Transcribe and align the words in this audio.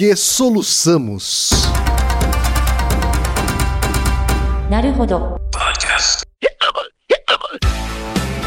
que 0.00 0.16
soluçamos. 0.16 1.50
Podcast. 5.52 6.22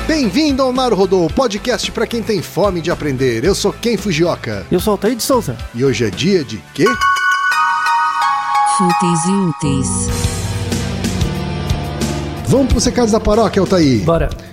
Bem-vindo 0.08 0.64
ao 0.64 0.74
Naruhodô, 0.74 1.28
podcast 1.28 1.92
para 1.92 2.08
quem 2.08 2.24
tem 2.24 2.42
fome 2.42 2.82
de 2.82 2.90
aprender. 2.90 3.44
Eu 3.44 3.54
sou 3.54 3.72
Ken 3.72 3.98
Fujioka. 3.98 4.66
Eu 4.72 4.80
sou 4.80 4.94
Altair 4.94 5.16
de 5.16 5.22
Souza. 5.22 5.56
E 5.76 5.86
hoje 5.86 6.06
é 6.06 6.10
dia 6.10 6.44
de 6.44 6.58
quê? 6.74 6.86
Fúteis 8.76 9.26
e 9.26 9.32
úteis. 9.32 9.88
Vamos 12.48 12.70
para 12.70 12.78
os 12.80 12.86
recados 12.86 13.12
da 13.12 13.20
paróquia, 13.20 13.60
Altair. 13.60 14.04
Bora. 14.04 14.53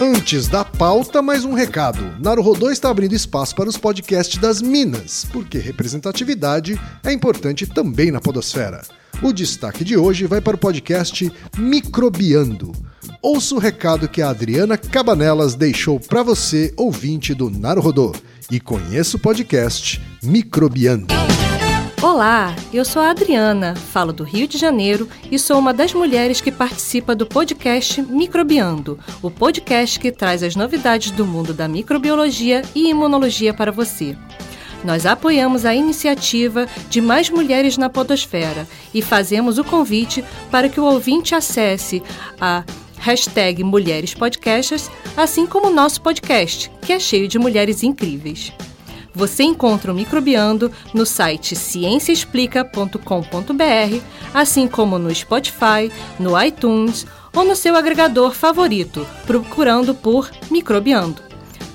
Antes 0.00 0.46
da 0.46 0.64
pauta, 0.64 1.20
mais 1.20 1.44
um 1.44 1.54
recado. 1.54 2.14
Naruhodô 2.20 2.70
está 2.70 2.88
abrindo 2.88 3.16
espaço 3.16 3.52
para 3.56 3.68
os 3.68 3.76
podcasts 3.76 4.38
das 4.38 4.62
Minas, 4.62 5.26
porque 5.32 5.58
representatividade 5.58 6.80
é 7.02 7.12
importante 7.12 7.66
também 7.66 8.12
na 8.12 8.20
podosfera. 8.20 8.82
O 9.20 9.32
destaque 9.32 9.82
de 9.82 9.96
hoje 9.96 10.24
vai 10.24 10.40
para 10.40 10.54
o 10.54 10.58
podcast 10.58 11.32
Microbiando. 11.56 12.70
Ouça 13.20 13.56
o 13.56 13.58
recado 13.58 14.08
que 14.08 14.22
a 14.22 14.30
Adriana 14.30 14.78
Cabanelas 14.78 15.56
deixou 15.56 15.98
para 15.98 16.22
você, 16.22 16.72
ouvinte 16.76 17.34
do 17.34 17.50
Naruhodô, 17.50 18.14
e 18.52 18.60
conheça 18.60 19.16
o 19.16 19.20
podcast 19.20 20.00
Microbiando. 20.22 21.08
Olá, 22.00 22.54
eu 22.72 22.84
sou 22.84 23.02
a 23.02 23.10
Adriana, 23.10 23.74
falo 23.74 24.12
do 24.12 24.22
Rio 24.22 24.46
de 24.46 24.56
Janeiro 24.56 25.08
e 25.32 25.36
sou 25.36 25.58
uma 25.58 25.74
das 25.74 25.92
mulheres 25.92 26.40
que 26.40 26.52
participa 26.52 27.12
do 27.12 27.26
podcast 27.26 28.00
Microbiando, 28.00 29.00
o 29.20 29.28
podcast 29.28 29.98
que 29.98 30.12
traz 30.12 30.44
as 30.44 30.54
novidades 30.54 31.10
do 31.10 31.26
mundo 31.26 31.52
da 31.52 31.66
microbiologia 31.66 32.62
e 32.72 32.88
imunologia 32.88 33.52
para 33.52 33.72
você. 33.72 34.16
Nós 34.84 35.06
apoiamos 35.06 35.64
a 35.64 35.74
iniciativa 35.74 36.68
de 36.88 37.00
mais 37.00 37.30
mulheres 37.30 37.76
na 37.76 37.90
podosfera 37.90 38.64
e 38.94 39.02
fazemos 39.02 39.58
o 39.58 39.64
convite 39.64 40.24
para 40.52 40.68
que 40.68 40.78
o 40.78 40.84
ouvinte 40.84 41.34
acesse 41.34 42.00
a 42.40 42.62
hashtag 42.98 43.64
Mulheres 43.64 44.14
Podcasters, 44.14 44.88
assim 45.16 45.48
como 45.48 45.66
o 45.66 45.74
nosso 45.74 46.00
podcast, 46.00 46.70
que 46.80 46.92
é 46.92 47.00
cheio 47.00 47.26
de 47.26 47.40
mulheres 47.40 47.82
incríveis. 47.82 48.52
Você 49.14 49.42
encontra 49.42 49.92
o 49.92 49.94
Microbiando 49.94 50.70
no 50.92 51.06
site 51.06 51.56
cienciaexplica.com.br, 51.56 54.02
assim 54.34 54.68
como 54.68 54.98
no 54.98 55.14
Spotify, 55.14 55.90
no 56.18 56.40
iTunes 56.40 57.06
ou 57.34 57.44
no 57.44 57.56
seu 57.56 57.76
agregador 57.76 58.32
favorito, 58.32 59.06
procurando 59.26 59.94
por 59.94 60.30
Microbiando. 60.50 61.22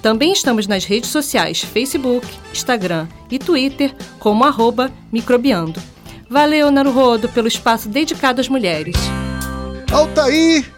Também 0.02 0.34
estamos 0.34 0.68
nas 0.68 0.84
redes 0.84 1.10
sociais 1.10 1.62
Facebook, 1.62 2.28
Instagram 2.52 3.08
e 3.32 3.40
Twitter 3.40 3.96
como 4.20 4.44
arroba 4.44 4.92
Microbiando. 5.12 5.82
Valeu, 6.30 6.70
Naruhodo, 6.70 7.30
pelo 7.30 7.48
espaço 7.48 7.88
dedicado 7.88 8.42
às 8.42 8.50
mulheres. 8.50 8.96
Altair! 9.92 10.70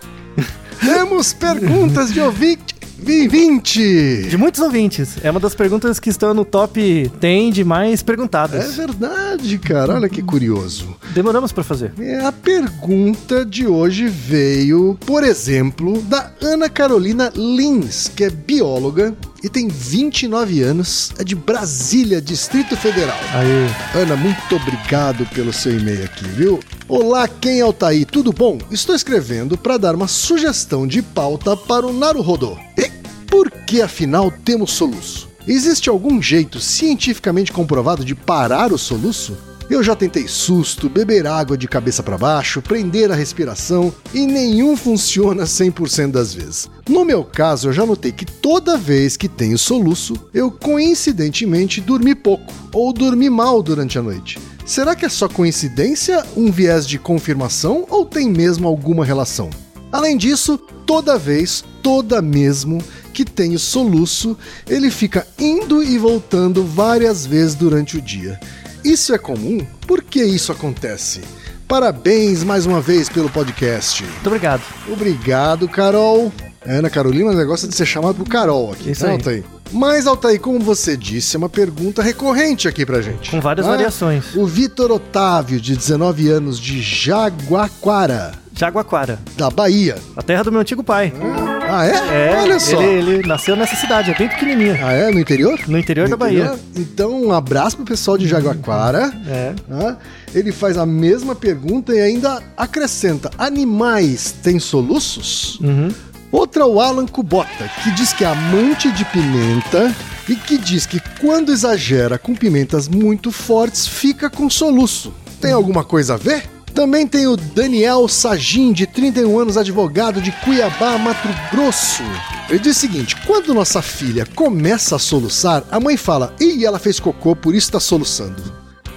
Temos 0.80 1.32
perguntas 1.32 2.12
de 2.12 2.20
ouvinte. 2.20 2.75
20! 2.98 4.28
De 4.28 4.36
muitos 4.36 4.60
ouvintes. 4.60 5.16
É 5.22 5.30
uma 5.30 5.38
das 5.40 5.54
perguntas 5.54 6.00
que 6.00 6.08
estão 6.10 6.32
no 6.32 6.44
top 6.44 7.10
10 7.20 7.54
de 7.54 7.64
mais 7.64 8.00
É 8.00 8.04
perguntadas. 8.04 8.74
verdade, 8.76 9.58
cara. 9.58 9.94
Olha 9.94 10.08
que 10.08 10.22
curioso. 10.22 10.96
Demoramos 11.14 11.52
pra 11.52 11.62
fazer. 11.62 11.92
É, 11.98 12.24
a 12.24 12.32
pergunta 12.32 13.44
de 13.44 13.66
hoje 13.66 14.08
veio, 14.08 14.96
por 15.06 15.22
exemplo, 15.24 16.00
da 16.02 16.32
Ana 16.42 16.68
Carolina 16.68 17.32
Lins, 17.34 18.08
que 18.08 18.24
é 18.24 18.30
bióloga 18.30 19.14
e 19.42 19.48
tem 19.48 19.68
29 19.68 20.62
anos, 20.62 21.12
é 21.18 21.24
de 21.24 21.34
Brasília, 21.34 22.20
Distrito 22.20 22.76
Federal. 22.76 23.18
Aí. 23.32 24.00
Ana, 24.02 24.16
muito 24.16 24.56
obrigado 24.56 25.26
pelo 25.26 25.52
seu 25.52 25.78
e-mail 25.78 26.04
aqui, 26.04 26.26
viu? 26.28 26.60
Olá, 26.88 27.28
quem 27.28 27.60
é 27.60 27.62
Altair? 27.62 28.06
Tudo 28.06 28.32
bom? 28.32 28.58
Estou 28.70 28.94
escrevendo 28.94 29.56
para 29.58 29.76
dar 29.76 29.94
uma 29.94 30.08
sugestão 30.08 30.86
de 30.86 31.02
pauta 31.02 31.56
para 31.56 31.86
o 31.86 31.92
Naruhodô. 31.92 32.56
E 32.76 32.90
por 33.26 33.50
que 33.50 33.82
afinal 33.82 34.30
temos 34.30 34.72
soluço? 34.72 35.28
Existe 35.46 35.88
algum 35.88 36.20
jeito 36.20 36.58
cientificamente 36.58 37.52
comprovado 37.52 38.04
de 38.04 38.14
parar 38.14 38.72
o 38.72 38.78
soluço? 38.78 39.36
Eu 39.68 39.82
já 39.82 39.96
tentei 39.96 40.28
susto, 40.28 40.88
beber 40.88 41.26
água 41.26 41.58
de 41.58 41.66
cabeça 41.66 42.00
para 42.00 42.16
baixo, 42.16 42.62
prender 42.62 43.10
a 43.10 43.16
respiração 43.16 43.92
e 44.14 44.24
nenhum 44.24 44.76
funciona 44.76 45.42
100% 45.42 46.12
das 46.12 46.32
vezes. 46.32 46.70
No 46.88 47.04
meu 47.04 47.24
caso, 47.24 47.68
eu 47.68 47.72
já 47.72 47.84
notei 47.84 48.12
que 48.12 48.24
toda 48.24 48.76
vez 48.76 49.16
que 49.16 49.28
tenho 49.28 49.58
soluço, 49.58 50.14
eu 50.32 50.52
coincidentemente 50.52 51.80
dormi 51.80 52.14
pouco 52.14 52.54
ou 52.72 52.92
dormi 52.92 53.28
mal 53.28 53.60
durante 53.60 53.98
a 53.98 54.02
noite. 54.02 54.38
Será 54.64 54.94
que 54.94 55.04
é 55.04 55.08
só 55.08 55.28
coincidência, 55.28 56.24
um 56.36 56.50
viés 56.52 56.86
de 56.86 56.96
confirmação 56.96 57.86
ou 57.90 58.06
tem 58.06 58.30
mesmo 58.30 58.68
alguma 58.68 59.04
relação? 59.04 59.50
Além 59.90 60.16
disso, 60.16 60.58
toda 60.86 61.18
vez, 61.18 61.64
toda 61.82 62.22
mesmo 62.22 62.80
que 63.12 63.24
tenho 63.24 63.58
soluço, 63.58 64.36
ele 64.68 64.92
fica 64.92 65.26
indo 65.36 65.82
e 65.82 65.98
voltando 65.98 66.62
várias 66.64 67.26
vezes 67.26 67.56
durante 67.56 67.96
o 67.96 68.02
dia. 68.02 68.38
Isso 68.86 69.12
é 69.12 69.18
comum? 69.18 69.66
Por 69.86 70.02
que 70.02 70.22
isso 70.22 70.52
acontece? 70.52 71.20
Parabéns 71.66 72.44
mais 72.44 72.66
uma 72.66 72.80
vez 72.80 73.08
pelo 73.08 73.28
podcast. 73.28 74.04
Muito 74.04 74.26
obrigado. 74.28 74.62
Obrigado, 74.88 75.68
Carol. 75.68 76.32
Ana 76.64 76.88
Carolina, 76.88 77.32
negócio 77.32 77.66
é 77.66 77.68
de 77.68 77.74
ser 77.74 77.86
chamado 77.86 78.14
por 78.14 78.28
Carol 78.28 78.72
aqui. 78.72 78.90
Isso 78.92 79.00
tá, 79.02 79.08
aí. 79.08 79.12
Altair? 79.14 79.44
Mas, 79.72 80.06
Altair, 80.06 80.40
como 80.40 80.60
você 80.60 80.96
disse, 80.96 81.34
é 81.34 81.38
uma 81.38 81.48
pergunta 81.48 82.00
recorrente 82.02 82.68
aqui 82.68 82.86
pra 82.86 83.02
gente. 83.02 83.30
Com 83.32 83.40
várias 83.40 83.66
Ah, 83.66 83.70
variações. 83.70 84.24
O 84.36 84.46
Vitor 84.46 84.92
Otávio, 84.92 85.60
de 85.60 85.76
19 85.76 86.28
anos, 86.28 86.60
de 86.60 86.80
Jaguaquara, 86.80 88.32
Jaguaquara, 88.54 89.18
da 89.36 89.50
Bahia. 89.50 89.96
a 90.16 90.22
terra 90.22 90.44
do 90.44 90.52
meu 90.52 90.60
antigo 90.60 90.84
pai. 90.84 91.12
Ah, 91.20 91.55
é? 91.84 92.30
É, 92.30 92.36
Olha 92.42 92.60
só. 92.60 92.80
Ele, 92.80 93.10
ele 93.18 93.28
nasceu 93.28 93.56
nessa 93.56 93.76
cidade, 93.76 94.10
é 94.10 94.14
bem 94.14 94.28
pequenininha. 94.28 94.78
Ah, 94.82 94.92
é? 94.92 95.10
No 95.10 95.18
interior? 95.18 95.58
No 95.66 95.78
interior 95.78 96.08
da 96.08 96.16
Bahia. 96.16 96.54
Então, 96.74 97.24
um 97.24 97.32
abraço 97.32 97.76
pro 97.76 97.84
pessoal 97.84 98.16
de 98.16 98.26
Jaguaquara. 98.28 99.12
É. 99.26 99.54
Ah, 99.70 99.96
Ele 100.34 100.52
faz 100.52 100.76
a 100.78 100.86
mesma 100.86 101.34
pergunta 101.34 101.94
e 101.94 102.00
ainda 102.00 102.42
acrescenta: 102.56 103.30
animais 103.38 104.34
têm 104.42 104.58
soluços? 104.58 105.58
Uhum. 105.60 105.88
Outra 106.30 106.62
é 106.62 106.66
o 106.66 106.80
Alan 106.80 107.06
Kubota, 107.06 107.70
que 107.82 107.90
diz 107.92 108.12
que 108.12 108.24
é 108.24 108.26
amante 108.28 108.90
de 108.90 109.04
pimenta 109.06 109.94
e 110.28 110.34
que 110.34 110.58
diz 110.58 110.84
que 110.84 111.00
quando 111.20 111.52
exagera 111.52 112.18
com 112.18 112.34
pimentas 112.34 112.88
muito 112.88 113.30
fortes, 113.30 113.86
fica 113.86 114.28
com 114.28 114.50
soluço. 114.50 115.14
Tem 115.40 115.52
alguma 115.52 115.84
coisa 115.84 116.14
a 116.14 116.16
ver? 116.16 116.42
Também 116.76 117.06
tem 117.06 117.26
o 117.26 117.38
Daniel 117.38 118.06
Sagin, 118.06 118.70
de 118.70 118.86
31 118.86 119.38
anos, 119.38 119.56
advogado 119.56 120.20
de 120.20 120.30
Cuiabá, 120.30 120.98
Mato 120.98 121.26
Grosso. 121.50 122.02
Ele 122.50 122.58
diz 122.58 122.76
o 122.76 122.80
seguinte: 122.80 123.16
quando 123.26 123.54
nossa 123.54 123.80
filha 123.80 124.26
começa 124.36 124.94
a 124.94 124.98
soluçar, 124.98 125.64
a 125.70 125.80
mãe 125.80 125.96
fala: 125.96 126.34
Ih, 126.38 126.66
ela 126.66 126.78
fez 126.78 127.00
cocô, 127.00 127.34
por 127.34 127.54
isso 127.54 127.72
tá 127.72 127.80
soluçando. 127.80 128.42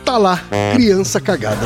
Tá 0.04 0.18
lá, 0.18 0.44
criança 0.74 1.22
cagada. 1.22 1.66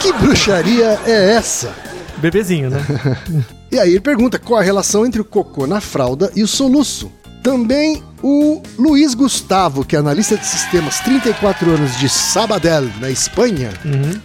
Que 0.00 0.12
bruxaria 0.14 0.98
é 1.06 1.34
essa? 1.34 1.72
Bebezinho, 2.16 2.70
né? 2.70 2.84
E 3.70 3.78
aí 3.78 3.90
ele 3.90 4.00
pergunta 4.00 4.38
qual 4.38 4.60
a 4.60 4.62
relação 4.62 5.04
entre 5.04 5.20
o 5.20 5.24
cocô 5.24 5.66
na 5.66 5.80
fralda 5.80 6.30
e 6.36 6.44
o 6.44 6.48
soluço. 6.48 7.10
Também 7.42 8.04
o 8.26 8.62
Luiz 8.78 9.12
Gustavo, 9.12 9.84
que 9.84 9.94
é 9.94 9.98
analista 9.98 10.34
de 10.34 10.46
sistemas, 10.46 10.98
34 11.00 11.72
anos, 11.72 11.94
de 11.98 12.08
Sabadell, 12.08 12.88
na 12.98 13.10
Espanha. 13.10 13.70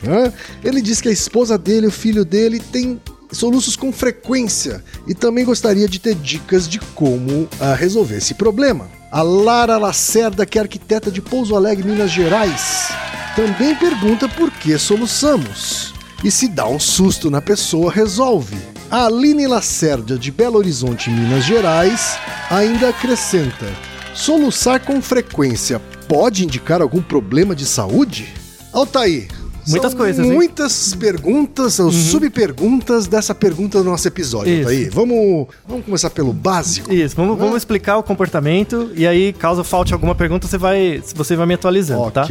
né? 0.01 0.31
Ele 0.63 0.81
diz 0.81 1.01
que 1.01 1.09
a 1.09 1.11
esposa 1.11 1.57
dele, 1.57 1.87
o 1.87 1.91
filho 1.91 2.23
dele, 2.23 2.61
tem 2.61 2.97
soluços 3.29 3.75
com 3.75 3.91
frequência 3.91 4.81
e 5.05 5.13
também 5.13 5.43
gostaria 5.43 5.85
de 5.85 5.99
ter 5.99 6.15
dicas 6.15 6.65
de 6.65 6.79
como 6.79 7.45
ah, 7.59 7.73
resolver 7.73 8.15
esse 8.15 8.35
problema. 8.35 8.87
A 9.11 9.21
Lara 9.21 9.77
Lacerda, 9.77 10.45
que 10.45 10.57
é 10.57 10.61
arquiteta 10.61 11.11
de 11.11 11.21
Pouso 11.21 11.53
Alegre, 11.53 11.85
Minas 11.85 12.09
Gerais, 12.09 12.87
também 13.35 13.75
pergunta 13.75 14.29
por 14.29 14.49
que 14.49 14.77
soluçamos. 14.77 15.93
E 16.23 16.31
se 16.31 16.47
dá 16.47 16.65
um 16.65 16.79
susto 16.79 17.29
na 17.29 17.41
pessoa, 17.41 17.91
resolve. 17.91 18.57
A 18.89 19.07
Aline 19.07 19.45
Lacerda, 19.45 20.17
de 20.17 20.31
Belo 20.31 20.57
Horizonte, 20.57 21.09
Minas 21.09 21.43
Gerais, 21.43 22.17
ainda 22.49 22.89
acrescenta: 22.89 23.88
soluçar 24.19 24.81
com 24.81 25.01
frequência 25.01 25.79
pode 26.07 26.43
indicar 26.43 26.81
algum 26.81 27.01
problema 27.01 27.55
de 27.55 27.65
saúde? 27.65 28.27
Altair, 28.73 29.27
Muitas 29.69 29.91
São 29.91 29.99
coisas, 29.99 30.25
hein? 30.25 30.31
Uhum. 30.31 30.37
Muitas 30.37 30.95
perguntas, 30.95 31.79
ou 31.79 31.91
subperguntas 31.91 33.05
dessa 33.05 33.35
pergunta 33.35 33.77
do 33.77 33.83
nosso 33.83 34.07
episódio. 34.07 34.51
Isso. 34.51 34.63
Tá 34.63 34.69
aí. 34.69 34.89
Vamos, 34.89 35.47
vamos 35.67 35.85
começar 35.85 36.09
pelo 36.09 36.33
básico. 36.33 36.91
Isso, 36.91 37.15
vamos, 37.15 37.37
vamos 37.37 37.57
explicar 37.57 37.97
o 37.97 38.03
comportamento 38.03 38.89
e 38.95 39.05
aí, 39.05 39.31
caso 39.31 39.63
falte 39.63 39.93
alguma 39.93 40.15
pergunta, 40.15 40.47
você 40.47 40.57
vai, 40.57 41.03
você 41.13 41.35
vai 41.35 41.45
me 41.45 41.53
atualizando, 41.53 42.09
tá? 42.09 42.27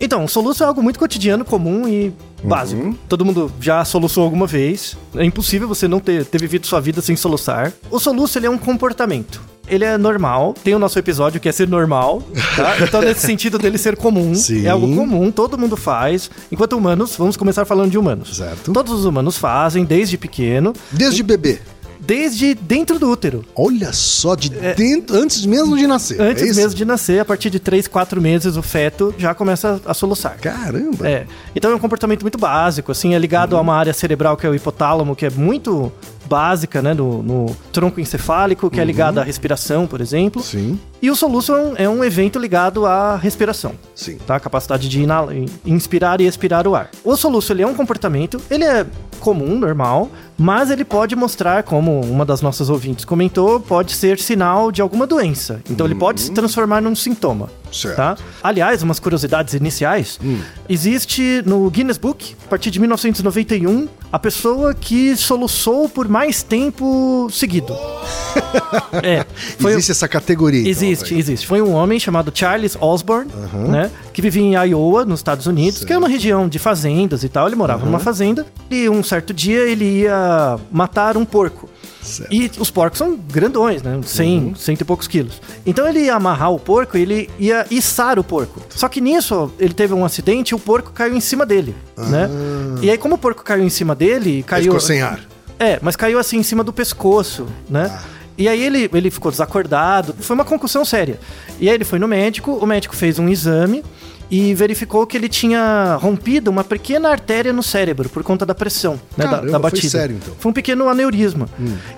Então, 0.00 0.24
o 0.24 0.28
soluço 0.28 0.62
é 0.62 0.66
algo 0.66 0.82
muito 0.82 0.98
cotidiano, 0.98 1.44
comum 1.44 1.88
e 1.88 2.12
básico. 2.42 2.96
Todo 3.08 3.24
mundo 3.24 3.50
já 3.60 3.84
soluçou 3.84 4.24
alguma 4.24 4.46
vez. 4.46 4.96
É 5.14 5.24
impossível 5.24 5.66
você 5.66 5.88
não 5.88 6.00
ter, 6.00 6.24
ter 6.24 6.40
vivido 6.40 6.66
sua 6.66 6.80
vida 6.80 7.00
sem 7.00 7.16
soluçar. 7.16 7.72
O 7.90 7.98
soluço, 7.98 8.38
ele 8.38 8.46
é 8.46 8.50
um 8.50 8.58
comportamento. 8.58 9.40
Ele 9.66 9.84
é 9.84 9.96
normal. 9.96 10.54
Tem 10.62 10.74
o 10.74 10.78
nosso 10.78 10.98
episódio 10.98 11.40
que 11.40 11.48
é 11.48 11.52
ser 11.52 11.66
normal, 11.66 12.22
tá? 12.54 12.76
Então, 12.84 13.00
nesse 13.00 13.20
sentido 13.26 13.58
dele 13.58 13.78
ser 13.78 13.96
comum. 13.96 14.34
Sim. 14.34 14.66
É 14.66 14.70
algo 14.70 14.94
comum, 14.94 15.30
todo 15.30 15.56
mundo 15.56 15.76
faz. 15.76 16.30
Enquanto 16.52 16.76
humanos, 16.76 17.16
vamos 17.16 17.36
começar 17.36 17.64
falando 17.64 17.90
de 17.90 17.96
humanos. 17.98 18.36
Certo. 18.36 18.72
Todos 18.72 18.92
os 18.92 19.04
humanos 19.06 19.38
fazem, 19.38 19.84
desde 19.84 20.18
pequeno, 20.18 20.74
Desde 20.92 21.22
bebê. 21.22 21.60
Desde 22.06 22.54
dentro 22.54 22.98
do 22.98 23.10
útero. 23.10 23.44
Olha 23.54 23.92
só, 23.92 24.34
de 24.34 24.48
dentro, 24.50 25.16
antes 25.16 25.44
mesmo 25.46 25.76
de 25.76 25.86
nascer. 25.86 26.20
É. 26.20 26.30
Antes 26.30 26.42
é 26.42 26.62
mesmo 26.62 26.74
de 26.74 26.84
nascer, 26.84 27.20
a 27.20 27.24
partir 27.24 27.50
de 27.50 27.58
3, 27.58 27.86
4 27.88 28.20
meses, 28.20 28.56
o 28.56 28.62
feto 28.62 29.14
já 29.18 29.34
começa 29.34 29.80
a 29.84 29.94
soluçar. 29.94 30.36
Caramba. 30.40 31.08
É. 31.08 31.26
Então 31.54 31.70
é 31.70 31.74
um 31.74 31.78
comportamento 31.78 32.22
muito 32.22 32.38
básico, 32.38 32.92
assim, 32.92 33.14
é 33.14 33.18
ligado 33.18 33.56
a 33.56 33.60
uma 33.60 33.74
área 33.74 33.92
cerebral 33.92 34.36
que 34.36 34.46
é 34.46 34.50
o 34.50 34.54
hipotálamo, 34.54 35.14
que 35.16 35.26
é 35.26 35.30
muito 35.30 35.92
básica, 36.26 36.80
né, 36.80 36.94
no, 36.94 37.22
no 37.22 37.56
tronco 37.70 38.00
encefálico, 38.00 38.70
que 38.70 38.80
é 38.80 38.84
ligada 38.84 39.20
à 39.20 39.24
respiração, 39.24 39.86
por 39.86 40.00
exemplo. 40.00 40.42
Sim, 40.42 40.78
E 41.02 41.10
o 41.10 41.14
soluço 41.16 41.52
é 41.52 41.56
um, 41.60 41.74
é 41.76 41.88
um 41.88 42.02
evento 42.02 42.38
ligado 42.38 42.86
à 42.86 43.14
respiração. 43.16 43.72
sim. 43.94 44.16
Tá? 44.26 44.36
A 44.36 44.40
capacidade 44.40 44.88
de 44.88 45.02
inala- 45.02 45.34
inspirar 45.66 46.22
e 46.22 46.26
expirar 46.26 46.66
o 46.66 46.74
ar. 46.74 46.88
O 47.04 47.14
soluço 47.14 47.52
ele 47.52 47.62
é 47.62 47.66
um 47.66 47.74
comportamento, 47.74 48.40
ele 48.50 48.64
é 48.64 48.86
comum, 49.24 49.58
normal, 49.58 50.10
mas 50.36 50.70
ele 50.70 50.84
pode 50.84 51.16
mostrar, 51.16 51.62
como 51.62 52.02
uma 52.02 52.26
das 52.26 52.42
nossas 52.42 52.68
ouvintes 52.68 53.06
comentou, 53.06 53.58
pode 53.58 53.92
ser 53.94 54.18
sinal 54.18 54.70
de 54.70 54.82
alguma 54.82 55.06
doença. 55.06 55.62
Então 55.70 55.86
ele 55.86 55.94
pode 55.94 56.20
se 56.20 56.30
transformar 56.30 56.82
num 56.82 56.94
sintoma. 56.94 57.48
Certo. 57.74 57.96
Tá? 57.96 58.16
Aliás, 58.42 58.82
umas 58.82 58.98
curiosidades 58.98 59.54
iniciais. 59.54 60.18
Existe 60.68 61.42
no 61.44 61.68
Guinness 61.70 61.98
Book, 61.98 62.34
a 62.46 62.48
partir 62.48 62.70
de 62.70 62.78
1991, 62.80 63.88
a 64.12 64.18
pessoa 64.18 64.72
que 64.74 65.16
soluçou 65.16 65.88
por 65.88 66.08
mais 66.08 66.42
tempo 66.42 67.28
seguido. 67.30 67.76
é. 69.02 69.24
Existe 69.68 69.90
essa 69.92 70.08
categoria. 70.08 70.60
então, 70.60 70.70
Existe, 70.70 71.10
velho. 71.10 71.18
existe. 71.18 71.46
Foi 71.46 71.60
um 71.60 71.72
homem 71.72 71.98
chamado 71.98 72.30
Charles 72.34 72.76
Osborne, 72.80 73.30
né? 73.68 73.90
Que 74.12 74.22
vivia 74.22 74.42
em 74.42 74.54
Iowa, 74.54 75.04
nos 75.04 75.20
Estados 75.20 75.46
Unidos, 75.46 75.84
que 75.84 75.92
é 75.92 75.98
uma 75.98 76.08
região 76.08 76.48
de 76.48 76.58
fazendas 76.58 77.24
e 77.24 77.28
tal. 77.28 77.46
Ele 77.46 77.56
morava 77.56 77.84
numa 77.84 77.98
fazenda 77.98 78.46
e 78.70 78.88
um 78.88 79.02
certo 79.02 79.34
dia 79.34 79.60
ele 79.60 80.02
ia 80.02 80.58
matar 80.70 81.16
um 81.16 81.24
porco. 81.24 81.68
Certo. 82.04 82.32
E 82.32 82.50
os 82.58 82.70
porcos 82.70 82.98
são 82.98 83.16
grandões, 83.16 83.82
né? 83.82 83.98
100, 84.04 84.54
cento 84.56 84.80
e 84.82 84.84
poucos 84.84 85.08
quilos. 85.08 85.40
Então 85.64 85.88
ele 85.88 86.00
ia 86.00 86.14
amarrar 86.14 86.52
o 86.52 86.58
porco 86.58 86.96
e 86.96 87.02
ele 87.02 87.30
ia 87.38 87.66
içar 87.70 88.18
o 88.18 88.24
porco. 88.24 88.60
Só 88.70 88.88
que 88.88 89.00
nisso 89.00 89.50
ele 89.58 89.74
teve 89.74 89.94
um 89.94 90.04
acidente 90.04 90.50
e 90.50 90.54
o 90.54 90.58
porco 90.58 90.92
caiu 90.92 91.16
em 91.16 91.20
cima 91.20 91.46
dele, 91.46 91.74
né? 91.96 92.28
E 92.82 92.90
aí 92.90 92.98
como 92.98 93.14
o 93.14 93.18
porco 93.18 93.42
caiu 93.42 93.64
em 93.64 93.70
cima 93.70 93.94
dele, 93.94 94.30
Ele 94.30 94.42
caiu... 94.42 94.64
ficou 94.64 94.80
sem 94.80 95.02
ar. 95.02 95.20
É, 95.58 95.78
mas 95.80 95.96
caiu 95.96 96.18
assim 96.18 96.38
em 96.38 96.42
cima 96.42 96.62
do 96.62 96.72
pescoço, 96.72 97.46
né? 97.68 97.96
E 98.36 98.48
aí 98.48 98.62
ele, 98.62 98.90
ele 98.92 99.10
ficou 99.10 99.30
desacordado, 99.30 100.14
foi 100.18 100.34
uma 100.34 100.44
concussão 100.44 100.84
séria. 100.84 101.20
E 101.60 101.68
aí 101.68 101.74
ele 101.74 101.84
foi 101.84 101.98
no 101.98 102.08
médico, 102.08 102.52
o 102.52 102.66
médico 102.66 102.96
fez 102.96 103.18
um 103.18 103.28
exame 103.28 103.84
e 104.36 104.52
verificou 104.52 105.06
que 105.06 105.16
ele 105.16 105.28
tinha 105.28 105.96
rompido 106.00 106.50
uma 106.50 106.64
pequena 106.64 107.08
artéria 107.08 107.52
no 107.52 107.62
cérebro 107.62 108.08
por 108.08 108.24
conta 108.24 108.44
da 108.44 108.52
pressão, 108.52 108.94
né, 109.16 109.24
da, 109.26 109.30
Caramba, 109.30 109.46
da 109.46 109.60
foi 109.60 109.70
batida. 109.70 109.88
sério, 109.90 110.16
então. 110.20 110.34
Foi 110.40 110.50
um 110.50 110.52
pequeno 110.52 110.88
aneurisma. 110.88 111.48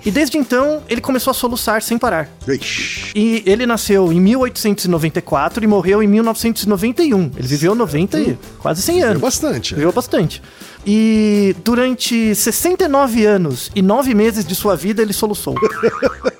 E 0.05 0.11
desde 0.11 0.37
então 0.37 0.83
ele 0.87 1.01
começou 1.01 1.31
a 1.31 1.33
soluçar 1.33 1.81
sem 1.81 1.97
parar. 1.97 2.29
Ixi. 2.47 3.11
E 3.15 3.41
ele 3.43 3.65
nasceu 3.65 4.13
em 4.13 4.21
1894 4.21 5.63
e 5.63 5.67
morreu 5.67 6.03
em 6.03 6.07
1991. 6.07 7.31
Ele 7.35 7.47
viveu 7.47 7.73
90 7.73 8.19
e 8.19 8.37
quase 8.59 8.83
100 8.83 8.95
Viveu 8.95 9.09
anos. 9.09 9.21
bastante. 9.21 9.73
Viveu 9.73 9.91
bastante. 9.91 10.43
E 10.85 11.55
durante 11.65 12.35
69 12.35 13.25
anos 13.25 13.71
e 13.75 13.81
9 13.81 14.13
meses 14.13 14.45
de 14.45 14.53
sua 14.53 14.75
vida, 14.75 15.01
ele 15.01 15.11
soluçou. 15.11 15.55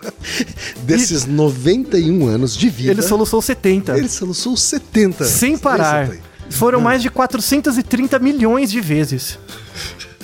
Desses 0.84 1.26
91 1.26 2.28
anos 2.28 2.56
de 2.56 2.70
vida, 2.70 2.92
ele 2.92 3.02
soluçou 3.02 3.42
70. 3.42 3.98
ele 3.98 4.10
soluçou 4.10 4.56
70. 4.56 5.26
Sem 5.26 5.58
parar. 5.58 6.10
Foram 6.50 6.80
mais 6.80 7.02
de 7.02 7.10
430 7.10 8.20
milhões 8.22 8.72
de 8.72 8.80
vezes. 8.80 9.38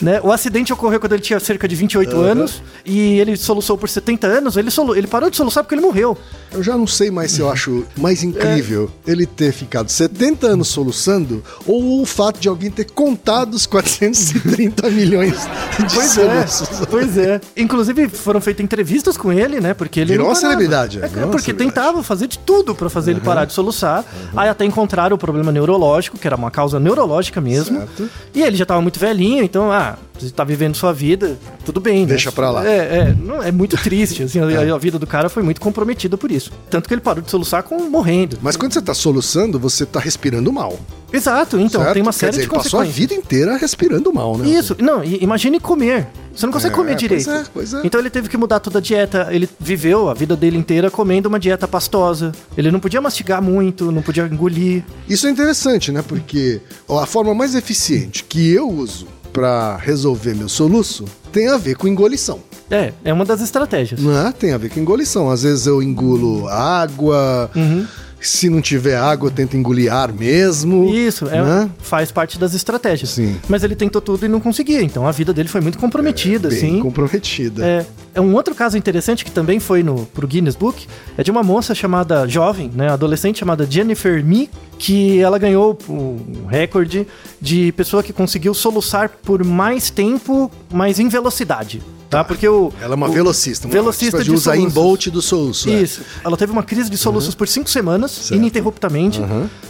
Né? 0.03 0.19
O 0.21 0.31
acidente 0.31 0.73
ocorreu 0.73 0.99
quando 0.99 1.13
ele 1.13 1.21
tinha 1.21 1.39
cerca 1.39 1.67
de 1.67 1.75
28 1.75 2.19
anos 2.19 2.61
e 2.85 3.19
ele 3.19 3.37
soluçou 3.37 3.77
por 3.77 3.87
70 3.89 4.27
anos. 4.27 4.57
Ele, 4.57 4.69
solu... 4.69 4.95
ele 4.95 5.07
parou 5.07 5.29
de 5.29 5.37
soluçar 5.37 5.63
porque 5.63 5.75
ele 5.75 5.81
morreu. 5.81 6.17
Eu 6.51 6.61
já 6.61 6.77
não 6.77 6.85
sei 6.85 7.09
mais 7.09 7.31
se 7.31 7.39
eu 7.39 7.49
acho 7.49 7.85
mais 7.97 8.21
incrível 8.23 8.91
É. 9.07 9.11
ele 9.11 9.25
ter 9.25 9.51
ficado 9.53 9.89
70 9.89 10.45
anos 10.47 10.67
soluçando 10.67 11.41
ou 11.65 12.01
o 12.01 12.05
fato 12.05 12.39
de 12.39 12.47
alguém 12.49 12.69
ter 12.69 12.85
contado 12.91 13.53
os 13.53 13.65
430 13.65 14.89
milhões 14.91 15.33
de 15.79 15.95
Pois 15.95 16.17
é, 16.17 16.45
soluços. 16.47 16.85
pois 16.89 17.17
é. 17.17 17.41
Inclusive 17.57 18.09
foram 18.09 18.41
feitas 18.41 18.63
entrevistas 18.63 19.15
com 19.17 19.31
ele, 19.31 19.59
né? 19.61 19.73
Porque 19.73 19.99
ele 19.99 20.11
Virou 20.11 20.27
uma 20.27 20.35
celebridade, 20.35 20.99
é, 21.01 21.05
É, 21.05 21.07
virou 21.07 21.29
porque 21.29 21.53
tentava 21.53 22.03
fazer 22.03 22.27
de 22.27 22.37
tudo 22.39 22.75
pra 22.75 22.89
fazer 22.89 23.11
ele 23.11 23.21
parar 23.21 23.45
de 23.45 23.53
soluçar. 23.53 24.03
Aí 24.35 24.49
até 24.49 24.65
encontraram 24.65 25.15
o 25.15 25.19
problema 25.19 25.51
neurológico, 25.51 26.17
que 26.17 26.27
era 26.27 26.35
uma 26.35 26.51
causa 26.51 26.79
neurológica 26.79 27.39
mesmo. 27.39 27.77
Certo. 27.79 28.09
E 28.33 28.41
ele 28.41 28.55
já 28.57 28.65
tava 28.65 28.81
muito 28.81 28.99
velhinho, 28.99 29.43
então, 29.43 29.71
ah, 29.71 29.92
você 30.19 30.29
tá 30.29 30.43
vivendo 30.43 30.75
sua 30.75 30.93
vida, 30.93 31.37
tudo 31.65 31.79
bem, 31.79 32.01
né? 32.01 32.07
Deixa 32.07 32.31
pra 32.31 32.49
lá. 32.49 32.67
É, 32.67 32.77
é, 32.77 33.15
não, 33.17 33.41
é 33.41 33.51
muito 33.51 33.75
triste, 33.77 34.23
assim, 34.23 34.39
a, 34.39 34.45
a 34.75 34.77
vida 34.77 34.97
do 34.99 35.07
cara 35.07 35.29
foi 35.29 35.43
muito 35.43 35.59
comprometida 35.61 36.17
por 36.17 36.31
isso. 36.31 36.51
Tanto 36.69 36.87
que 36.87 36.93
ele 36.93 37.01
parou 37.01 37.21
de 37.23 37.29
soluçar 37.31 37.63
com 37.63 37.77
morrendo. 37.89 38.37
Mas 38.41 38.55
quando 38.55 38.73
você 38.73 38.81
tá 38.81 38.93
soluçando, 38.93 39.59
você 39.59 39.85
tá 39.85 39.99
respirando 39.99 40.51
mal. 40.51 40.79
Exato, 41.11 41.59
então, 41.59 41.81
certo? 41.81 41.93
tem 41.93 42.01
uma 42.01 42.11
Quer 42.11 42.17
série 42.17 42.31
dizer, 42.31 42.41
de 42.43 42.47
ele 42.49 42.55
passou 42.55 42.79
a 42.79 42.83
consequências. 42.83 43.09
vida 43.09 43.13
inteira 43.13 43.57
respirando 43.57 44.11
mal, 44.11 44.37
né? 44.37 44.47
Isso, 44.49 44.75
não, 44.79 45.03
imagine 45.03 45.59
comer. 45.59 46.07
Você 46.35 46.47
não 46.47 46.53
consegue 46.53 46.73
É, 46.73 46.75
comer 46.75 46.89
pois 46.93 46.99
direito. 46.99 47.29
é, 47.29 47.43
pois 47.53 47.73
é. 47.75 47.81
Então 47.83 47.99
ele 47.99 48.09
teve 48.09 48.27
que 48.27 48.35
mudar 48.35 48.59
toda 48.59 48.79
a 48.79 48.81
dieta. 48.81 49.27
Ele 49.29 49.47
viveu 49.59 50.09
a 50.09 50.15
vida 50.15 50.35
dele 50.35 50.57
inteira 50.57 50.89
comendo 50.89 51.29
uma 51.29 51.39
dieta 51.39 51.67
pastosa. 51.67 52.31
Ele 52.57 52.71
não 52.71 52.79
podia 52.79 52.99
mastigar 52.99 53.39
muito, 53.43 53.91
não 53.91 54.01
podia 54.01 54.25
engolir. 54.25 54.83
Isso 55.07 55.27
é 55.27 55.29
interessante, 55.29 55.91
né? 55.91 56.01
Porque 56.01 56.59
a 56.89 57.05
forma 57.05 57.35
mais 57.35 57.53
eficiente 57.53 58.23
que 58.23 58.51
eu 58.51 58.67
uso 58.67 59.05
pra 59.33 59.75
resolver 59.77 60.35
meu 60.35 60.47
soluço 60.47 61.05
tem 61.31 61.49
a 61.49 61.57
ver 61.57 61.75
com 61.75 61.87
engolição. 61.87 62.39
É, 62.69 62.93
é 63.03 63.11
uma 63.11 63.25
das 63.25 63.41
estratégias. 63.41 63.99
Não 63.99 64.15
é? 64.15 64.31
Tem 64.31 64.53
a 64.53 64.57
ver 64.57 64.69
com 64.69 64.79
engolição. 64.79 65.29
Às 65.29 65.43
vezes 65.43 65.65
eu 65.65 65.81
engulo 65.81 66.47
água. 66.47 67.49
Uhum. 67.55 67.85
Se 68.23 68.49
não 68.49 68.61
tiver 68.61 68.95
água, 68.95 69.27
eu 69.27 69.31
tento 69.31 69.55
engolir 69.57 69.93
ar 69.93 70.11
mesmo. 70.11 70.93
Isso, 70.93 71.27
é, 71.27 71.41
né? 71.41 71.69
faz 71.79 72.11
parte 72.11 72.39
das 72.39 72.53
estratégias. 72.53 73.11
Sim. 73.11 73.37
Mas 73.47 73.63
ele 73.63 73.75
tentou 73.75 74.01
tudo 74.01 74.25
e 74.25 74.29
não 74.29 74.39
conseguia. 74.39 74.81
Então 74.81 75.05
a 75.05 75.11
vida 75.11 75.33
dele 75.33 75.49
foi 75.49 75.61
muito 75.61 75.77
comprometida, 75.77 76.49
Bem 76.49 76.57
assim. 76.57 76.79
comprometida. 76.79 77.65
É, 77.65 77.85
é 78.15 78.21
um 78.21 78.33
outro 78.33 78.53
caso 78.55 78.77
interessante 78.77 79.25
que 79.25 79.31
também 79.31 79.59
foi 79.59 79.83
no 79.83 80.05
pro 80.07 80.27
Guinness 80.27 80.55
Book, 80.55 80.87
é 81.17 81.23
de 81.23 81.31
uma 81.31 81.43
moça 81.43 81.73
chamada 81.75 82.27
jovem, 82.27 82.71
né, 82.73 82.89
adolescente 82.89 83.39
chamada 83.39 83.65
Jennifer 83.69 84.23
Me, 84.23 84.49
que 84.77 85.19
ela 85.19 85.37
ganhou 85.37 85.77
o 85.87 86.47
recorde 86.47 87.07
de 87.41 87.71
pessoa 87.73 88.03
que 88.03 88.13
conseguiu 88.13 88.53
soluçar 88.53 89.09
por 89.23 89.43
mais 89.43 89.89
tempo, 89.89 90.51
mas 90.71 90.99
em 90.99 91.07
velocidade, 91.07 91.81
tá? 92.13 92.23
Porque 92.23 92.47
o 92.47 92.71
Ela 92.81 92.93
é 92.93 92.95
uma 92.95 93.09
o- 93.09 93.11
velocista. 93.11 93.67
uma 93.67 93.73
velocista 93.73 94.05
espécie 94.17 94.23
de 94.29 94.35
de 94.35 94.41
soluços. 94.41 94.73
Bolt 94.73 95.07
do 95.09 95.21
soluço. 95.21 95.69
é. 95.69 95.81
Isso. 95.81 96.01
Ela 96.23 96.37
teve 96.37 96.51
uma 96.51 96.63
crise 96.63 96.89
de 96.89 96.97
soluços 96.97 97.35
por 97.35 97.47
cinco 97.47 97.69
semanas, 97.69 98.11
Certo. 98.11 98.35
ininterruptamente, 98.35 99.19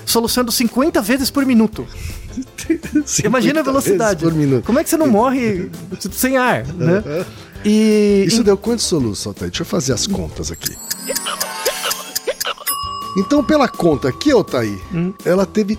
soluçando 0.06 0.52
50 0.52 1.02
vezes 1.02 1.30
por 1.30 1.46
minuto. 1.46 1.86
50 3.06 3.22
Imagina 3.28 3.60
a 3.60 3.64
velocidade. 3.64 4.24
Por 4.24 4.34
minuto. 4.34 4.66
Como 4.66 4.80
é 4.80 4.84
que 4.84 4.90
você 4.90 4.98
não 4.98 5.08
morre 5.08 5.70
sem 6.12 6.38
ar, 6.38 6.66
né? 6.68 7.04
E 7.66 8.26
Isso 8.28 8.44
deu 8.44 8.58
quantos 8.58 8.86
soluços, 8.86 9.26
Altair? 9.26 9.50
Deixa 9.52 9.62
eu 9.64 9.66
fazer 9.68 9.94
as 9.94 10.06
contas 10.06 10.52
aqui. 10.52 10.76
Então, 13.18 13.44
pela 13.44 13.68
conta 13.68 14.10
aqui, 14.10 14.32
Altair, 14.32 14.80
Hum. 14.94 15.14
ela 15.24 15.46
teve 15.46 15.78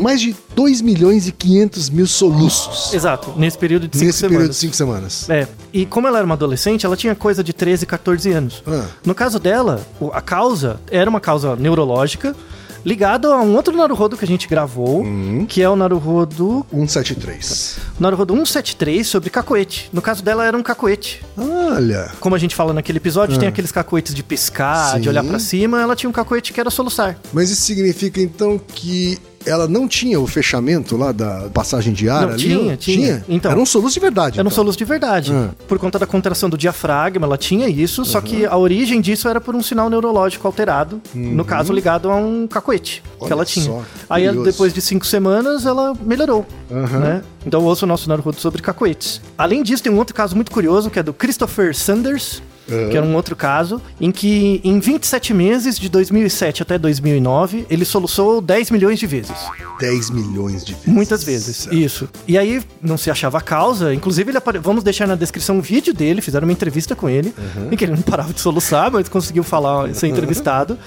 mais 0.00 0.20
de 0.20 0.34
2 0.56 0.80
milhões 0.80 1.28
e 1.28 1.32
500 1.32 1.90
mil 1.90 2.06
soluços 2.06 2.92
Exato, 2.94 3.32
nesse 3.36 3.56
período 3.58 3.86
de 3.88 3.96
cinco 3.96 4.06
nesse 4.06 4.18
semanas. 4.18 4.36
período 4.38 4.52
de 4.52 4.56
5 4.58 4.74
semanas. 4.74 5.30
É, 5.30 5.46
e 5.72 5.84
como 5.86 6.06
ela 6.08 6.18
era 6.18 6.24
uma 6.26 6.34
adolescente, 6.34 6.86
ela 6.86 6.96
tinha 6.96 7.14
coisa 7.14 7.44
de 7.44 7.52
13, 7.52 7.86
14 7.86 8.32
anos. 8.32 8.62
Ah. 8.66 8.86
No 9.04 9.14
caso 9.14 9.38
dela, 9.38 9.84
a 10.12 10.20
causa 10.20 10.80
era 10.90 11.08
uma 11.08 11.20
causa 11.20 11.54
neurológica 11.56 12.34
ligada 12.82 13.28
a 13.28 13.42
um 13.42 13.54
outro 13.56 13.76
Naruhodo 13.76 14.16
que 14.16 14.24
a 14.24 14.26
gente 14.28 14.48
gravou, 14.48 15.02
Uhum. 15.02 15.44
que 15.46 15.60
é 15.60 15.68
o 15.68 15.76
Naruhodo, 15.76 16.64
173. 16.72 17.76
Naruhodo 17.98 18.32
173 18.34 19.06
sobre 19.06 19.28
cacoete. 19.28 19.90
No 19.92 20.00
caso 20.00 20.22
dela 20.22 20.46
era 20.46 20.56
um 20.56 20.62
cacoete. 20.62 21.22
Olha. 21.36 22.10
Como 22.20 22.34
a 22.34 22.38
gente 22.38 22.54
fala 22.54 22.72
naquele 22.72 22.96
episódio, 22.96 23.38
tem 23.38 23.48
aqueles 23.48 23.70
cacoetes 23.70 24.14
de 24.14 24.22
piscar, 24.22 24.92
Ah. 24.92 24.92
Sim. 24.94 25.00
de 25.00 25.08
olhar 25.10 25.22
pra 25.24 25.38
cima, 25.38 25.80
ela 25.80 25.94
tinha 25.94 26.08
um 26.08 26.12
cacoete 26.12 26.54
que 26.54 26.60
era 26.60 26.70
soluçar. 26.70 27.18
Mas 27.34 27.50
isso 27.50 27.60
significa 27.62 28.18
então 28.20 28.58
que 28.58 29.18
ela 29.44 29.66
não 29.66 29.88
tinha 29.88 30.20
o 30.20 30.26
fechamento 30.26 30.96
lá 30.96 31.12
da 31.12 31.48
passagem 31.52 31.92
de 31.92 32.08
ar 32.08 32.22
Não, 32.26 32.34
ali? 32.34 32.42
tinha, 32.42 32.76
tinha. 32.76 33.24
Então. 33.28 33.50
Era 33.50 33.60
um 33.60 33.66
soluço 33.66 33.94
de 33.94 34.00
verdade. 34.00 34.38
Era 34.38 34.46
um 34.46 34.48
então. 34.48 34.56
soluço 34.56 34.76
de 34.78 34.84
verdade. 34.84 35.32
Ah. 35.32 35.50
Por 35.66 35.78
conta 35.78 35.98
da 35.98 36.06
contração 36.06 36.48
do 36.50 36.58
diafragma, 36.58 37.26
ela 37.26 37.38
tinha 37.38 37.68
isso, 37.68 38.04
só 38.04 38.20
que 38.20 38.44
a 38.44 38.56
origem 38.56 39.00
disso 39.00 39.28
era 39.28 39.40
por 39.40 39.54
um 39.54 39.62
sinal 39.62 39.88
neurológico 39.88 40.46
alterado, 40.46 41.00
no 41.14 41.44
caso 41.44 41.72
ligado 41.72 42.10
a 42.10 42.16
um 42.16 42.46
cacoete 42.46 43.02
que 43.18 43.24
Olha 43.24 43.32
ela 43.32 43.44
tinha. 43.44 43.66
só, 43.66 43.82
Aí 44.08 44.30
depois 44.44 44.72
de 44.72 44.80
cinco 44.80 45.06
semanas 45.06 45.66
ela 45.66 45.94
melhorou. 46.02 46.46
Né? 46.70 47.22
Então 47.46 47.64
ouça 47.64 47.84
o 47.84 47.88
nosso 47.88 48.08
Naruto 48.08 48.40
sobre 48.40 48.62
cacoetes. 48.62 49.20
Além 49.36 49.62
disso, 49.62 49.82
tem 49.82 49.92
um 49.92 49.98
outro 49.98 50.14
caso 50.14 50.34
muito 50.34 50.50
curioso 50.50 50.90
que 50.90 50.98
é 50.98 51.02
do 51.02 51.12
Christopher 51.12 51.74
Sanders. 51.74 52.42
Que 52.90 52.96
era 52.96 53.04
um 53.04 53.14
outro 53.14 53.34
caso, 53.36 53.80
em 54.00 54.10
que 54.10 54.60
em 54.64 54.78
27 54.80 55.34
meses, 55.34 55.78
de 55.78 55.88
2007 55.88 56.62
até 56.62 56.78
2009, 56.78 57.66
ele 57.68 57.84
soluçou 57.84 58.40
10 58.40 58.70
milhões 58.70 58.98
de 58.98 59.06
vezes. 59.06 59.36
10 59.80 60.10
milhões 60.10 60.64
de 60.64 60.72
vezes. 60.74 60.86
Muitas 60.88 61.24
vezes, 61.24 61.56
Certo. 61.56 61.76
isso. 61.76 62.08
E 62.28 62.36
aí 62.38 62.62
não 62.82 62.96
se 62.96 63.10
achava 63.10 63.38
a 63.38 63.40
causa, 63.40 63.94
inclusive 63.94 64.30
ele 64.30 64.38
apare... 64.38 64.58
vamos 64.58 64.84
deixar 64.84 65.06
na 65.06 65.14
descrição 65.14 65.56
um 65.56 65.60
vídeo 65.60 65.92
dele, 65.94 66.20
fizeram 66.20 66.46
uma 66.46 66.52
entrevista 66.52 66.94
com 66.94 67.08
ele, 67.08 67.34
em 67.70 67.76
que 67.76 67.84
ele 67.84 67.92
não 67.92 68.02
parava 68.02 68.32
de 68.32 68.40
soluçar, 68.40 68.90
mas 68.90 69.08
conseguiu 69.08 69.42
falar, 69.42 69.94
ser 69.94 70.06
entrevistado. 70.08 70.78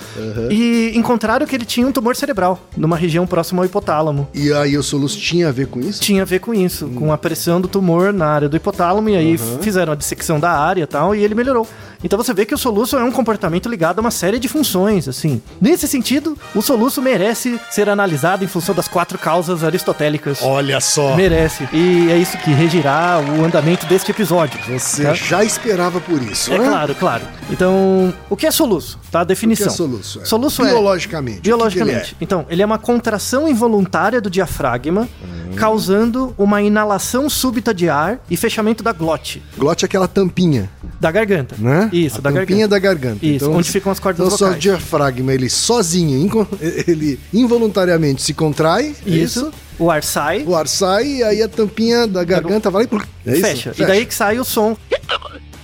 E 0.49 0.91
encontraram 0.95 1.45
que 1.45 1.55
ele 1.55 1.65
tinha 1.65 1.87
um 1.87 1.91
tumor 1.91 2.15
cerebral, 2.15 2.59
numa 2.77 2.95
região 2.95 3.25
próxima 3.25 3.61
ao 3.61 3.65
hipotálamo. 3.65 4.27
E 4.33 4.51
aí 4.53 4.77
o 4.77 4.83
soluço 4.83 5.17
tinha 5.19 5.49
a 5.49 5.51
ver 5.51 5.67
com 5.67 5.79
isso? 5.79 6.01
Tinha 6.01 6.21
a 6.21 6.25
ver 6.25 6.39
com 6.39 6.53
isso, 6.53 6.87
com 6.89 7.11
a 7.11 7.17
pressão 7.17 7.59
do 7.59 7.67
tumor 7.67 8.13
na 8.13 8.27
área 8.27 8.49
do 8.49 8.55
hipotálamo, 8.55 9.09
e 9.09 9.15
aí 9.15 9.37
fizeram 9.61 9.93
a 9.93 9.95
dissecção 9.95 10.39
da 10.39 10.51
área 10.51 10.83
e 10.83 10.87
tal, 10.87 11.15
e 11.15 11.23
ele 11.23 11.35
melhorou. 11.35 11.67
Então 12.03 12.17
você 12.17 12.33
vê 12.33 12.45
que 12.45 12.53
o 12.53 12.57
soluço 12.57 12.97
é 12.97 13.03
um 13.03 13.11
comportamento 13.11 13.69
ligado 13.69 13.99
a 13.99 14.01
uma 14.01 14.11
série 14.11 14.37
de 14.37 14.49
funções, 14.49 15.07
assim. 15.07 15.41
Nesse 15.61 15.87
sentido, 15.87 16.37
o 16.53 16.61
soluço 16.61 17.01
merece 17.01 17.57
ser 17.71 17.87
analisado 17.87 18.43
em 18.43 18.47
função 18.47 18.75
das 18.75 18.89
quatro 18.89 19.17
causas 19.17 19.63
aristotélicas. 19.63 20.39
Olha 20.41 20.81
só. 20.81 21.15
Merece. 21.15 21.67
E 21.71 22.09
é 22.11 22.17
isso 22.17 22.37
que 22.39 22.51
regirá 22.51 23.21
o 23.25 23.45
andamento 23.45 23.85
deste 23.85 24.11
episódio. 24.11 24.59
Você 24.67 25.03
tá? 25.03 25.13
já 25.13 25.43
esperava 25.45 26.01
por 26.01 26.21
isso, 26.21 26.51
É 26.53 26.57
né? 26.59 26.67
claro, 26.67 26.95
claro. 26.95 27.23
Então, 27.49 28.13
o 28.29 28.35
que 28.35 28.45
é 28.47 28.51
soluço? 28.51 28.99
Tá? 29.09 29.19
A 29.19 29.21
O 29.21 29.25
que 29.25 29.29
definição. 29.29 29.67
é 29.67 29.69
soluço? 29.69 30.19
É. 30.21 30.25
Soluço 30.25 30.61
é- 30.65 30.69
Biologicamente. 30.71 31.37
o 31.37 31.41
que 31.41 31.41
que 31.43 31.47
Biologicamente. 31.55 32.17
Então, 32.19 32.45
ele 32.49 32.61
é 32.61 32.65
uma 32.65 32.77
contração 32.77 33.47
involuntária 33.47 34.19
do 34.19 34.29
diafragma, 34.29 35.07
Hum. 35.23 35.55
causando 35.55 36.33
uma 36.37 36.61
inalação 36.61 37.29
súbita 37.29 37.73
de 37.73 37.87
ar 37.89 38.19
e 38.29 38.35
fechamento 38.35 38.83
da 38.83 38.91
glote, 38.91 39.37
ele 39.39 39.55
é? 39.55 39.59
Glote 39.59 39.85
é 39.85 39.87
aquela 39.87 40.07
tampinha, 40.07 40.69
da 40.99 41.11
garganta. 41.11 41.55
Né? 41.63 41.89
Isso, 41.93 42.17
a 42.17 42.21
da 42.21 42.31
tampinha 42.31 42.67
garganta. 42.67 42.69
da 42.69 42.79
garganta. 42.79 43.25
Isso, 43.25 43.49
onde 43.51 43.69
ficam 43.71 43.91
as 43.91 43.99
cordas 43.99 44.25
então, 44.25 44.37
só 44.37 44.45
o 44.45 44.47
vocais. 44.49 44.61
diafragma, 44.61 45.33
ele 45.33 45.49
sozinho, 45.49 46.47
ele 46.61 47.19
involuntariamente 47.33 48.21
se 48.21 48.33
contrai, 48.33 48.95
é 49.05 49.09
Isso. 49.09 49.51
O 49.79 49.89
ar 49.89 50.03
sai, 50.03 50.43
O 50.45 50.55
ar 50.55 50.67
sai 50.67 51.05
e 51.07 51.23
aí 51.23 51.41
a 51.41 51.47
tampinha 51.47 52.05
da 52.05 52.23
garganta 52.23 52.69
vai 52.69 52.83
e 53.25 53.29
é 53.29 53.33
isso? 53.33 53.41
fecha. 53.41 53.73
E 53.77 53.85
daí 53.85 54.05
que 54.05 54.13
sai 54.13 54.37
o 54.39 54.43
som. 54.43 54.77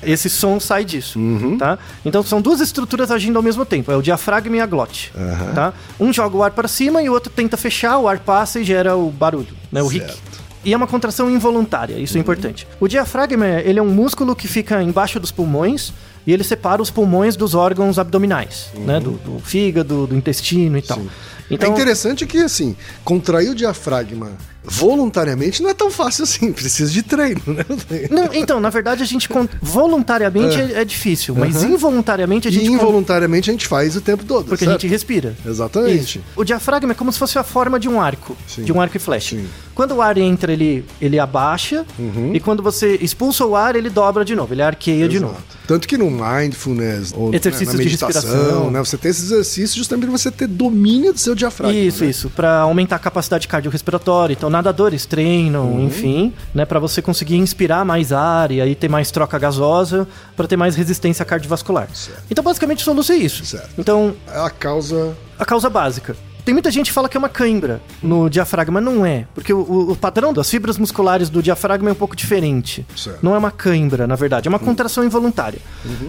Esse 0.01 0.29
som 0.29 0.59
sai 0.61 0.85
disso, 0.85 1.19
Uhum. 1.19 1.57
tá? 1.57 1.77
Então 2.05 2.23
são 2.23 2.41
duas 2.41 2.61
estruturas 2.61 3.11
agindo 3.11 3.35
ao 3.35 3.43
mesmo 3.43 3.65
tempo, 3.65 3.91
é 3.91 3.97
o 3.97 4.01
diafragma 4.01 4.55
e 4.55 4.61
a 4.61 4.65
glote, 4.65 5.11
tá? 5.53 5.73
Um 5.99 6.13
joga 6.13 6.37
o 6.37 6.41
ar 6.43 6.51
para 6.51 6.69
cima 6.69 7.03
e 7.03 7.09
o 7.09 7.13
outro 7.13 7.29
tenta 7.29 7.57
fechar, 7.57 7.97
o 7.99 8.07
ar 8.07 8.17
passa 8.19 8.61
e 8.61 8.63
gera 8.63 8.95
o 8.95 9.11
barulho, 9.11 9.53
né, 9.71 9.83
o. 9.83 9.89
Certo. 9.91 10.17
E 10.63 10.73
é 10.73 10.77
uma 10.77 10.87
contração 10.87 11.29
involuntária, 11.29 11.97
isso 11.97 12.17
é 12.17 12.21
importante. 12.21 12.67
O 12.79 12.87
diafragma, 12.87 13.47
ele 13.47 13.79
é 13.79 13.81
um 13.81 13.89
músculo 13.89 14.35
que 14.35 14.47
fica 14.47 14.81
embaixo 14.83 15.19
dos 15.19 15.31
pulmões 15.31 15.93
e 16.27 16.33
ele 16.33 16.43
separa 16.43 16.81
os 16.81 16.89
pulmões 16.89 17.35
dos 17.37 17.55
órgãos 17.55 17.97
abdominais, 17.97 18.67
né, 18.75 18.99
do, 18.99 19.11
do 19.11 19.39
fígado, 19.39 20.05
do 20.05 20.15
intestino 20.15 20.77
e 20.77 20.81
tal. 20.81 21.01
Então, 21.49 21.69
é 21.69 21.71
interessante 21.73 22.25
que, 22.27 22.37
assim, 22.39 22.75
contrair 23.03 23.49
o 23.49 23.55
diafragma 23.55 24.33
voluntariamente 24.63 25.63
não 25.63 25.69
é 25.69 25.73
tão 25.73 25.89
fácil 25.89 26.23
assim, 26.23 26.51
precisa 26.53 26.91
de 26.91 27.01
treino, 27.01 27.41
né? 27.47 27.65
Não, 28.11 28.29
então, 28.33 28.59
na 28.59 28.69
verdade, 28.69 29.01
a 29.01 29.05
gente 29.05 29.27
voluntariamente 29.61 30.59
é, 30.59 30.81
é 30.81 30.85
difícil, 30.85 31.35
mas 31.35 31.63
Uhum. 31.63 31.73
involuntariamente 31.73 32.47
a 32.47 32.51
E 32.51 32.53
gente 32.53 32.67
con- 32.69 32.75
involuntariamente 32.75 33.49
a 33.49 33.53
gente 33.53 33.67
faz 33.67 33.95
o 33.95 34.01
tempo 34.01 34.23
todo, 34.23 34.45
porque 34.45 34.63
a 34.63 34.67
certo? 34.67 34.81
gente 34.81 34.89
respira. 34.91 35.35
Exatamente. 35.45 36.19
Isso. 36.19 36.19
O 36.35 36.43
diafragma 36.43 36.91
é 36.91 36.95
como 36.95 37.11
se 37.11 37.17
fosse 37.19 37.37
a 37.39 37.43
forma 37.43 37.79
de 37.79 37.89
um 37.89 37.99
arco, 37.99 38.35
Sim. 38.47 38.63
de 38.63 38.71
um 38.71 38.79
arco 38.79 38.95
e 38.97 38.99
flecha. 38.99 39.35
Sim. 39.35 39.47
Quando 39.79 39.95
o 39.95 40.01
ar 40.01 40.17
entra, 40.17 40.51
ele, 40.51 40.83
ele 40.99 41.17
abaixa, 41.17 41.85
Uhum. 41.97 42.31
e 42.33 42.39
quando 42.41 42.61
você 42.61 42.97
expulsa 42.99 43.45
o 43.45 43.55
ar, 43.55 43.77
ele 43.77 43.89
dobra 43.89 44.25
de 44.25 44.35
novo, 44.35 44.53
ele 44.53 44.61
arqueia 44.61 45.07
de 45.07 45.15
Exato. 45.15 45.31
novo. 45.31 45.43
Tanto 45.65 45.87
que 45.87 45.97
no 45.97 46.09
mindfulness 46.11 47.13
ou 47.15 47.33
Exercícios 47.33 47.67
né, 47.69 47.73
na 47.77 47.79
de 47.79 47.85
meditação, 47.85 48.31
respiração. 48.33 48.71
né, 48.71 48.79
você 48.79 48.97
tem 48.97 49.09
esses 49.11 49.23
exercícios 49.31 49.75
justamente 49.75 50.07
para 50.09 50.17
você 50.17 50.29
ter 50.31 50.47
domínio 50.47 51.13
do 51.13 51.19
seu 51.19 51.33
diafragma. 51.33 51.77
Isso, 51.79 52.03
né? 52.03 52.09
isso, 52.09 52.29
Pra 52.29 52.59
aumentar 52.59 52.97
a 52.97 52.99
capacidade 52.99 53.47
cardiorrespiratória. 53.47 54.33
Então, 54.33 54.49
nadadores 54.49 55.05
treinam, 55.05 55.65
Uhum. 55.71 55.85
enfim, 55.85 56.33
né, 56.53 56.65
para 56.65 56.79
você 56.79 57.01
conseguir 57.01 57.37
inspirar 57.37 57.85
mais 57.85 58.11
ar 58.11 58.51
e 58.51 58.59
aí 58.59 58.75
ter 58.75 58.89
mais 58.89 59.11
troca 59.11 59.39
gasosa, 59.39 60.05
para 60.35 60.45
ter 60.45 60.57
mais 60.57 60.75
resistência 60.75 61.23
cardiovascular. 61.23 61.87
Certo. 61.93 62.23
Então, 62.29 62.43
basicamente, 62.43 62.79
o 62.81 62.83
soluço 62.83 63.13
é 63.13 63.15
isso. 63.15 63.45
Certo. 63.45 63.69
Então, 63.77 64.13
É 64.27 64.39
a 64.39 64.49
causa 64.49 65.15
a 65.37 65.45
causa 65.45 65.69
básica. 65.69 66.17
Tem 66.49 66.53
muita 66.55 66.71
gente 66.71 66.87
que 66.87 66.93
fala 66.93 67.07
que 67.07 67.15
é 67.15 67.19
uma 67.19 67.29
cãibra 67.29 67.79
no 68.01 68.27
diafragma, 68.27 68.81
não 68.81 69.05
é. 69.05 69.27
Porque 69.35 69.53
o, 69.53 69.59
o- 69.59 69.91
o 69.91 69.95
padrão 69.95 70.33
das 70.33 70.49
fibras 70.49 70.79
musculares 70.79 71.29
do 71.29 71.43
diafragma 71.43 71.89
é 71.89 71.91
um 71.91 71.95
pouco 71.95 72.15
diferente. 72.15 72.83
Certo. 72.95 73.19
Não 73.21 73.35
é 73.35 73.37
uma 73.37 73.51
cãibra, 73.51 74.07
na 74.07 74.15
verdade, 74.15 74.47
é 74.47 74.49
uma 74.49 74.57
contração 74.57 75.03
involuntária. 75.03 75.59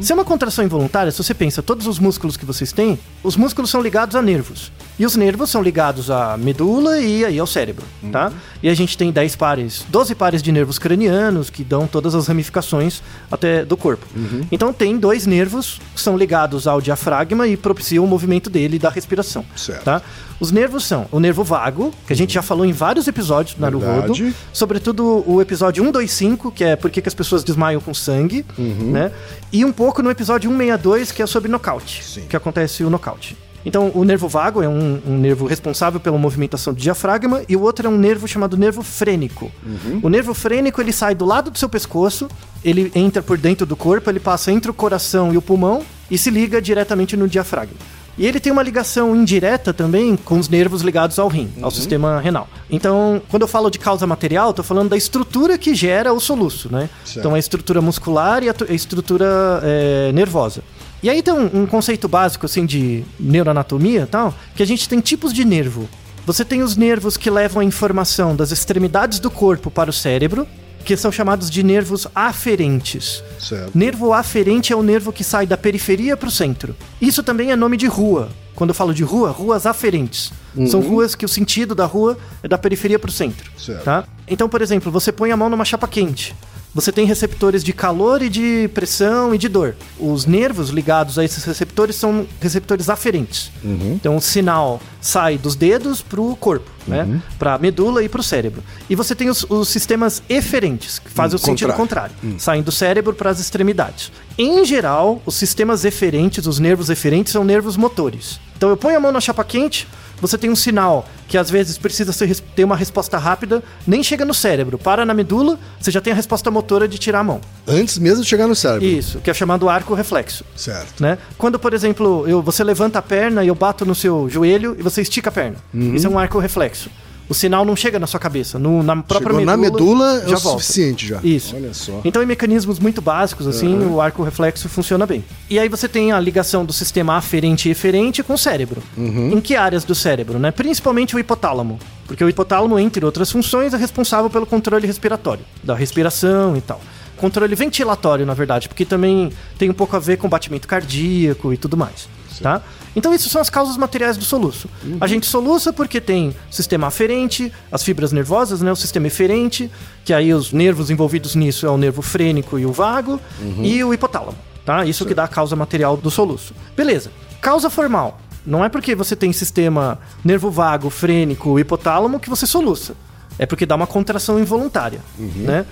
Se 0.00 0.12
é 0.12 0.14
uma 0.14 0.24
contração 0.24 0.64
involuntária, 0.64 1.12
se 1.12 1.22
você 1.22 1.34
pensa, 1.34 1.62
todos 1.62 1.86
os 1.86 1.98
músculos 1.98 2.38
que 2.38 2.46
vocês 2.46 2.72
têm, 2.72 2.98
os 3.22 3.36
músculos 3.36 3.68
são 3.70 3.82
ligados 3.82 4.16
a 4.16 4.22
nervos. 4.22 4.72
E 4.98 5.04
os 5.04 5.14
nervos 5.14 5.50
são 5.50 5.62
ligados 5.62 6.10
à 6.10 6.38
medula 6.38 6.98
e 6.98 7.22
aí 7.22 7.38
ao 7.38 7.46
cérebro, 7.46 7.84
tá? 8.10 8.32
E 8.62 8.68
a 8.70 8.74
gente 8.74 8.96
tem 8.96 9.12
10 9.12 9.36
pares, 9.36 9.84
12 9.90 10.14
pares 10.14 10.42
de 10.42 10.50
nervos 10.52 10.78
cranianos 10.78 11.50
que 11.50 11.62
dão 11.62 11.86
todas 11.86 12.14
as 12.14 12.26
ramificações 12.28 13.02
até 13.30 13.62
do 13.62 13.76
corpo. 13.76 14.06
Então 14.50 14.72
tem 14.72 14.96
dois 14.98 15.26
nervos 15.26 15.78
que 15.94 16.00
são 16.00 16.16
ligados 16.16 16.66
ao 16.66 16.80
diafragma 16.80 17.46
e 17.46 17.58
propiciam 17.58 18.04
o 18.04 18.08
movimento 18.08 18.48
dele 18.48 18.78
da 18.78 18.88
respiração. 18.88 19.44
Certo. 19.54 19.84
Tá? 19.84 20.00
Os 20.40 20.50
nervos 20.50 20.84
são 20.86 21.06
o 21.12 21.20
nervo 21.20 21.44
vago, 21.44 21.92
que 22.06 22.12
a 22.14 22.16
gente 22.16 22.32
já 22.32 22.40
falou 22.40 22.64
em 22.64 22.72
vários 22.72 23.06
episódios 23.06 23.54
do 23.54 23.60
Naruhodo, 23.60 24.14
Verdade. 24.14 24.34
sobretudo 24.52 25.22
o 25.26 25.40
episódio 25.42 25.84
125, 25.84 26.50
que 26.50 26.64
é 26.64 26.76
por 26.76 26.90
que 26.90 27.02
que 27.02 27.08
as 27.08 27.14
pessoas 27.14 27.44
desmaiam 27.44 27.80
com 27.80 27.92
sangue, 27.92 28.44
Uhum. 28.56 28.90
né? 28.92 29.12
E 29.52 29.64
um 29.64 29.72
pouco 29.72 30.02
no 30.02 30.10
episódio 30.10 30.48
162, 30.50 31.12
que 31.12 31.22
é 31.22 31.26
sobre 31.26 31.50
nocaute, 31.50 32.02
Sim. 32.02 32.22
que 32.28 32.34
acontece 32.34 32.82
o 32.82 32.88
nocaute. 32.88 33.36
Então, 33.66 33.90
o 33.94 34.04
nervo 34.04 34.26
vago 34.26 34.62
é 34.62 34.68
um, 34.68 35.02
um 35.06 35.18
nervo 35.18 35.44
responsável 35.46 36.00
pela 36.00 36.16
movimentação 36.16 36.72
do 36.72 36.80
diafragma 36.80 37.42
e 37.46 37.54
o 37.54 37.60
outro 37.60 37.86
é 37.86 37.90
um 37.90 37.98
nervo 37.98 38.26
chamado 38.26 38.56
nervo 38.56 38.82
frênico. 38.82 39.52
Uhum. 39.62 40.00
O 40.02 40.08
nervo 40.08 40.32
frênico, 40.32 40.80
ele 40.80 40.94
sai 40.94 41.14
do 41.14 41.26
lado 41.26 41.50
do 41.50 41.58
seu 41.58 41.68
pescoço, 41.68 42.26
ele 42.64 42.90
entra 42.94 43.22
por 43.22 43.36
dentro 43.36 43.66
do 43.66 43.76
corpo, 43.76 44.08
ele 44.08 44.18
passa 44.18 44.50
entre 44.50 44.70
o 44.70 44.74
coração 44.74 45.34
e 45.34 45.36
o 45.36 45.42
pulmão 45.42 45.82
e 46.10 46.16
se 46.16 46.30
liga 46.30 46.62
diretamente 46.62 47.14
no 47.18 47.28
diafragma. 47.28 47.74
E 48.18 48.26
ele 48.26 48.38
tem 48.40 48.52
uma 48.52 48.62
ligação 48.62 49.14
indireta 49.16 49.72
também 49.72 50.16
com 50.16 50.38
os 50.38 50.48
nervos 50.48 50.82
ligados 50.82 51.18
ao 51.18 51.28
rim, 51.28 51.50
Uhum. 51.56 51.64
ao 51.64 51.70
sistema 51.70 52.20
renal. 52.20 52.48
Então, 52.70 53.22
quando 53.28 53.42
eu 53.42 53.48
falo 53.48 53.70
de 53.70 53.78
causa 53.78 54.06
material, 54.06 54.50
estou 54.50 54.64
falando 54.64 54.90
da 54.90 54.96
estrutura 54.96 55.56
que 55.56 55.74
gera 55.74 56.12
o 56.12 56.20
soluço, 56.20 56.70
né? 56.70 56.90
Certo. 57.04 57.18
Então, 57.20 57.34
a 57.34 57.38
estrutura 57.38 57.80
muscular 57.80 58.42
e 58.42 58.48
a 58.48 58.54
a 58.68 58.72
estrutura 58.74 59.60
é, 59.62 60.12
nervosa. 60.12 60.62
E 61.02 61.08
aí 61.08 61.22
tem 61.22 61.32
um, 61.32 61.62
um 61.62 61.66
conceito 61.66 62.06
básico, 62.08 62.44
assim, 62.44 62.66
de 62.66 63.02
neuroanatomia 63.18 64.02
e 64.02 64.06
tal, 64.06 64.34
que 64.54 64.62
a 64.62 64.66
gente 64.66 64.86
tem 64.88 65.00
tipos 65.00 65.32
de 65.32 65.44
nervo. 65.46 65.88
Você 66.26 66.44
tem 66.44 66.62
os 66.62 66.76
nervos 66.76 67.16
que 67.16 67.30
levam 67.30 67.62
a 67.62 67.64
informação 67.64 68.36
das 68.36 68.50
extremidades 68.50 69.18
do 69.18 69.30
corpo 69.30 69.70
para 69.70 69.88
o 69.88 69.92
cérebro, 69.92 70.46
que 70.84 70.96
são 70.96 71.12
chamados 71.12 71.50
de 71.50 71.62
nervos 71.62 72.06
aferentes. 72.14 73.22
Certo. 73.38 73.76
Nervo 73.76 74.12
aferente 74.12 74.72
é 74.72 74.76
o 74.76 74.82
nervo 74.82 75.12
que 75.12 75.22
sai 75.22 75.46
da 75.46 75.56
periferia 75.56 76.16
para 76.16 76.28
o 76.28 76.32
centro. 76.32 76.74
Isso 77.00 77.22
também 77.22 77.50
é 77.50 77.56
nome 77.56 77.76
de 77.76 77.86
rua. 77.86 78.30
Quando 78.54 78.70
eu 78.70 78.74
falo 78.74 78.92
de 78.92 79.02
rua, 79.02 79.30
ruas 79.30 79.64
aferentes. 79.64 80.32
São 80.66 80.80
ruas 80.80 81.14
que 81.14 81.24
o 81.24 81.28
sentido 81.28 81.74
da 81.74 81.86
rua 81.86 82.18
é 82.42 82.48
da 82.48 82.58
periferia 82.58 82.98
para 82.98 83.08
o 83.08 83.12
centro. 83.12 83.50
Certo. 83.56 83.84
Tá? 83.84 84.04
Então, 84.26 84.48
por 84.48 84.60
exemplo, 84.60 84.90
você 84.90 85.12
põe 85.12 85.30
a 85.30 85.36
mão 85.36 85.48
numa 85.48 85.64
chapa 85.64 85.86
quente. 85.86 86.34
Você 86.72 86.92
tem 86.92 87.04
receptores 87.04 87.64
de 87.64 87.72
calor 87.72 88.22
e 88.22 88.28
de 88.28 88.70
pressão 88.72 89.34
e 89.34 89.38
de 89.38 89.48
dor. 89.48 89.74
Os 89.98 90.24
nervos 90.24 90.70
ligados 90.70 91.18
a 91.18 91.24
esses 91.24 91.42
receptores 91.44 91.96
são 91.96 92.26
receptores 92.40 92.88
aferentes. 92.88 93.50
Então, 93.64 94.16
o 94.16 94.20
sinal 94.20 94.80
sai 95.00 95.36
dos 95.36 95.56
dedos 95.56 96.00
para 96.00 96.20
o 96.20 96.36
corpo, 96.36 96.70
né? 96.86 97.20
Para 97.38 97.54
a 97.54 97.58
medula 97.58 98.04
e 98.04 98.08
para 98.08 98.20
o 98.20 98.24
cérebro. 98.24 98.62
E 98.88 98.94
você 98.94 99.14
tem 99.16 99.28
os, 99.28 99.44
os 99.48 99.68
sistemas 99.68 100.22
eferentes, 100.28 100.98
que 101.00 101.10
fazem 101.10 101.34
Hum, 101.36 101.42
o 101.42 101.44
sentido 101.44 101.72
contrário. 101.72 102.14
contrário. 102.20 102.40
Saem 102.40 102.62
do 102.62 102.70
cérebro 102.70 103.14
para 103.14 103.30
as 103.30 103.40
extremidades. 103.40 104.12
Em 104.38 104.64
geral, 104.64 105.20
os 105.26 105.34
sistemas 105.34 105.84
eferentes, 105.84 106.46
os 106.46 106.58
nervos 106.60 106.88
eferentes, 106.88 107.32
são 107.32 107.42
nervos 107.44 107.76
motores. 107.76 108.38
Então, 108.56 108.68
eu 108.70 108.76
ponho 108.76 108.96
a 108.96 109.00
mão 109.00 109.10
na 109.10 109.20
chapa 109.20 109.42
quente, 109.42 109.88
você 110.20 110.36
tem 110.36 110.50
um 110.50 110.56
sinal 110.56 111.06
que 111.28 111.38
às 111.38 111.50
vezes 111.50 111.78
precisa 111.78 112.12
ser, 112.12 112.34
ter 112.54 112.64
uma 112.64 112.76
resposta 112.76 113.16
rápida, 113.16 113.62
nem 113.86 114.02
chega 114.02 114.24
no 114.24 114.34
cérebro, 114.34 114.78
para 114.78 115.04
na 115.04 115.14
medula, 115.14 115.58
você 115.80 115.90
já 115.90 116.00
tem 116.00 116.12
a 116.12 116.16
resposta 116.16 116.50
motora 116.50 116.88
de 116.88 116.98
tirar 116.98 117.20
a 117.20 117.24
mão. 117.24 117.40
Antes 117.66 117.98
mesmo 117.98 118.22
de 118.22 118.28
chegar 118.28 118.46
no 118.46 118.54
cérebro. 118.54 118.84
Isso, 118.84 119.20
que 119.20 119.30
é 119.30 119.34
chamado 119.34 119.68
arco 119.68 119.94
reflexo. 119.94 120.44
Certo. 120.56 121.00
Né? 121.00 121.18
Quando, 121.38 121.58
por 121.58 121.72
exemplo, 121.72 122.28
eu, 122.28 122.42
você 122.42 122.64
levanta 122.64 122.98
a 122.98 123.02
perna 123.02 123.44
e 123.44 123.48
eu 123.48 123.54
bato 123.54 123.86
no 123.86 123.94
seu 123.94 124.28
joelho 124.28 124.76
e 124.78 124.82
você 124.82 125.02
estica 125.02 125.30
a 125.30 125.32
perna. 125.32 125.56
Uhum. 125.72 125.94
Isso 125.94 126.06
é 126.06 126.10
um 126.10 126.18
arco 126.18 126.38
reflexo. 126.38 126.90
O 127.30 127.34
sinal 127.34 127.64
não 127.64 127.76
chega 127.76 127.96
na 127.98 128.08
sua 128.08 128.18
cabeça, 128.18 128.58
no- 128.58 128.82
na 128.82 128.96
própria 128.96 129.28
Chegou 129.30 129.38
medula. 129.46 129.56
na 129.56 129.62
medula, 129.62 130.22
é 130.24 130.28
já 130.30 130.36
o 130.36 130.40
volta. 130.40 130.60
suficiente 130.62 131.06
já. 131.06 131.20
Isso. 131.22 131.54
Olha 131.54 131.72
só. 131.72 132.00
Então, 132.04 132.20
em 132.20 132.26
mecanismos 132.26 132.80
muito 132.80 133.00
básicos, 133.00 133.46
assim, 133.46 133.78
o 133.86 134.00
arco 134.00 134.22
reflexo 134.24 134.68
funciona 134.68 135.06
bem. 135.06 135.24
E 135.48 135.56
aí 135.56 135.68
você 135.68 135.88
tem 135.88 136.10
a 136.10 136.18
ligação 136.18 136.64
do 136.64 136.72
sistema 136.72 137.16
aferente 137.16 137.68
e 137.68 137.70
eferente 137.72 138.20
com 138.24 138.34
o 138.34 138.38
cérebro. 138.38 138.82
Uhum. 138.96 139.30
Em 139.34 139.40
que 139.40 139.54
áreas 139.54 139.84
do 139.84 139.94
cérebro, 139.94 140.40
né? 140.40 140.50
Principalmente 140.50 141.14
o 141.14 141.20
hipotálamo. 141.20 141.78
Porque 142.04 142.24
o 142.24 142.28
hipotálamo, 142.28 142.76
entre 142.80 143.04
outras 143.04 143.30
funções, 143.30 143.72
é 143.72 143.76
responsável 143.76 144.28
pelo 144.28 144.44
controle 144.44 144.84
respiratório, 144.84 145.44
da 145.62 145.76
respiração 145.76 146.56
e 146.56 146.60
tal. 146.60 146.80
Controle 147.16 147.54
ventilatório, 147.54 148.26
na 148.26 148.34
verdade, 148.34 148.66
porque 148.68 148.84
também 148.84 149.30
tem 149.56 149.70
um 149.70 149.74
pouco 149.74 149.94
a 149.94 150.00
ver 150.00 150.16
com 150.16 150.28
batimento 150.28 150.66
cardíaco 150.66 151.52
e 151.52 151.56
tudo 151.56 151.76
mais. 151.76 152.08
Tá? 152.42 152.62
Então, 152.94 153.14
isso 153.14 153.28
são 153.28 153.40
as 153.40 153.48
causas 153.48 153.76
materiais 153.76 154.16
do 154.16 154.24
soluço. 154.24 154.68
A 155.00 155.06
gente 155.06 155.26
soluça 155.26 155.72
porque 155.72 156.00
tem 156.00 156.34
sistema 156.50 156.88
aferente, 156.88 157.52
as 157.70 157.82
fibras 157.82 158.12
nervosas, 158.12 158.60
né? 158.60 158.72
o 158.72 158.76
sistema 158.76 159.06
eferente, 159.06 159.70
que 160.04 160.12
aí 160.12 160.32
os 160.34 160.52
nervos 160.52 160.90
envolvidos 160.90 161.34
nisso 161.34 161.66
é 161.66 161.70
o 161.70 161.76
nervo 161.76 162.02
frênico 162.02 162.58
e 162.58 162.66
o 162.66 162.72
vago, 162.72 163.20
e 163.62 163.82
o 163.84 163.94
hipotálamo. 163.94 164.38
Tá? 164.64 164.84
Isso 164.84 165.06
que 165.06 165.14
dá 165.14 165.24
a 165.24 165.28
causa 165.28 165.56
material 165.56 165.96
do 165.96 166.10
soluço. 166.10 166.54
Beleza. 166.76 167.10
Causa 167.40 167.70
formal. 167.70 168.20
Não 168.44 168.64
é 168.64 168.68
porque 168.68 168.94
você 168.94 169.14
tem 169.14 169.32
sistema 169.32 169.98
nervo 170.24 170.50
vago, 170.50 170.90
frênico, 170.90 171.58
hipotálamo 171.58 172.18
que 172.18 172.28
você 172.28 172.46
soluça. 172.46 172.94
É 173.38 173.46
porque 173.46 173.64
dá 173.64 173.74
uma 173.74 173.86
contração 173.86 174.38
involuntária, 174.38 175.00
né? 175.18 175.64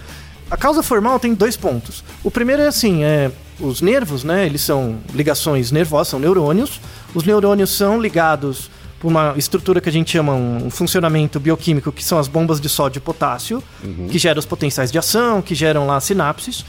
A 0.50 0.56
causa 0.56 0.82
formal 0.82 1.20
tem 1.20 1.34
dois 1.34 1.56
pontos. 1.56 2.02
O 2.24 2.30
primeiro 2.30 2.62
é 2.62 2.68
assim, 2.68 3.04
é 3.04 3.30
os 3.60 3.82
nervos, 3.82 4.24
né? 4.24 4.46
Eles 4.46 4.62
são 4.62 4.98
ligações 5.14 5.70
nervosas, 5.70 6.08
são 6.08 6.18
neurônios. 6.18 6.80
Os 7.14 7.24
neurônios 7.24 7.70
são 7.70 8.00
ligados 8.00 8.70
por 9.00 9.08
uma 9.08 9.34
estrutura 9.36 9.80
que 9.80 9.88
a 9.88 9.92
gente 9.92 10.10
chama 10.10 10.32
um 10.34 10.70
funcionamento 10.70 11.38
bioquímico, 11.38 11.92
que 11.92 12.02
são 12.04 12.18
as 12.18 12.26
bombas 12.28 12.60
de 12.60 12.68
sódio 12.68 12.98
e 12.98 13.00
potássio, 13.00 13.62
que 14.10 14.18
geram 14.18 14.38
os 14.40 14.46
potenciais 14.46 14.90
de 14.90 14.98
ação, 14.98 15.40
que 15.40 15.54
geram 15.54 15.86
lá 15.86 16.00
sinapses. 16.00 16.64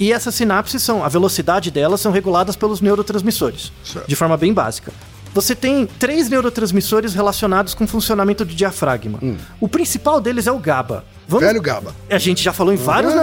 E 0.00 0.12
essas 0.12 0.34
sinapses 0.34 0.82
são, 0.82 1.04
a 1.04 1.08
velocidade 1.08 1.70
delas 1.70 2.00
são 2.00 2.12
reguladas 2.12 2.54
pelos 2.56 2.80
neurotransmissores, 2.80 3.72
Certo. 3.84 4.06
de 4.06 4.14
forma 4.16 4.36
bem 4.36 4.52
básica. 4.52 4.92
Você 5.34 5.54
tem 5.54 5.86
três 5.86 6.28
neurotransmissores 6.28 7.14
relacionados 7.14 7.74
com 7.74 7.84
o 7.84 7.86
funcionamento 7.86 8.44
do 8.44 8.54
diafragma. 8.54 9.18
O 9.60 9.68
principal 9.68 10.20
deles 10.20 10.46
é 10.46 10.52
o 10.52 10.58
GABA. 10.58 11.04
Vamos- 11.28 11.46
Velho 11.46 11.60
GABA. 11.60 11.94
a 12.10 12.18
gente 12.18 12.42
já 12.42 12.52
falou 12.52 12.72
em 12.72 12.76
vários 12.76 13.12
Uhum. 13.12 13.18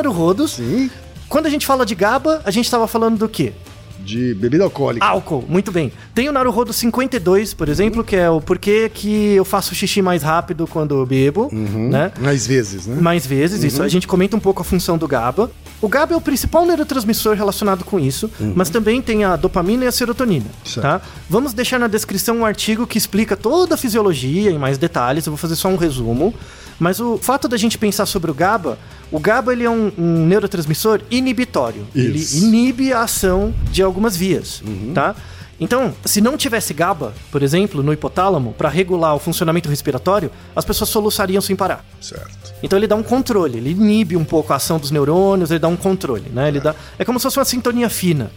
Sim. 0.47 0.89
Quando 1.27 1.47
a 1.47 1.49
gente 1.49 1.65
fala 1.65 1.85
de 1.85 1.95
GABA, 1.95 2.41
a 2.45 2.51
gente 2.51 2.65
estava 2.65 2.87
falando 2.87 3.17
do 3.17 3.27
quê? 3.27 3.51
De 3.99 4.33
bebida 4.35 4.63
alcoólica. 4.63 5.05
Álcool, 5.05 5.43
muito 5.47 5.71
bem. 5.71 5.91
Tem 6.13 6.27
o 6.29 6.31
Naruhodo 6.31 6.71
52, 6.73 7.53
por 7.53 7.69
exemplo, 7.69 8.03
que 8.03 8.15
é 8.15 8.29
o 8.29 8.39
porquê 8.41 8.89
que 8.93 9.33
eu 9.33 9.45
faço 9.45 9.73
xixi 9.73 10.01
mais 10.01 10.21
rápido 10.23 10.67
quando 10.67 10.95
eu 10.95 11.05
bebo, 11.05 11.49
né? 11.51 12.11
Mais 12.19 12.45
vezes, 12.45 12.85
né? 12.87 12.99
Mais 13.01 13.25
vezes, 13.25 13.63
isso. 13.63 13.81
A 13.81 13.87
gente 13.87 14.07
comenta 14.07 14.35
um 14.35 14.39
pouco 14.39 14.61
a 14.61 14.65
função 14.65 14.97
do 14.97 15.07
GABA. 15.07 15.49
O 15.81 15.87
GABA 15.89 16.13
é 16.13 16.17
o 16.17 16.21
principal 16.21 16.65
neurotransmissor 16.65 17.35
relacionado 17.35 17.83
com 17.83 17.99
isso, 17.99 18.29
mas 18.55 18.69
também 18.69 19.01
tem 19.01 19.23
a 19.23 19.35
dopamina 19.35 19.85
e 19.85 19.87
a 19.87 19.91
serotonina, 19.91 20.45
Certo. 20.63 20.81
tá? 20.81 21.01
Vamos 21.29 21.53
deixar 21.53 21.79
na 21.79 21.87
descrição 21.87 22.37
um 22.37 22.45
artigo 22.45 22.85
que 22.87 22.97
explica 22.97 23.35
toda 23.35 23.75
a 23.75 23.77
fisiologia 23.77 24.51
em 24.51 24.57
mais 24.57 24.77
detalhes, 24.77 25.25
eu 25.25 25.31
vou 25.31 25.37
fazer 25.37 25.55
só 25.55 25.67
um 25.69 25.75
resumo. 25.75 26.33
Mas 26.79 26.99
o 26.99 27.17
fato 27.17 27.47
da 27.47 27.57
gente 27.57 27.77
pensar 27.77 28.05
sobre 28.05 28.29
o 28.29 28.33
GABA, 28.33 28.77
o 29.11 29.19
GABA 29.19 29.53
ele 29.53 29.63
é 29.63 29.69
um, 29.69 29.91
um 29.97 30.25
neurotransmissor 30.25 31.01
inibitório. 31.09 31.87
Isso. 31.95 32.37
Ele 32.37 32.45
inibe 32.47 32.91
a 32.93 33.01
ação 33.03 33.53
de 33.71 33.81
algumas 33.81 34.15
vias, 34.17 34.61
Uhum. 34.61 34.91
tá? 34.93 35.15
Então, 35.57 35.93
se 36.03 36.19
não 36.19 36.35
tivesse 36.35 36.73
GABA, 36.73 37.13
por 37.31 37.41
exemplo, 37.41 37.81
no 37.81 37.93
hipotálamo, 37.93 38.51
para 38.57 38.67
regular 38.67 39.15
o 39.15 39.19
funcionamento 39.19 39.69
respiratório, 39.69 40.29
as 40.53 40.65
pessoas 40.65 40.89
soluçariam 40.89 41.39
sem 41.41 41.55
parar. 41.55 41.85
Certo. 42.01 42.53
Então 42.61 42.77
ele 42.77 42.87
dá 42.87 42.95
um 42.97 43.03
controle, 43.03 43.57
ele 43.57 43.69
inibe 43.71 44.17
um 44.17 44.25
pouco 44.25 44.51
a 44.51 44.57
ação 44.57 44.77
dos 44.77 44.91
neurônios, 44.91 45.51
ele 45.51 45.59
dá 45.59 45.69
um 45.69 45.77
controle, 45.77 46.29
né? 46.29 46.49
Ele 46.49 46.59
dá, 46.59 46.75
é 46.99 47.05
como 47.05 47.17
se 47.19 47.23
fosse 47.23 47.39
uma 47.39 47.45
sintonia 47.45 47.89
fina, 47.89 48.31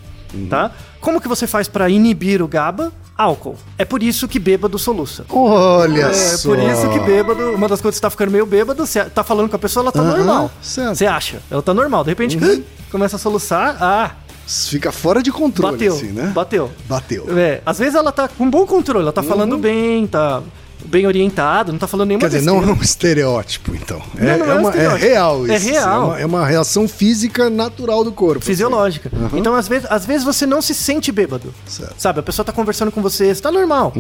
tá? 0.49 0.71
Como 1.01 1.21
que 1.21 1.29
você 1.29 1.47
faz 1.47 1.69
para 1.69 1.89
inibir 1.89 2.43
o 2.43 2.49
GABA? 2.49 2.93
Álcool. 3.17 3.57
É 3.77 3.85
por 3.85 4.03
isso 4.03 4.29
que 4.29 4.39
bêbado 4.39 4.79
soluça. 4.79 5.25
Olha 5.29 6.03
É 6.07 6.13
só. 6.15 6.49
por 6.51 6.59
isso 6.59 6.89
que 6.91 7.01
bêbado, 7.01 7.53
uma 7.53 7.67
das 7.69 7.81
coisas 7.81 7.97
que 7.97 7.99
você 7.99 8.03
tá 8.03 8.11
ficando 8.11 8.31
meio 8.31 8.47
bêbado, 8.47 8.87
você 8.87 9.05
tá 9.05 9.25
falando 9.25 9.49
com 9.51 9.57
a 9.57 9.59
pessoa, 9.59 9.83
ela 9.85 9.93
tá 9.93 10.01
Aham, 10.01 10.17
normal. 10.17 10.51
certo. 10.63 10.95
Você 10.97 11.07
acha? 11.07 11.43
Ela 11.51 11.63
tá 11.63 11.75
normal. 11.75 12.05
De 12.05 12.11
repente, 12.11 12.39
começa 12.91 13.17
a 13.17 13.19
soluçar, 13.19 13.77
ah, 13.81 14.11
Fica 14.47 14.91
fora 14.91 15.23
de 15.23 15.31
controle, 15.31 15.73
bateu, 15.73 15.93
assim, 15.93 16.07
né? 16.13 16.33
bateu. 16.35 16.71
Bateu. 16.89 17.27
É, 17.39 17.61
às 17.67 17.79
vezes 17.79 17.95
ela 17.95 18.11
tá 18.11 18.29
com 18.29 18.49
bom 18.49 18.65
controle, 18.67 19.03
ela 19.03 19.13
tá 19.13 19.23
falando 19.23 19.59
bem, 19.59 20.07
tá 20.07 20.43
bem 20.85 21.07
orientada, 21.07 21.73
não 21.73 21.79
tá 21.79 21.87
falando 21.87 22.09
nenhuma 22.09 22.29
Quer 22.29 22.37
dizer, 22.39 22.47
não 22.47 22.57
é 22.57 22.61
besteira. 22.61 22.79
um 22.81 22.83
estereótipo, 22.83 23.75
então. 23.75 24.03
É, 24.17 24.37
não 24.37 24.47
é 24.47 24.49
é 24.51 24.55
um 24.55 24.61
uma- 24.61 24.75
é 24.75 24.97
real 24.97 25.47
É 25.47 25.57
isso. 25.57 25.69
real. 25.69 26.03
É 26.03 26.07
uma, 26.07 26.21
é 26.21 26.27
uma 26.27 26.47
reação 26.47 26.87
física 26.89 27.49
natural 27.51 28.05
do 28.05 28.13
corpo. 28.13 28.45
fisiológica. 28.45 29.11
Então, 29.35 29.55
às 29.55 29.69
vezes, 29.69 29.87
às 29.91 30.05
vezes 30.07 30.25
você 30.25 30.47
não 30.47 30.61
se 30.63 30.75
sente 30.75 31.11
bêbado. 31.13 31.53
Certo. 31.67 31.95
Sabe, 31.99 32.21
a 32.21 32.23
pessoa 32.23 32.45
tá 32.45 32.53
conversando 32.53 32.91
com 32.93 33.01
você, 33.03 33.35
você 33.35 33.41
tá 33.41 33.51
normal. 33.53 33.93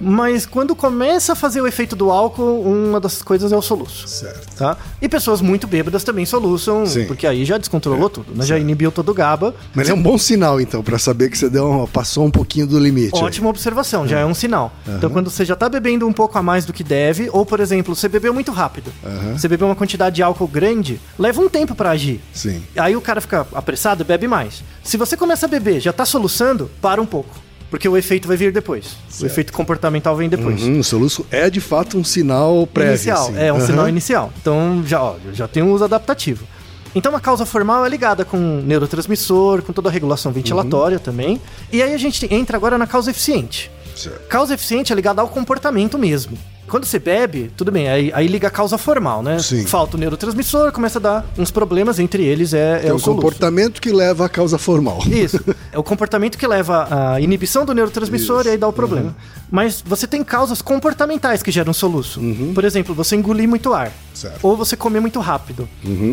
Mas 0.00 0.46
quando 0.46 0.74
começa 0.74 1.32
a 1.32 1.36
fazer 1.36 1.60
o 1.60 1.66
efeito 1.66 1.94
do 1.96 2.10
álcool, 2.10 2.60
uma 2.62 3.00
das 3.00 3.22
coisas 3.22 3.52
é 3.52 3.56
o 3.56 3.62
soluço. 3.62 4.06
Certo. 4.08 4.56
Tá? 4.56 4.76
E 5.00 5.08
pessoas 5.08 5.40
muito 5.40 5.66
bêbadas 5.66 6.04
também 6.04 6.24
soluçam, 6.26 6.86
Sim. 6.86 7.04
porque 7.06 7.26
aí 7.26 7.44
já 7.44 7.58
descontrolou 7.58 8.08
tudo, 8.10 8.34
né? 8.34 8.44
Já 8.44 8.58
inibiu 8.58 8.90
todo 8.92 9.08
o 9.10 9.14
GABA. 9.14 9.54
Mas 9.74 9.88
é 9.88 9.94
um 9.94 10.02
bom 10.02 10.16
sinal, 10.18 10.60
então, 10.60 10.82
pra 10.82 10.98
saber 10.98 11.30
que 11.30 11.38
você 11.38 11.48
deu 11.48 11.68
uma- 11.68 11.86
passou 11.86 12.24
um 12.24 12.30
pouquinho 12.30 12.66
do 12.66 12.78
limite. 12.78 13.16
aí. 13.16 13.22
Ótima 13.22 13.48
observação, 13.48 14.06
já 14.06 14.18
é 14.18 14.24
um 14.26 14.34
sinal. 14.34 14.72
Então, 14.86 15.10
quando 15.10 15.30
você 15.30 15.44
já 15.44 15.54
tá 15.56 15.68
bebendo 15.68 16.06
um 16.06 16.12
pouco 16.12 16.23
a 16.32 16.42
mais 16.42 16.64
do 16.64 16.72
que 16.72 16.82
deve, 16.84 17.28
ou, 17.32 17.44
por 17.46 17.60
exemplo, 17.60 17.94
você 17.94 18.08
bebeu 18.08 18.32
muito 18.34 18.50
rápido, 18.52 18.92
você 19.36 19.46
bebeu 19.48 19.66
uma 19.68 19.76
quantidade 19.76 20.16
de 20.16 20.22
álcool 20.22 20.48
grande, 20.48 21.00
leva 21.18 21.40
um 21.40 21.48
tempo 21.48 21.74
pra 21.74 21.90
agir. 21.90 22.20
Sim. 22.32 22.62
Aí 22.76 22.96
o 22.96 23.00
cara 23.00 23.20
fica 23.20 23.46
apressado 23.54 24.02
e 24.02 24.04
bebe 24.04 24.26
mais. 24.26 24.62
Se 24.82 24.96
você 24.96 25.16
começa 25.16 25.46
a 25.46 25.48
beber, 25.48 25.80
já 25.80 25.92
tá 25.92 26.04
soluçando, 26.04 26.70
para 26.80 27.00
um 27.00 27.06
pouco. 27.06 27.34
Porque 27.70 27.88
o 27.88 27.96
efeito 27.96 28.28
vai 28.28 28.36
vir 28.36 28.52
depois. 28.52 28.96
O 29.20 29.26
efeito 29.26 29.52
comportamental 29.52 30.14
vem 30.16 30.28
depois. 30.28 30.62
Uhum, 30.62 30.78
o 30.78 30.84
soluço 30.84 31.26
é 31.30 31.50
de 31.50 31.60
fato 31.60 31.98
um 31.98 32.04
sinal 32.04 32.66
prévio. 32.68 32.92
inicial, 32.92 33.24
assim. 33.28 33.38
é 33.38 33.52
um 33.52 33.56
Aham. 33.56 33.66
sinal 33.66 33.88
inicial. 33.88 34.32
Então 34.40 34.84
já, 34.86 35.02
ó, 35.02 35.16
já 35.32 35.48
tem 35.48 35.62
um 35.62 35.72
uso 35.72 35.82
adaptativo. 35.82 36.46
Então 36.94 37.16
a 37.16 37.20
causa 37.20 37.44
formal 37.44 37.84
é 37.84 37.88
ligada 37.88 38.24
com 38.24 38.38
neurotransmissor, 38.64 39.62
com 39.62 39.72
toda 39.72 39.88
a 39.88 39.92
regulação 39.92 40.30
ventilatória 40.30 41.00
também. 41.00 41.40
E 41.72 41.82
aí 41.82 41.92
a 41.92 41.98
gente 41.98 42.32
entra 42.32 42.56
agora 42.56 42.78
na 42.78 42.86
causa 42.86 43.10
eficiente. 43.10 43.68
Certo. 43.94 44.26
Causa 44.28 44.54
eficiente 44.54 44.92
é 44.92 44.96
ligada 44.96 45.20
ao 45.20 45.28
comportamento 45.28 45.98
mesmo. 45.98 46.36
Quando 46.66 46.86
você 46.86 46.98
bebe, 46.98 47.50
tudo 47.56 47.70
bem, 47.70 47.88
aí, 47.88 48.10
aí 48.14 48.26
liga 48.26 48.48
a 48.48 48.50
causa 48.50 48.78
formal, 48.78 49.22
né? 49.22 49.38
Sim. 49.38 49.66
Falta 49.66 49.96
o 49.96 50.00
neurotransmissor, 50.00 50.72
começa 50.72 50.98
a 50.98 51.02
dar 51.02 51.26
uns 51.36 51.50
problemas, 51.50 51.98
entre 51.98 52.24
eles 52.24 52.54
é, 52.54 52.80
é 52.84 52.88
É 52.88 52.92
o 52.92 52.96
o 52.96 53.00
comportamento 53.00 53.80
que 53.82 53.92
leva 53.92 54.24
à 54.24 54.28
causa 54.28 54.56
formal. 54.56 54.98
Isso. 55.06 55.40
É 55.72 55.78
o 55.78 55.82
comportamento 55.82 56.38
que 56.38 56.46
leva 56.46 56.86
à 56.88 57.20
inibição 57.20 57.64
do 57.64 57.74
neurotransmissor 57.74 58.40
Isso. 58.40 58.48
e 58.48 58.52
aí 58.52 58.56
dá 58.56 58.68
o 58.68 58.72
problema. 58.72 59.14
Mas 59.54 59.80
você 59.86 60.04
tem 60.04 60.24
causas 60.24 60.60
comportamentais 60.60 61.40
que 61.40 61.52
geram 61.52 61.72
soluço. 61.72 62.20
Por 62.52 62.64
exemplo, 62.64 62.92
você 62.92 63.14
engolir 63.14 63.48
muito 63.48 63.72
ar. 63.72 63.92
Certo. 64.12 64.40
Ou 64.42 64.56
você 64.56 64.76
comer 64.76 64.98
muito 64.98 65.20
rápido. 65.20 65.68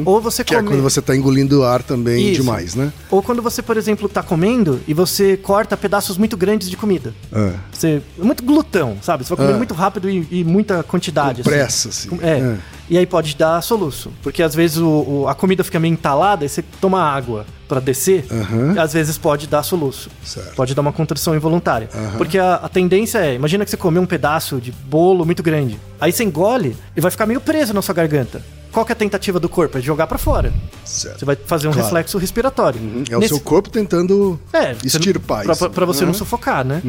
Ou 0.06 0.22
você 0.22 0.44
Que 0.44 0.54
é 0.54 0.62
quando 0.62 0.80
você 0.84 1.02
tá 1.02 1.16
engolindo 1.16 1.64
ar 1.64 1.82
também 1.82 2.30
Isso. 2.34 2.42
demais, 2.42 2.76
né? 2.76 2.94
Ou 3.10 3.24
quando 3.24 3.42
você, 3.42 3.64
por 3.64 3.78
exemplo, 3.78 4.08
tá 4.08 4.22
comendo 4.22 4.80
e 4.88 4.94
você 4.94 5.36
corta 5.38 5.76
pedaços 5.76 6.20
muito 6.20 6.38
grandes 6.38 6.70
de 6.70 6.78
comida. 6.78 7.16
É. 7.34 7.54
Você... 7.72 8.04
Muito 8.16 8.44
glutão, 8.44 8.98
sabe? 9.02 9.24
Você 9.24 9.30
vai 9.36 9.38
comer 9.44 9.56
Ah. 9.56 9.58
muito 9.58 9.74
rápido 9.74 10.08
e, 10.08 10.28
e 10.30 10.44
muita 10.44 10.84
quantidade. 10.84 11.42
Com 11.42 11.50
assim. 11.50 11.58
pressa, 11.58 11.90
assim. 11.90 12.10
É. 12.22 12.30
É. 12.38 12.58
E 12.92 12.98
aí 13.00 13.08
pode 13.08 13.36
dar 13.36 13.60
soluço. 13.64 14.12
Porque 14.22 14.44
às 14.44 14.54
vezes 14.54 14.78
o, 14.78 14.86
o- 14.88 15.28
a 15.28 15.34
comida 15.34 15.64
fica 15.64 15.80
meio 15.80 15.94
entalada 15.94 16.46
e 16.46 16.50
você 16.50 16.62
toma 16.80 17.02
água 17.02 17.48
pra 17.72 17.80
descer. 17.80 18.26
E 18.76 18.80
às 18.80 18.92
vezes 18.92 19.18
pode 19.18 19.48
dar 19.48 19.64
soluço. 19.64 20.10
Certo. 20.26 20.56
Pode 20.56 20.76
dar 20.76 20.82
uma 20.82 20.92
contração 20.92 21.34
involuntária. 21.34 21.90
Aham. 21.96 22.18
Porque 22.18 22.38
a, 22.38 22.56
a 22.56 22.68
tendência 22.68 23.20
é, 23.20 23.34
imagina 23.34 23.64
que 23.64 23.72
você 23.72 23.78
comeu 23.78 24.02
um 24.02 24.06
pedaço 24.06 24.60
de 24.60 24.74
bolo 24.74 25.26
muito 25.26 25.42
grande. 25.42 25.80
Aí 26.02 26.12
você 26.12 26.26
engole 26.26 26.76
e 26.98 27.00
vai 27.00 27.10
ficar 27.10 27.26
meio 27.26 27.40
preso 27.40 27.74
na 27.74 27.82
sua 27.82 27.96
garganta. 27.96 28.42
Qual 28.72 28.86
que 28.86 28.92
é 28.92 28.94
a 28.94 28.96
tentativa 28.96 29.40
do 29.40 29.50
corpo? 29.50 29.78
É 29.78 29.82
jogar 29.82 30.08
pra 30.08 30.18
fora. 30.18 30.54
Certo. 30.86 31.20
Você 31.20 31.26
vai 31.26 31.36
fazer 31.36 31.68
um 31.68 31.72
Claro. 31.72 31.86
reflexo 31.88 32.18
respiratório. 32.18 32.80
É 33.10 33.16
o 33.16 33.20
Nesse- 33.20 33.30
seu 33.34 33.40
corpo 33.40 33.70
tentando 33.70 34.40
É, 34.54 34.70
não- 34.74 34.78
extirpar 34.84 35.44
pra, 35.44 35.54
isso. 35.54 35.70
pra 35.70 35.86
você 35.86 36.02
não 36.02 36.10
Uhum. 36.12 36.18
sufocar, 36.18 36.66
né? 36.66 36.82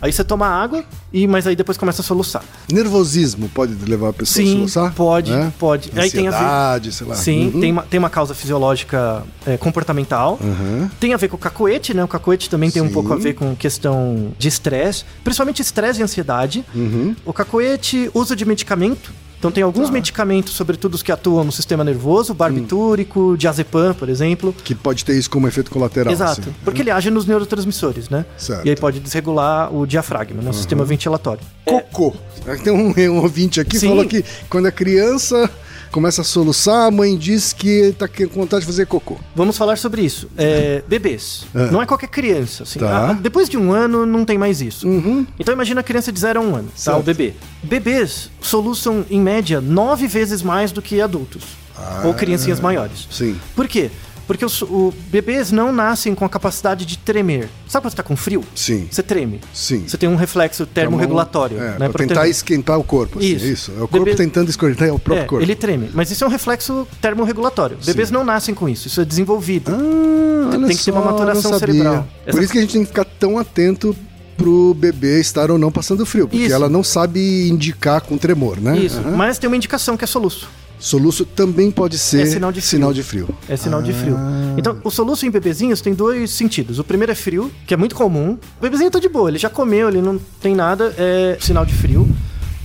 Aí 0.00 0.12
você 0.12 0.22
toma 0.24 0.46
água, 0.46 0.84
e 1.12 1.26
mas 1.26 1.46
aí 1.46 1.56
depois 1.56 1.76
começa 1.78 2.02
a 2.02 2.04
soluçar. 2.04 2.42
Nervosismo 2.72 3.48
pode 3.48 3.74
levar 3.84 4.08
a 4.10 4.12
pessoa 4.12 4.42
a 4.42 4.46
Sim, 4.46 4.52
soluçar? 4.56 4.92
pode, 4.94 5.30
né? 5.32 5.52
pode. 5.58 5.90
Aí 5.96 6.10
tem 6.10 6.26
a 6.28 6.30
ver- 6.30 6.36
Ansiedade, 6.36 6.92
sei 6.92 7.06
lá. 7.06 7.14
Sim, 7.14 7.50
Uhum. 7.54 7.60
tem, 7.60 7.72
uma, 7.72 7.82
tem 7.82 7.98
uma 7.98 8.10
causa 8.10 8.34
fisiológica 8.34 9.22
é, 9.46 9.56
comportamental. 9.56 10.38
Uhum. 10.40 10.88
Tem 11.00 11.14
a 11.14 11.16
ver 11.16 11.28
com 11.28 11.36
o 11.36 11.38
cacoete, 11.38 11.94
né? 11.94 12.04
O 12.04 12.08
cacoete 12.08 12.48
também 12.50 12.70
tem 12.70 12.82
um 12.82 12.88
Sim. 12.88 12.92
pouco 12.94 13.12
a 13.12 13.16
ver 13.16 13.34
com 13.34 13.54
questão 13.56 14.32
de 14.38 14.48
estresse, 14.48 15.04
principalmente 15.24 15.60
estresse 15.62 16.00
e 16.00 16.02
ansiedade. 16.02 16.64
Uhum. 16.74 17.14
O 17.24 17.32
cacoete 17.32 18.10
usa 18.14 18.34
de 18.36 18.44
medicamento. 18.44 19.12
Então 19.40 19.50
tem 19.50 19.62
alguns 19.64 19.86
Tá. 19.86 19.92
medicamentos, 19.94 20.52
sobretudo 20.52 20.94
os 20.94 21.02
que 21.02 21.10
atuam 21.10 21.42
no 21.42 21.50
sistema 21.50 21.82
nervoso, 21.82 22.34
barbitúrico, 22.34 23.36
diazepam, 23.38 23.94
por 23.94 24.10
exemplo. 24.10 24.54
Que 24.62 24.74
pode 24.74 25.02
ter 25.02 25.16
isso 25.16 25.30
como 25.30 25.48
efeito 25.48 25.70
colateral. 25.70 26.12
Exato, 26.12 26.42
assim. 26.42 26.54
porque 26.62 26.82
ele 26.82 26.90
age 26.90 27.10
nos 27.10 27.24
neurotransmissores, 27.24 28.10
né? 28.10 28.26
Certo. 28.36 28.66
E 28.66 28.68
aí 28.70 28.76
pode 28.76 29.00
desregular 29.00 29.74
o 29.74 29.86
diafragma, 29.86 30.42
né? 30.42 30.50
O 30.50 30.52
sistema 30.52 30.84
ventilatório. 30.84 31.42
Cocô. 31.64 32.14
Tem 32.62 32.70
um, 32.72 32.92
um 33.14 33.22
ouvinte 33.22 33.60
aqui 33.60 33.70
que 33.70 33.78
Sim. 33.78 33.88
falou 33.88 34.04
que 34.04 34.22
quando 34.50 34.66
a 34.66 34.72
criança 34.72 35.48
começa 35.90 36.22
a 36.22 36.24
soluçar, 36.24 36.86
a 36.86 36.90
mãe 36.90 37.16
diz 37.16 37.52
que 37.52 37.94
tá 37.98 38.08
com 38.08 38.26
vontade 38.28 38.60
de 38.60 38.66
fazer 38.66 38.86
cocô. 38.86 39.16
Vamos 39.34 39.56
falar 39.56 39.76
sobre 39.76 40.02
isso. 40.02 40.28
É, 40.36 40.82
bebês. 40.86 41.44
É. 41.54 41.70
Não 41.70 41.82
é 41.82 41.86
qualquer 41.86 42.08
criança. 42.08 42.62
Assim. 42.62 42.78
Tá. 42.78 43.10
Ah, 43.10 43.12
depois 43.12 43.48
de 43.48 43.56
um 43.56 43.72
ano, 43.72 44.06
não 44.06 44.24
tem 44.24 44.38
mais 44.38 44.60
isso. 44.60 44.86
Uhum. 44.86 45.26
Então 45.38 45.52
imagina 45.52 45.80
a 45.80 45.84
criança 45.84 46.12
de 46.12 46.20
0 46.20 46.40
a 46.40 46.42
1 46.42 46.46
um 46.46 46.56
ano, 46.56 46.68
tá? 46.68 46.76
Certo. 46.76 47.00
O 47.00 47.02
bebê. 47.02 47.34
Bebês 47.62 48.30
soluçam, 48.40 49.04
em 49.10 49.20
média, 49.20 49.60
nove 49.60 50.06
vezes 50.06 50.42
mais 50.42 50.72
do 50.72 50.80
que 50.80 51.00
adultos. 51.00 51.42
ou 52.04 52.14
criancinhas 52.14 52.60
maiores. 52.60 53.08
Ah, 53.10 53.14
Sim. 53.14 53.40
Por 53.56 53.66
quê? 53.66 53.90
Porque 54.30 54.44
os 54.44 54.62
o, 54.62 54.94
bebês 55.10 55.50
não 55.50 55.72
nascem 55.72 56.14
com 56.14 56.24
a 56.24 56.28
capacidade 56.28 56.86
de 56.86 56.96
tremer. 56.96 57.48
Sabe 57.66 57.82
quando 57.82 57.90
você 57.90 57.96
tá 57.96 58.02
com 58.04 58.14
frio? 58.14 58.44
Sim. 58.54 58.86
Você 58.88 59.02
treme. 59.02 59.40
Sim. 59.52 59.82
Você 59.88 59.98
tem 59.98 60.08
um 60.08 60.14
reflexo 60.14 60.64
termorregulatório. 60.66 61.58
É, 61.60 61.78
né, 61.80 61.88
pra 61.88 62.06
tentar 62.06 62.22
ter- 62.22 62.28
esquentar 62.30 62.78
o 62.78 62.84
corpo. 62.84 63.18
Assim, 63.18 63.26
Isso. 63.34 63.44
isso. 63.46 63.70
É 63.72 63.82
o 63.82 63.88
corpo 63.88 64.04
Bebê- 64.04 64.16
tentando 64.16 64.48
esquentar 64.48 64.88
o 64.94 65.00
próprio 65.00 65.24
É, 65.24 65.26
corpo. 65.26 65.44
ele 65.44 65.56
treme. 65.56 65.90
Mas 65.92 66.12
isso 66.12 66.22
é 66.22 66.26
um 66.28 66.30
reflexo 66.30 66.86
termorregulatório. 67.00 67.76
Bebês 67.84 68.12
não 68.12 68.24
nascem 68.24 68.54
com 68.54 68.68
isso. 68.68 68.86
Isso 68.86 69.00
é 69.00 69.04
desenvolvido. 69.04 69.72
Ah, 69.72 70.50
Tem 70.64 70.76
que 70.76 70.84
ter 70.84 70.92
uma 70.92 71.02
só, 71.02 71.10
maturação 71.10 71.58
cerebral. 71.58 72.06
Por 72.30 72.40
isso 72.40 72.52
que 72.52 72.58
a 72.58 72.60
gente 72.60 72.72
tem 72.72 72.82
que 72.82 72.88
ficar 72.88 73.04
tão 73.04 73.36
atento 73.36 73.96
pro 74.36 74.74
bebê 74.74 75.20
estar 75.20 75.50
ou 75.50 75.58
não 75.58 75.72
passando 75.72 76.06
frio, 76.06 76.26
porque 76.28 76.44
Isso. 76.44 76.54
ela 76.54 76.68
não 76.68 76.82
sabe 76.84 77.48
indicar 77.50 78.00
com 78.00 78.16
tremor, 78.16 78.58
né? 78.60 78.78
Isso. 78.78 78.98
Aham. 78.98 79.10
Mas 79.16 79.38
tem 79.38 79.48
uma 79.48 79.56
indicação 79.56 79.96
que 79.96 80.04
é 80.04 80.06
soluço. 80.06 80.48
Soluço 80.80 81.24
também 81.26 81.70
pode 81.70 81.98
ser 81.98 82.22
É 82.22 82.26
sinal 82.26 82.50
de 82.50 82.60
frio. 82.60 82.70
sinal 82.70 82.92
de 82.92 83.02
frio. 83.02 83.28
É 83.48 83.56
sinal 83.56 83.82
de 83.82 83.92
frio. 83.92 84.16
Ah. 84.18 84.54
Então, 84.56 84.78
o 84.82 84.90
soluço 84.90 85.26
em 85.26 85.30
bebezinhos 85.30 85.80
tem 85.82 85.92
dois 85.94 86.30
sentidos. 86.30 86.78
O 86.78 86.84
primeiro 86.84 87.12
é 87.12 87.14
frio, 87.14 87.50
que 87.66 87.74
é 87.74 87.76
muito 87.76 87.94
comum. 87.94 88.38
O 88.58 88.62
bebezinho 88.62 88.90
tá 88.90 88.98
de 88.98 89.08
boa, 89.08 89.28
ele 89.28 89.38
já 89.38 89.50
comeu, 89.50 89.88
ele 89.88 90.00
não 90.00 90.18
tem 90.40 90.54
nada, 90.56 90.94
é 90.96 91.36
sinal 91.38 91.66
de 91.66 91.74
frio. 91.74 92.08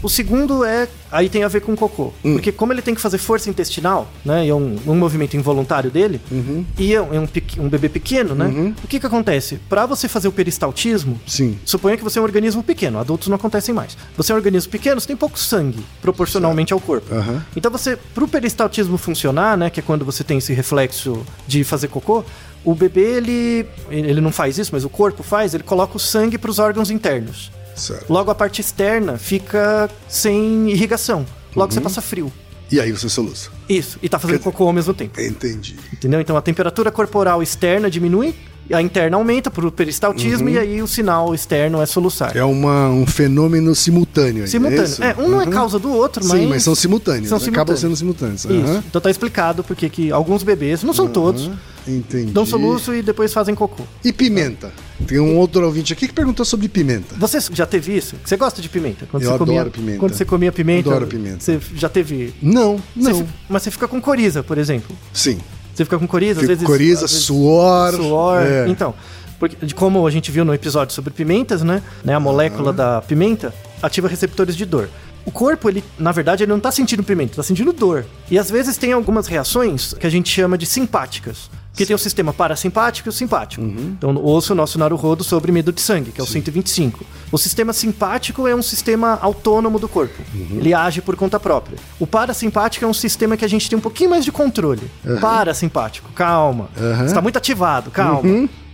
O 0.06 0.10
segundo 0.10 0.64
é. 0.64 0.88
Aí 1.12 1.30
tem 1.30 1.44
a 1.44 1.48
ver 1.48 1.62
com 1.62 1.76
cocô. 1.76 2.14
Hum. 2.24 2.34
Porque 2.34 2.52
como 2.52 2.72
ele 2.72 2.82
tem 2.84 2.94
que 2.94 3.02
fazer 3.02 3.18
força 3.18 3.50
intestinal, 3.50 4.08
né? 4.24 4.46
E 4.46 4.50
é 4.50 4.54
um, 4.54 4.78
um 4.86 4.94
movimento 4.94 5.36
involuntário 5.36 5.90
dele, 5.90 6.22
Uhum. 6.30 6.64
e 6.78 6.94
é 6.94 7.02
um, 7.02 7.12
é 7.16 7.28
um 7.60 7.68
bebê 7.68 7.90
pequeno, 7.90 8.36
né? 8.36 8.74
O 8.84 8.88
que 8.88 9.00
que 9.00 9.06
acontece? 9.08 9.60
Pra 9.68 9.88
você 9.88 10.08
fazer 10.08 10.28
o 10.28 10.32
peristaltismo, 10.32 11.20
Sim. 11.26 11.58
Suponha 11.66 11.98
que 11.98 12.04
você 12.04 12.20
é 12.20 12.22
um 12.22 12.26
organismo 12.26 12.62
pequeno, 12.62 13.00
adultos 13.00 13.30
não 13.30 13.36
acontecem 13.36 13.74
mais. 13.74 13.98
Você 14.16 14.32
é 14.32 14.36
um 14.36 14.38
organismo 14.38 14.72
pequeno, 14.72 15.02
você 15.02 15.08
tem 15.08 15.16
pouco 15.16 15.40
sangue, 15.40 15.84
proporcionalmente 16.04 16.72
ao 16.72 16.80
corpo. 16.80 17.12
Aham. 17.12 17.44
Então 17.56 17.72
você, 17.72 17.98
pro 18.14 18.28
peristaltismo 18.28 18.98
funcionar, 19.00 19.58
né, 19.58 19.72
que 19.72 19.80
é 19.80 19.84
quando 19.84 20.06
você 20.06 20.24
tem 20.24 20.38
esse 20.38 20.54
reflexo 20.54 21.26
de 21.48 21.64
fazer 21.64 21.88
cocô, 21.88 22.24
o 22.64 22.76
bebê 22.76 23.18
ele 23.18 23.66
ele 23.90 24.22
não 24.22 24.32
faz 24.32 24.58
isso, 24.60 24.70
mas 24.74 24.84
o 24.86 24.90
corpo 24.90 25.24
faz, 25.24 25.54
ele 25.56 25.64
coloca 25.64 25.98
o 25.98 26.00
sangue 26.00 26.38
para 26.38 26.52
os 26.52 26.60
órgãos 26.60 26.92
internos. 26.92 27.52
Certo. 27.76 28.12
Logo 28.12 28.32
a 28.32 28.36
parte 28.36 28.62
externa 28.62 29.18
fica 29.18 29.90
sem 30.08 30.70
irrigação. 30.72 31.26
Logo 31.56 31.72
Uhum. 31.72 31.76
você 31.76 31.82
passa 31.82 32.02
frio. 32.02 32.32
E 32.72 32.80
aí 32.80 32.92
você 32.92 33.08
soluça. 33.08 33.52
Isso, 33.70 34.00
e 34.02 34.10
tá 34.10 34.18
fazendo 34.18 34.40
cocô 34.40 34.66
ao 34.66 34.74
mesmo 34.74 34.94
tempo. 34.94 35.20
Entendi. 35.22 35.76
Entendeu? 35.94 36.20
Então 36.20 36.36
a 36.36 36.42
temperatura 36.42 36.92
corporal 36.92 37.44
externa 37.44 37.90
diminui, 37.90 38.34
a 38.74 38.82
interna 38.82 39.18
aumenta 39.18 39.52
pro 39.52 39.72
peristaltismo 39.72 40.50
e 40.50 40.58
aí 40.58 40.82
o 40.82 40.88
sinal 40.88 41.34
externo 41.36 41.82
é 41.82 41.86
soluçar. 41.86 42.32
Uhum. 42.34 42.42
É 42.42 42.44
uma, 42.46 42.90
um 42.90 43.06
fenômeno 43.06 43.76
simultâneo. 43.76 44.44
aí, 44.44 44.50
Simultâneo. 44.50 44.96
É? 45.02 45.08
É, 45.10 45.16
um 45.24 45.30
não 45.30 45.42
é 45.42 45.46
Uhum. 45.46 45.52
causa 45.52 45.78
do 45.80 45.92
outro, 45.92 46.24
mas. 46.26 46.40
Sim, 46.40 46.48
mas 46.48 46.64
são 46.64 46.74
simultâneos. 46.76 47.30
São 47.30 47.38
Acabam 47.38 47.76
simultâneos. 47.76 47.80
sendo 47.82 47.96
simultâneos. 47.96 48.46
Aham. 48.46 48.84
Então 48.88 49.00
tá 49.02 49.10
explicado 49.12 49.64
porque 49.64 49.90
que 49.90 50.12
alguns 50.12 50.42
bebês, 50.44 50.82
não 50.84 50.94
são 50.94 51.08
todos, 51.08 51.50
Entendi. 51.88 52.32
dão 52.32 52.46
soluço 52.46 52.94
e 52.94 53.02
depois 53.02 53.32
fazem 53.34 53.54
cocô. 53.54 53.84
E 54.04 54.12
pimenta? 54.12 54.72
Tem 55.06 55.20
um 55.20 55.38
outro 55.38 55.64
ouvinte 55.66 55.92
aqui 55.94 56.08
que 56.08 56.14
perguntou 56.14 56.46
sobre 56.46 56.68
pimenta. 56.70 57.16
Você 57.20 57.38
já 57.52 57.66
teve 57.66 57.96
isso? 57.96 58.16
Você 58.24 58.38
gosta 58.38 58.62
de 58.62 58.70
pimenta? 58.70 59.06
Quando 59.12 59.24
Eu 59.24 59.32
você 59.34 59.38
comia, 59.38 59.60
adoro 59.62 59.72
pimenta. 59.72 60.00
Quando 60.00 60.14
você 60.14 60.26
comia 60.26 60.52
pimenta. 60.52 60.90
Adoro 60.90 61.06
pimenta. 61.06 61.40
Você 61.42 61.60
já 61.76 61.90
teve. 61.90 62.34
Não, 62.42 62.78
Você 62.96 63.10
não. 63.10 63.20
fi- 63.20 63.26
mas 63.50 63.62
você 63.64 63.72
fica 63.72 63.88
com 63.88 64.00
coriza, 64.02 64.42
por 64.42 64.58
exemplo. 64.58 64.96
Sim. 65.14 65.38
Você 65.76 65.84
fica 65.84 66.00
com 66.00 66.08
coriza, 66.08 66.42
às 66.42 66.48
vezes. 66.48 66.64
coriza, 66.64 67.06
às 67.06 67.12
vezes- 67.12 67.26
suor. 67.26 67.94
Suor. 67.94 68.42
É. 68.42 68.68
Então, 68.70 68.94
porque, 69.40 69.64
de 69.66 69.76
como 69.76 70.08
a 70.08 70.12
gente 70.12 70.32
viu 70.32 70.46
no 70.46 70.54
episódio 70.54 70.94
sobre 70.96 71.12
pimentas, 71.14 71.62
né? 71.62 71.82
né, 72.04 72.14
A 72.16 72.20
molécula 72.20 72.72
da 72.72 73.02
pimenta 73.02 73.54
ativa 73.82 74.08
receptores 74.08 74.56
de 74.56 74.66
dor. 74.66 74.90
O 75.26 75.32
corpo, 75.32 75.68
ele, 75.68 75.84
na 75.98 76.12
verdade, 76.12 76.44
ele 76.44 76.52
não 76.52 76.60
tá 76.60 76.72
sentindo 76.72 77.04
pimenta, 77.04 77.36
tá 77.36 77.44
sentindo 77.44 77.74
dor. 77.74 78.06
E 78.30 78.38
às 78.40 78.50
vezes 78.50 78.78
tem 78.78 78.94
algumas 78.94 79.28
reações 79.28 79.94
que 79.94 80.06
a 80.06 80.10
gente 80.10 80.30
chama 80.30 80.58
de 80.58 80.66
simpáticas. 80.66 81.50
Que 81.76 81.86
tem 81.86 81.96
o 81.96 82.00
sistema 82.00 82.34
parasimpático 82.34 83.08
e 83.08 83.12
o 83.12 83.14
simpático. 83.14 83.62
Então, 83.64 84.16
ouça 84.16 84.54
o 84.54 84.56
nosso 84.56 84.80
Naruhodo 84.80 85.24
sobre 85.24 85.52
medo 85.52 85.72
de 85.74 85.82
sangue, 85.82 86.12
que 86.12 86.22
é 86.22 86.24
o 86.24 86.28
125. 86.28 87.06
O 87.32 87.38
sistema 87.38 87.74
simpático 87.74 88.48
é 88.48 88.56
um 88.56 88.62
sistema 88.62 89.20
autônomo 89.22 89.78
do 89.78 89.88
corpo. 89.90 90.22
Ele 90.52 90.74
age 90.74 91.02
por 91.02 91.16
conta 91.16 91.40
própria. 91.40 91.78
O 92.00 92.08
parasimpático 92.08 92.86
é 92.86 92.88
um 92.88 92.94
sistema 92.94 93.36
que 93.36 93.44
a 93.44 93.48
gente 93.48 93.70
tem 93.70 93.78
um 93.78 93.82
pouquinho 93.82 94.10
mais 94.10 94.24
de 94.24 94.32
controle. 94.32 94.90
Parasimpático, 95.20 96.10
calma. 96.14 96.70
Uhum. 96.78 97.08
Você 97.08 97.14
tá 97.14 97.22
muito 97.22 97.38
ativado, 97.38 97.92
calma. 97.92 98.22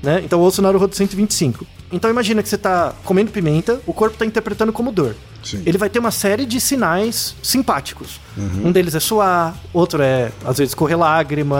Né? 0.03 0.21
Então 0.23 0.39
ouça 0.39 0.61
o 0.61 0.63
Naruhodo 0.63 0.95
125. 0.95 1.65
Então 1.91 2.09
imagina 2.09 2.41
que 2.41 2.49
você 2.49 2.57
tá 2.57 2.93
comendo 3.03 3.31
pimenta, 3.31 3.81
o 3.85 3.93
corpo 3.93 4.17
tá 4.17 4.25
interpretando 4.25 4.71
como 4.71 4.91
dor. 4.91 5.15
Sim. 5.43 5.63
Ele 5.65 5.77
vai 5.77 5.89
ter 5.89 5.99
uma 5.99 6.11
série 6.11 6.45
de 6.45 6.61
sinais 6.61 7.35
simpáticos. 7.41 8.19
Um 8.63 8.71
deles 8.71 8.95
é 8.95 8.99
suar, 8.99 9.55
outro 9.73 10.01
é 10.01 10.31
às 10.45 10.57
vezes 10.57 10.73
correr 10.73 10.95
lágrima, 10.95 11.57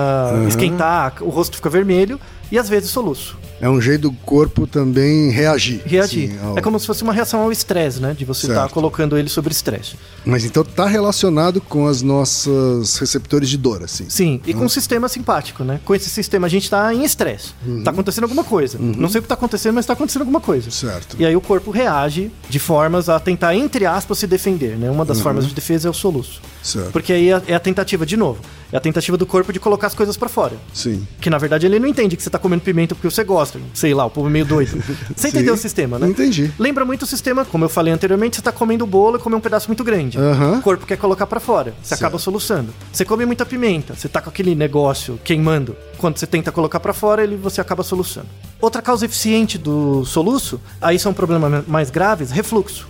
esquentar, 0.48 1.16
o 1.22 1.30
rosto 1.30 1.58
fica 1.58 1.70
vermelho 1.70 2.20
e 2.52 2.58
às 2.58 2.70
vezes 2.70 2.90
soluço. 2.92 3.38
É 3.62 3.70
um 3.70 3.80
jeito 3.80 4.02
do 4.02 4.12
corpo 4.12 4.66
também 4.66 5.30
reagir. 5.30 5.82
Reagir. 5.86 6.32
Sim, 6.32 6.40
ao- 6.44 6.58
É 6.58 6.62
como 6.62 6.80
se 6.80 6.88
fosse 6.88 7.04
uma 7.04 7.14
reação 7.14 7.42
ao 7.42 7.52
estresse, 7.52 8.00
né? 8.02 8.16
De 8.18 8.26
você 8.26 8.48
estar 8.48 8.62
Certo. 8.62 8.74
colocando 8.74 9.18
ele 9.18 9.30
sobre 9.30 9.52
estresse. 9.54 9.96
Mas 10.26 10.44
então 10.44 10.64
tá 10.64 10.88
relacionado 10.88 11.62
com 11.62 11.86
as 11.88 12.02
nossas 12.02 12.98
receptores 12.98 13.50
de 13.50 13.58
dor, 13.58 13.84
assim. 13.84 14.06
Sim, 14.10 14.42
e 14.46 14.54
com 14.54 14.66
o 14.66 14.70
sistema 14.70 15.08
simpático, 15.08 15.64
né? 15.64 15.80
Com 15.86 15.94
esse 15.94 16.10
sistema 16.10 16.48
a 16.48 16.50
gente 16.50 16.70
tá 16.70 16.94
em 16.94 17.04
estresse. 17.04 17.50
Tá 17.84 17.92
acontecendo 17.92 18.24
alguma 18.24 18.44
coisa. 18.44 18.78
Não 18.80 19.08
sei 19.10 19.20
o 19.20 19.22
que 19.22 19.28
tá 19.28 19.36
acontecendo, 19.36 19.76
mas 19.76 19.86
tá 19.86 19.94
acontecendo 19.94 20.22
alguma 20.24 20.42
coisa. 20.42 20.72
Certo. 20.72 21.16
E 21.20 21.26
aí 21.26 21.36
o 21.36 21.42
corpo 21.42 21.70
reage 21.72 22.32
de 22.50 22.60
formas 22.60 23.10
a 23.10 23.20
tentar, 23.20 23.56
entre 23.56 23.86
aspas, 23.86 24.18
se 24.20 24.28
defender, 24.28 24.76
né? 24.78 24.90
Uma 24.90 25.06
das 25.06 25.20
formas 25.22 25.48
de 25.48 25.54
defesa 25.54 25.88
é 25.88 25.92
o 25.92 25.94
soluço. 25.94 26.42
Certo. 26.64 26.92
Porque 26.92 27.14
aí 27.14 27.30
é 27.32 27.42
é 27.48 27.56
a 27.56 27.60
tentativa, 27.60 28.06
de 28.06 28.16
novo, 28.16 28.40
é 28.72 28.78
a 28.78 28.80
tentativa 28.80 29.18
do 29.18 29.26
corpo 29.26 29.52
de 29.52 29.60
colocar 29.60 29.88
as 29.88 29.94
coisas 29.96 30.16
pra 30.16 30.30
fora. 30.30 30.56
Sim. 30.74 31.06
Que 31.20 31.30
na 31.30 31.38
verdade 31.38 31.66
ele 31.66 31.80
não 31.80 31.88
entende 31.88 32.16
que 32.16 32.24
você 32.24 32.30
tá 32.30 32.38
comendo 32.40 32.62
pimenta 32.62 32.94
porque 32.96 33.10
você 33.10 33.24
gosta. 33.24 33.51
Sei 33.74 33.94
lá, 33.94 34.06
o 34.06 34.10
povo 34.10 34.28
é 34.28 34.32
meio 34.32 34.46
doido. 34.46 34.82
Você 35.16 35.30
entendeu 35.30 35.54
o 35.54 35.58
sistema, 35.58 35.98
né? 36.00 36.08
Entendi. 36.08 36.52
Lembra 36.58 36.86
muito 36.86 37.04
o 37.04 37.06
sistema, 37.06 37.46
como 37.46 37.66
eu 37.66 37.70
falei 37.70 37.94
anteriormente, 37.94 38.38
você 38.38 38.42
tá 38.42 38.52
comendo 38.52 38.86
bolo 38.86 39.18
e 39.18 39.20
come 39.20 39.36
um 39.36 39.40
pedaço 39.40 39.68
muito 39.68 39.84
grande. 39.84 40.18
Aham. 40.18 40.60
O 40.60 40.62
corpo 40.62 40.86
quer 40.86 40.98
colocar 40.98 41.26
pra 41.28 41.40
fora. 41.40 41.74
Você 41.82 41.94
acaba 41.94 42.18
soluçando. 42.18 42.74
Você 42.92 43.06
come 43.06 43.26
muita 43.26 43.46
pimenta, 43.46 43.96
você 43.96 44.08
tá 44.08 44.22
com 44.22 44.30
aquele 44.30 44.56
negócio 44.56 45.20
queimando. 45.24 45.76
Quando 45.98 46.18
você 46.18 46.28
tenta 46.28 46.52
colocar 46.52 46.80
pra 46.80 46.94
fora, 46.94 47.24
ele 47.24 47.36
você 47.36 47.62
acaba 47.62 47.84
soluçando. 47.84 48.28
Outra 48.60 48.82
causa 48.82 49.06
eficiente 49.06 49.58
do 49.58 50.06
soluço, 50.06 50.60
aí 50.82 51.00
são 51.00 51.14
problemas 51.14 51.68
mais 51.68 51.90
graves, 51.90 52.32
refluxo. 52.32 52.88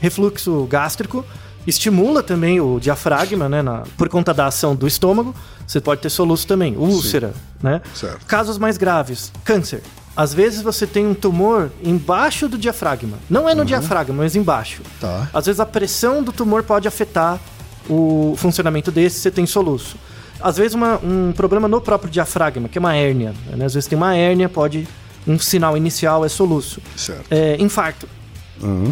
Refluxo 0.00 0.66
gástrico 0.68 1.24
estimula 1.66 2.22
também 2.22 2.60
o 2.60 2.78
diafragma, 2.80 3.48
né, 3.48 3.62
na- 3.62 3.82
por 3.96 4.08
conta 4.08 4.32
da 4.34 4.46
ação 4.46 4.74
do 4.74 4.86
estômago. 4.86 5.34
Você 5.66 5.80
pode 5.80 6.00
ter 6.00 6.10
soluço 6.10 6.46
também, 6.46 6.76
úlcera, 6.76 7.32
né? 7.62 7.80
Certo. 7.94 8.26
Casos 8.26 8.58
mais 8.58 8.76
graves, 8.76 9.32
câncer. 9.44 9.82
Às 10.14 10.34
vezes 10.34 10.60
você 10.60 10.86
tem 10.86 11.06
um 11.06 11.14
tumor 11.14 11.70
embaixo 11.82 12.46
do 12.48 12.58
diafragma. 12.58 13.16
Não 13.30 13.48
é 13.48 13.54
no 13.54 13.64
diafragma, 13.64 14.14
mas 14.22 14.36
embaixo. 14.36 14.82
Tá. 15.00 15.28
Às 15.32 15.46
vezes 15.46 15.60
a 15.60 15.64
pressão 15.64 16.22
do 16.22 16.32
tumor 16.32 16.62
pode 16.64 16.86
afetar 16.86 17.40
o 17.88 18.34
funcionamento 18.36 18.90
desse, 18.90 19.20
você 19.20 19.30
tem 19.30 19.46
soluço. 19.46 19.96
Às 20.40 20.56
vezes 20.56 20.74
uma- 20.74 20.98
um 21.02 21.32
problema 21.32 21.66
no 21.68 21.80
próprio 21.80 22.10
diafragma, 22.10 22.68
que 22.68 22.76
é 22.76 22.80
uma 22.80 22.94
hérnia. 22.94 23.32
né? 23.56 23.64
Às 23.64 23.74
vezes 23.74 23.88
tem 23.88 23.96
uma 23.96 24.14
hérnia, 24.14 24.48
pode. 24.48 24.86
Um 25.26 25.38
sinal 25.38 25.76
inicial 25.76 26.24
é 26.24 26.28
soluço. 26.28 26.82
Certo. 26.96 27.24
É, 27.30 27.56
infarto. 27.60 28.08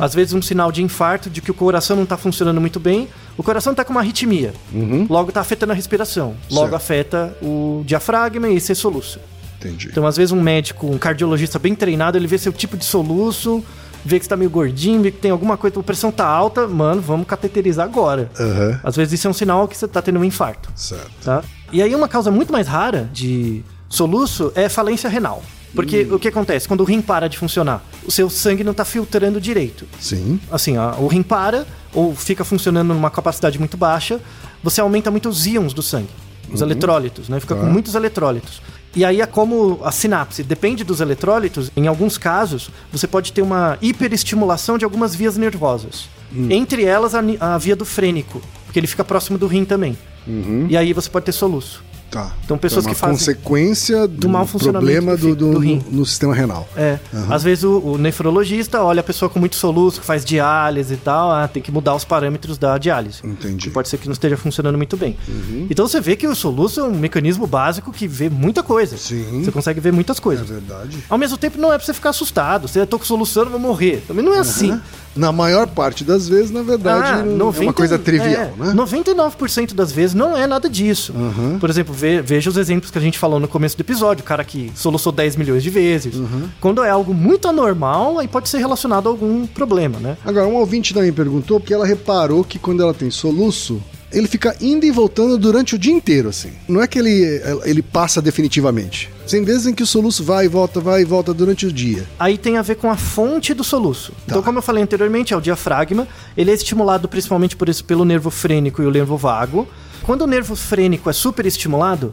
Às 0.00 0.14
vezes 0.14 0.32
um 0.34 0.42
sinal 0.42 0.70
de 0.72 0.82
infarto, 0.82 1.28
de 1.30 1.40
que 1.40 1.50
o 1.50 1.54
coração 1.54 1.96
não 1.96 2.04
está 2.04 2.16
funcionando 2.16 2.60
muito 2.60 2.80
bem. 2.80 3.08
O 3.36 3.42
coração 3.42 3.72
está 3.72 3.84
com 3.84 3.92
uma 3.92 4.00
arritmia. 4.00 4.52
Logo 5.08 5.28
está 5.30 5.40
afetando 5.40 5.72
a 5.72 5.74
respiração. 5.76 6.34
Logo 6.50 6.68
Certo. 6.70 6.74
afeta 6.74 7.36
o 7.42 7.82
diafragma 7.86 8.48
e 8.48 8.56
esse 8.56 8.74
soluço. 8.74 9.18
Entendi. 9.58 9.88
Então, 9.90 10.06
às 10.06 10.16
vezes, 10.16 10.32
um 10.32 10.40
médico, 10.40 10.86
um 10.86 10.96
cardiologista 10.98 11.58
bem 11.58 11.74
treinado, 11.74 12.16
ele 12.16 12.26
vê 12.26 12.38
seu 12.38 12.50
tipo 12.52 12.76
de 12.78 12.84
soluço, 12.84 13.62
vê 14.02 14.18
que 14.18 14.24
você 14.24 14.28
tá 14.30 14.36
meio 14.36 14.48
gordinho, 14.50 15.02
vê 15.02 15.10
que 15.10 15.18
tem 15.18 15.30
alguma 15.30 15.56
coisa, 15.58 15.78
a 15.78 15.82
pressão 15.82 16.10
tá 16.10 16.26
alta, 16.26 16.66
mano, 16.66 17.02
vamos 17.02 17.26
cateterizar 17.26 17.84
agora. 17.84 18.30
Aham. 18.40 18.80
Às 18.82 18.96
vezes 18.96 19.12
isso 19.14 19.26
é 19.26 19.30
um 19.30 19.34
sinal 19.34 19.68
que 19.68 19.76
você 19.76 19.86
tá 19.86 20.00
tendo 20.00 20.18
um 20.18 20.24
infarto, 20.24 20.70
Certo. 20.74 21.10
tá? 21.22 21.42
E 21.70 21.82
aí 21.82 21.94
uma 21.94 22.08
causa 22.08 22.30
muito 22.30 22.50
mais 22.52 22.66
rara 22.66 23.08
de 23.12 23.62
soluço 23.88 24.50
é 24.54 24.68
falência 24.68 25.10
renal. 25.10 25.42
Porque 25.74 26.06
o 26.10 26.18
que 26.18 26.28
acontece? 26.28 26.66
Quando 26.66 26.80
o 26.80 26.84
rim 26.84 27.00
para 27.00 27.28
de 27.28 27.38
funcionar, 27.38 27.84
o 28.04 28.10
seu 28.10 28.28
sangue 28.28 28.64
não 28.64 28.74
tá 28.74 28.84
filtrando 28.84 29.40
direito. 29.40 29.86
Sim. 30.00 30.40
Assim, 30.50 30.76
a- 30.76 30.96
o 30.98 31.06
rim 31.06 31.22
para 31.22 31.66
ou 31.94 32.14
fica 32.14 32.44
funcionando 32.44 32.92
numa 32.92 33.10
capacidade 33.10 33.58
muito 33.58 33.76
baixa, 33.76 34.20
você 34.62 34.80
aumenta 34.80 35.10
muito 35.10 35.28
os 35.28 35.46
íons 35.46 35.72
do 35.72 35.82
sangue, 35.82 36.08
os 36.52 36.60
eletrólitos, 36.60 37.28
né? 37.28 37.38
Fica 37.40 37.54
com 37.54 37.66
muitos 37.66 37.94
eletrólitos. 37.94 38.60
E 38.96 39.04
aí, 39.04 39.20
é 39.20 39.26
como 39.26 39.78
a 39.84 39.92
sinapse 39.92 40.42
depende 40.42 40.82
dos 40.82 41.00
eletrólitos, 41.00 41.70
em 41.76 41.86
alguns 41.86 42.18
casos, 42.18 42.70
você 42.92 43.06
pode 43.06 43.32
ter 43.32 43.40
uma 43.40 43.78
hiperestimulação 43.80 44.76
de 44.76 44.84
algumas 44.84 45.14
vias 45.14 45.36
nervosas. 45.36 46.08
Entre 46.50 46.84
elas, 46.84 47.14
a, 47.14 47.20
a 47.40 47.58
via 47.58 47.76
do 47.76 47.84
frênico, 47.84 48.40
porque 48.66 48.78
ele 48.80 48.86
fica 48.88 49.04
próximo 49.04 49.38
do 49.38 49.46
rim 49.46 49.64
também. 49.64 49.96
E 50.68 50.76
aí 50.76 50.92
você 50.92 51.08
pode 51.08 51.24
ter 51.26 51.32
soluço. 51.32 51.82
Tá. 52.10 52.32
Então, 52.44 52.58
pessoas 52.58 52.84
é 52.84 52.88
uma 52.88 52.94
que 52.94 53.00
fazem- 53.00 53.16
consequência 53.16 54.08
do, 54.08 54.28
mau 54.28 54.46
funcionamento 54.46 54.84
problema 54.92 55.16
do 55.16 55.28
do, 55.28 55.36
do, 55.36 55.52
do 55.52 55.58
rim. 55.60 55.82
no, 55.90 55.98
no 55.98 56.06
sistema 56.06 56.34
renal. 56.34 56.68
É. 56.76 56.98
Às 57.28 57.42
vezes 57.44 57.62
o, 57.64 57.78
o 57.78 57.98
nefrologista 57.98 58.82
olha 58.82 59.00
a 59.00 59.02
pessoa 59.04 59.28
com 59.28 59.38
muito 59.38 59.54
soluço, 59.56 60.00
que 60.00 60.06
faz 60.06 60.24
diálise 60.24 60.94
e 60.94 60.96
tal, 60.96 61.30
ah, 61.30 61.46
tem 61.46 61.62
que 61.62 61.70
mudar 61.70 61.94
os 61.94 62.04
parâmetros 62.04 62.58
da 62.58 62.76
diálise. 62.78 63.20
Entendi. 63.24 63.64
Que 63.64 63.70
pode 63.70 63.88
ser 63.88 63.98
que 63.98 64.06
não 64.06 64.12
esteja 64.12 64.36
funcionando 64.36 64.76
muito 64.76 64.96
bem. 64.96 65.16
Então 65.70 65.86
você 65.86 66.00
vê 66.00 66.16
que 66.16 66.26
o 66.26 66.34
soluço 66.34 66.80
é 66.80 66.84
um 66.84 66.94
mecanismo 66.98 67.46
básico 67.46 67.92
que 67.92 68.08
vê 68.08 68.28
muita 68.28 68.62
coisa. 68.62 68.96
Sim. 68.96 69.42
Você 69.44 69.52
consegue 69.52 69.78
ver 69.80 69.92
muitas 69.92 70.18
É 70.18 70.20
coisas. 70.20 70.48
verdade. 70.48 70.98
Ao 71.08 71.16
mesmo 71.16 71.38
tempo, 71.38 71.58
não 71.58 71.72
é 71.72 71.76
pra 71.78 71.86
você 71.86 71.94
ficar 71.94 72.10
assustado. 72.10 72.66
Você 72.68 72.84
tô 72.86 72.98
com 72.98 73.04
solução, 73.04 73.44
eu 73.44 73.50
vou 73.50 73.60
morrer. 73.60 74.02
Também 74.08 74.24
não 74.24 74.34
é 74.34 74.38
assim. 74.40 74.78
Na 75.16 75.32
maior 75.32 75.66
parte 75.66 76.04
das 76.04 76.28
vezes, 76.28 76.50
na 76.52 76.62
verdade, 76.62 77.04
Ah, 77.04 77.22
não- 77.24 77.52
é 77.52 77.60
uma 77.60 77.72
coisa 77.72 77.98
trivial, 77.98 78.54
é, 78.60 78.64
né? 78.66 78.72
99% 78.74 79.74
das 79.74 79.90
vezes 79.90 80.14
não 80.14 80.36
é 80.36 80.46
nada 80.46 80.68
disso. 80.68 81.12
Por 81.58 81.68
exemplo, 81.68 81.92
ve- 81.92 82.22
veja 82.22 82.48
os 82.48 82.56
exemplos 82.56 82.90
que 82.90 82.98
a 82.98 83.00
gente 83.00 83.18
falou 83.18 83.40
no 83.40 83.48
começo 83.48 83.76
do 83.76 83.80
episódio. 83.80 84.22
O 84.22 84.26
cara 84.26 84.44
que 84.44 84.70
soluçou 84.74 85.10
10 85.12 85.34
milhões 85.36 85.62
de 85.62 85.70
vezes. 85.70 86.14
Quando 86.60 86.82
é 86.84 86.90
algo 86.90 87.12
muito 87.12 87.48
anormal, 87.48 88.18
aí 88.18 88.28
pode 88.28 88.48
ser 88.48 88.58
relacionado 88.58 89.08
a 89.08 89.10
algum 89.10 89.46
problema, 89.46 89.98
né? 89.98 90.16
Agora, 90.24 90.46
um 90.46 90.54
ouvinte 90.54 90.94
também 90.94 91.12
perguntou 91.12 91.58
porque 91.58 91.74
ela 91.74 91.84
reparou 91.86 92.44
que 92.44 92.58
quando 92.58 92.80
ela 92.82 92.94
tem 92.94 93.10
soluço, 93.10 93.82
ele 94.12 94.26
fica 94.28 94.56
indo 94.60 94.84
e 94.84 94.90
voltando 94.90 95.38
durante 95.38 95.74
o 95.74 95.78
dia 95.78 95.92
inteiro, 95.92 96.28
assim. 96.28 96.50
Não 96.68 96.82
é 96.82 96.86
que 96.86 96.98
ele, 96.98 97.40
ele 97.64 97.82
passa 97.82 98.20
definitivamente. 98.20 99.10
Tem 99.28 99.44
vezes 99.44 99.66
em 99.66 99.74
que 99.74 99.82
o 99.82 99.86
soluço 99.86 100.24
vai 100.24 100.46
e 100.46 100.48
volta, 100.48 100.80
vai 100.80 101.02
e 101.02 101.04
volta 101.04 101.32
durante 101.32 101.66
o 101.66 101.72
dia. 101.72 102.04
Aí 102.18 102.36
tem 102.36 102.56
a 102.56 102.62
ver 102.62 102.74
com 102.76 102.90
a 102.90 102.96
fonte 102.96 103.54
do 103.54 103.62
soluço. 103.62 104.12
Então, 104.26 104.42
como 104.42 104.58
eu 104.58 104.62
falei 104.62 104.82
anteriormente, 104.82 105.32
é 105.32 105.36
o 105.36 105.40
diafragma. 105.40 106.08
Ele 106.36 106.50
é 106.50 106.54
estimulado 106.54 107.08
principalmente 107.08 107.54
por 107.56 107.68
isso, 107.68 107.84
pelo 107.84 108.04
nervo 108.04 108.30
frênico 108.30 108.82
e 108.82 108.86
o 108.86 108.90
nervo 108.90 109.16
vago. 109.16 109.68
Quando 110.02 110.22
o 110.22 110.26
nervo 110.26 110.56
frênico 110.56 111.08
é 111.08 111.12
superestimulado, 111.12 112.12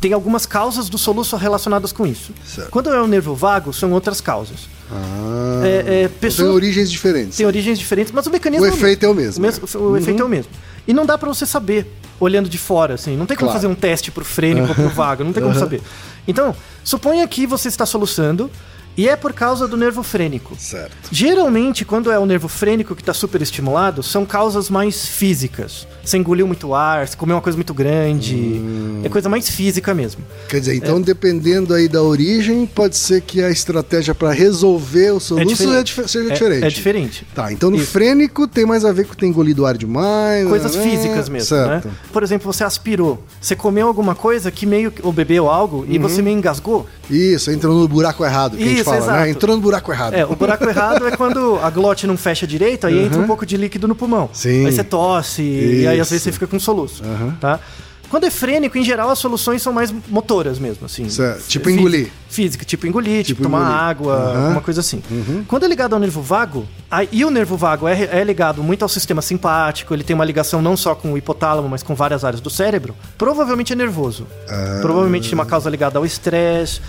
tem 0.00 0.14
algumas 0.14 0.46
causas 0.46 0.88
do 0.88 0.96
soluço 0.96 1.36
relacionadas 1.36 1.92
com 1.92 2.06
isso. 2.06 2.32
Certo. 2.46 2.70
Quando 2.70 2.88
é 2.90 3.02
o 3.02 3.06
nervo 3.06 3.34
vago, 3.34 3.72
são 3.74 3.92
outras 3.92 4.20
causas. 4.22 4.60
Ah, 4.90 5.60
É, 5.62 5.68
é, 5.68 6.02
então 6.04 6.18
pessoa- 6.20 6.48
tem 6.48 6.56
origens 6.56 6.90
diferentes. 6.90 7.36
Tem 7.36 7.46
origens 7.46 7.78
diferentes, 7.78 8.12
mas 8.12 8.26
o 8.26 8.30
mecanismo 8.30 8.64
O 8.64 8.68
é 8.68 8.72
efeito 8.72 9.04
é 9.04 9.08
o 9.08 9.14
mesmo, 9.14 9.38
O, 9.44 9.46
mes- 9.46 9.60
é. 9.74 9.78
o 9.78 9.96
efeito 9.96 10.22
é 10.22 10.24
o 10.24 10.28
mesmo. 10.28 10.50
E 10.86 10.92
não 10.92 11.04
dá 11.06 11.16
pra 11.18 11.28
você 11.28 11.46
saber 11.46 11.86
olhando 12.18 12.48
de 12.48 12.58
fora, 12.58 12.94
assim. 12.94 13.16
Não 13.16 13.26
tem 13.26 13.36
como 13.36 13.48
Claro. 13.50 13.60
fazer 13.60 13.72
um 13.72 13.74
teste 13.74 14.10
pro 14.10 14.24
frênico 14.24 14.68
ou 14.68 14.74
pro 14.74 14.88
vago, 14.90 15.24
não 15.24 15.32
tem 15.32 15.42
como 15.42 15.54
saber. 15.54 15.80
Então, 16.28 16.54
suponha 16.84 17.26
que 17.26 17.46
você 17.46 17.68
está 17.68 17.86
soluçando 17.86 18.50
e 18.96 19.08
é 19.08 19.16
por 19.16 19.32
causa 19.32 19.66
do 19.66 19.76
nervo 19.76 20.02
frênico. 20.02 20.54
Certo. 20.58 21.08
Geralmente, 21.10 21.84
quando 21.84 22.10
é 22.10 22.18
o 22.18 22.26
nervo 22.26 22.48
frênico 22.48 22.94
que 22.94 23.02
está 23.02 23.14
super 23.14 23.40
estimulado, 23.40 24.02
são 24.02 24.26
causas 24.26 24.68
mais 24.68 25.06
físicas. 25.06 25.86
Você 26.10 26.18
engoliu 26.18 26.44
muito 26.44 26.74
ar, 26.74 27.06
você 27.06 27.16
comeu 27.16 27.36
uma 27.36 27.40
coisa 27.42 27.56
muito 27.56 27.72
grande. 27.72 28.34
Hum. 28.34 29.00
É 29.04 29.08
coisa 29.08 29.28
mais 29.28 29.48
física 29.48 29.94
mesmo. 29.94 30.20
Quer 30.48 30.58
dizer, 30.58 30.74
então 30.74 30.96
É. 30.96 31.00
dependendo 31.00 31.72
aí 31.72 31.86
da 31.86 32.02
origem, 32.02 32.66
pode 32.66 32.96
ser 32.96 33.20
que 33.20 33.40
a 33.40 33.48
estratégia 33.48 34.12
para 34.12 34.32
resolver 34.32 35.12
o 35.12 35.20
soluço 35.20 35.72
é 35.72 35.82
dif- 35.84 36.08
seja 36.08 36.28
É- 36.30 36.32
diferente. 36.34 36.64
É, 36.64 36.68
diferente. 36.68 37.26
Tá, 37.32 37.52
então 37.52 37.70
no 37.70 37.76
Isso. 37.76 37.92
frênico 37.92 38.48
tem 38.48 38.66
mais 38.66 38.84
a 38.84 38.90
ver 38.92 39.06
com 39.06 39.14
ter 39.14 39.26
engolido 39.26 39.64
ar 39.64 39.78
demais. 39.78 40.48
Coisas 40.48 40.74
né? 40.74 40.82
físicas 40.82 41.28
mesmo, 41.28 41.48
certo. 41.48 41.86
né? 41.86 41.94
Por 42.12 42.24
exemplo, 42.24 42.52
você 42.52 42.64
aspirou. 42.64 43.22
Você 43.40 43.54
comeu 43.54 43.86
alguma 43.86 44.16
coisa 44.16 44.50
que 44.50 44.66
meio... 44.66 44.90
que- 44.90 45.06
Ou 45.06 45.12
bebeu 45.12 45.48
algo 45.48 45.86
e 45.88 45.96
você 45.96 46.20
meio 46.22 46.36
engasgou. 46.36 46.88
Isso, 47.08 47.52
entrou 47.52 47.74
no 47.78 47.86
buraco 47.86 48.24
errado, 48.24 48.56
que 48.56 48.62
a 48.62 48.66
gente 48.66 48.74
Isso, 48.76 48.84
fala, 48.84 48.96
exato. 48.96 49.18
né? 49.20 49.30
Entrou 49.30 49.54
no 49.54 49.62
buraco 49.62 49.92
errado. 49.92 50.14
É, 50.14 50.24
o 50.24 50.34
buraco 50.34 50.64
errado 50.68 51.06
é 51.06 51.16
quando 51.16 51.56
a 51.62 51.70
glote 51.70 52.04
não 52.06 52.16
fecha 52.16 52.46
direito, 52.48 52.86
aí 52.88 53.04
entra 53.04 53.20
um 53.20 53.26
pouco 53.28 53.46
de 53.46 53.56
líquido 53.56 53.86
no 53.86 53.94
pulmão. 53.94 54.28
Sim. 54.32 54.66
Aí 54.66 54.72
você 54.72 54.82
tosse, 54.82 55.42
e 55.42 55.86
aí 55.86 55.99
às 56.00 56.06
Isso. 56.08 56.12
vezes 56.14 56.24
você 56.24 56.32
fica 56.32 56.46
com 56.46 56.58
soluço, 56.58 57.02
tá? 57.40 57.60
Quando 58.08 58.24
é 58.24 58.30
frênico, 58.30 58.76
em 58.76 58.82
geral, 58.82 59.08
as 59.10 59.20
soluções 59.20 59.62
são 59.62 59.72
mais 59.72 59.94
motoras 60.08 60.58
mesmo, 60.58 60.84
assim. 60.84 61.08
Certo, 61.08 61.46
tipo 61.46 61.70
engolir. 61.70 62.10
Física, 62.28 62.64
tipo 62.64 62.84
engolir, 62.84 63.18
tipo, 63.24 63.36
Tipo 63.36 63.42
tomar 63.44 63.60
engolir. 63.60 63.76
água, 63.80 64.12
Aham. 64.14 64.42
alguma 64.46 64.60
coisa 64.60 64.80
assim. 64.80 65.00
Quando 65.46 65.64
é 65.64 65.68
ligado 65.68 65.92
ao 65.94 66.00
nervo 66.00 66.20
vago, 66.20 66.66
aí, 66.90 67.08
e 67.12 67.24
o 67.24 67.30
nervo 67.30 67.56
vago 67.56 67.86
é, 67.86 68.08
é 68.10 68.24
ligado 68.24 68.64
muito 68.64 68.82
ao 68.82 68.88
sistema 68.88 69.22
simpático, 69.22 69.94
ele 69.94 70.02
tem 70.02 70.14
uma 70.14 70.24
ligação 70.24 70.60
não 70.60 70.76
só 70.76 70.92
com 70.96 71.12
o 71.12 71.16
hipotálamo, 71.18 71.68
mas 71.68 71.84
com 71.84 71.94
várias 71.94 72.24
áreas 72.24 72.40
do 72.40 72.50
cérebro, 72.50 72.96
provavelmente 73.16 73.72
é 73.72 73.76
nervoso. 73.76 74.26
Ah. 74.48 74.80
Provavelmente 74.82 75.28
tem 75.28 75.38
uma 75.38 75.46
causa 75.46 75.70
ligada 75.70 75.96
ao 75.96 76.04
estresse. 76.04 76.80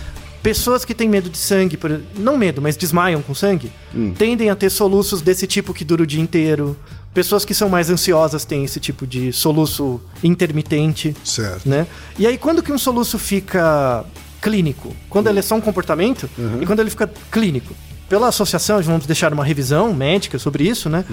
Pessoas 0.42 0.84
que 0.84 0.92
têm 0.92 1.08
medo 1.08 1.30
de 1.30 1.38
sangue, 1.38 1.76
por- 1.76 2.00
não 2.18 2.36
medo, 2.36 2.60
mas 2.60 2.76
desmaiam 2.76 3.22
com 3.22 3.32
sangue, 3.32 3.70
Hum. 3.94 4.12
tendem 4.18 4.50
a 4.50 4.56
ter 4.56 4.70
soluços 4.70 5.22
desse 5.22 5.46
tipo 5.46 5.72
que 5.72 5.84
dura 5.84 6.02
o 6.02 6.06
dia 6.06 6.20
inteiro. 6.20 6.76
Pessoas 7.14 7.44
que 7.44 7.52
são 7.54 7.68
mais 7.68 7.90
ansiosas 7.90 8.44
têm 8.44 8.64
esse 8.64 8.80
tipo 8.80 9.06
de 9.06 9.32
soluço 9.32 10.00
intermitente 10.24 11.14
Certo. 11.22 11.68
né? 11.68 11.86
E 12.18 12.26
aí, 12.26 12.38
quando 12.38 12.62
que 12.62 12.72
um 12.72 12.78
soluço 12.78 13.18
fica 13.18 14.04
clínico? 14.40 14.94
Quando 15.10 15.28
ele 15.28 15.38
é 15.38 15.42
só 15.42 15.54
um 15.54 15.60
comportamento 15.60 16.28
e 16.60 16.66
quando 16.66 16.80
ele 16.80 16.90
fica 16.90 17.10
clínico. 17.30 17.74
Pela 18.08 18.28
associação, 18.28 18.80
vamos 18.82 19.06
deixar 19.06 19.32
uma 19.32 19.44
revisão 19.44 19.94
médica 19.94 20.38
sobre 20.38 20.64
isso, 20.68 20.88
né? 20.90 21.04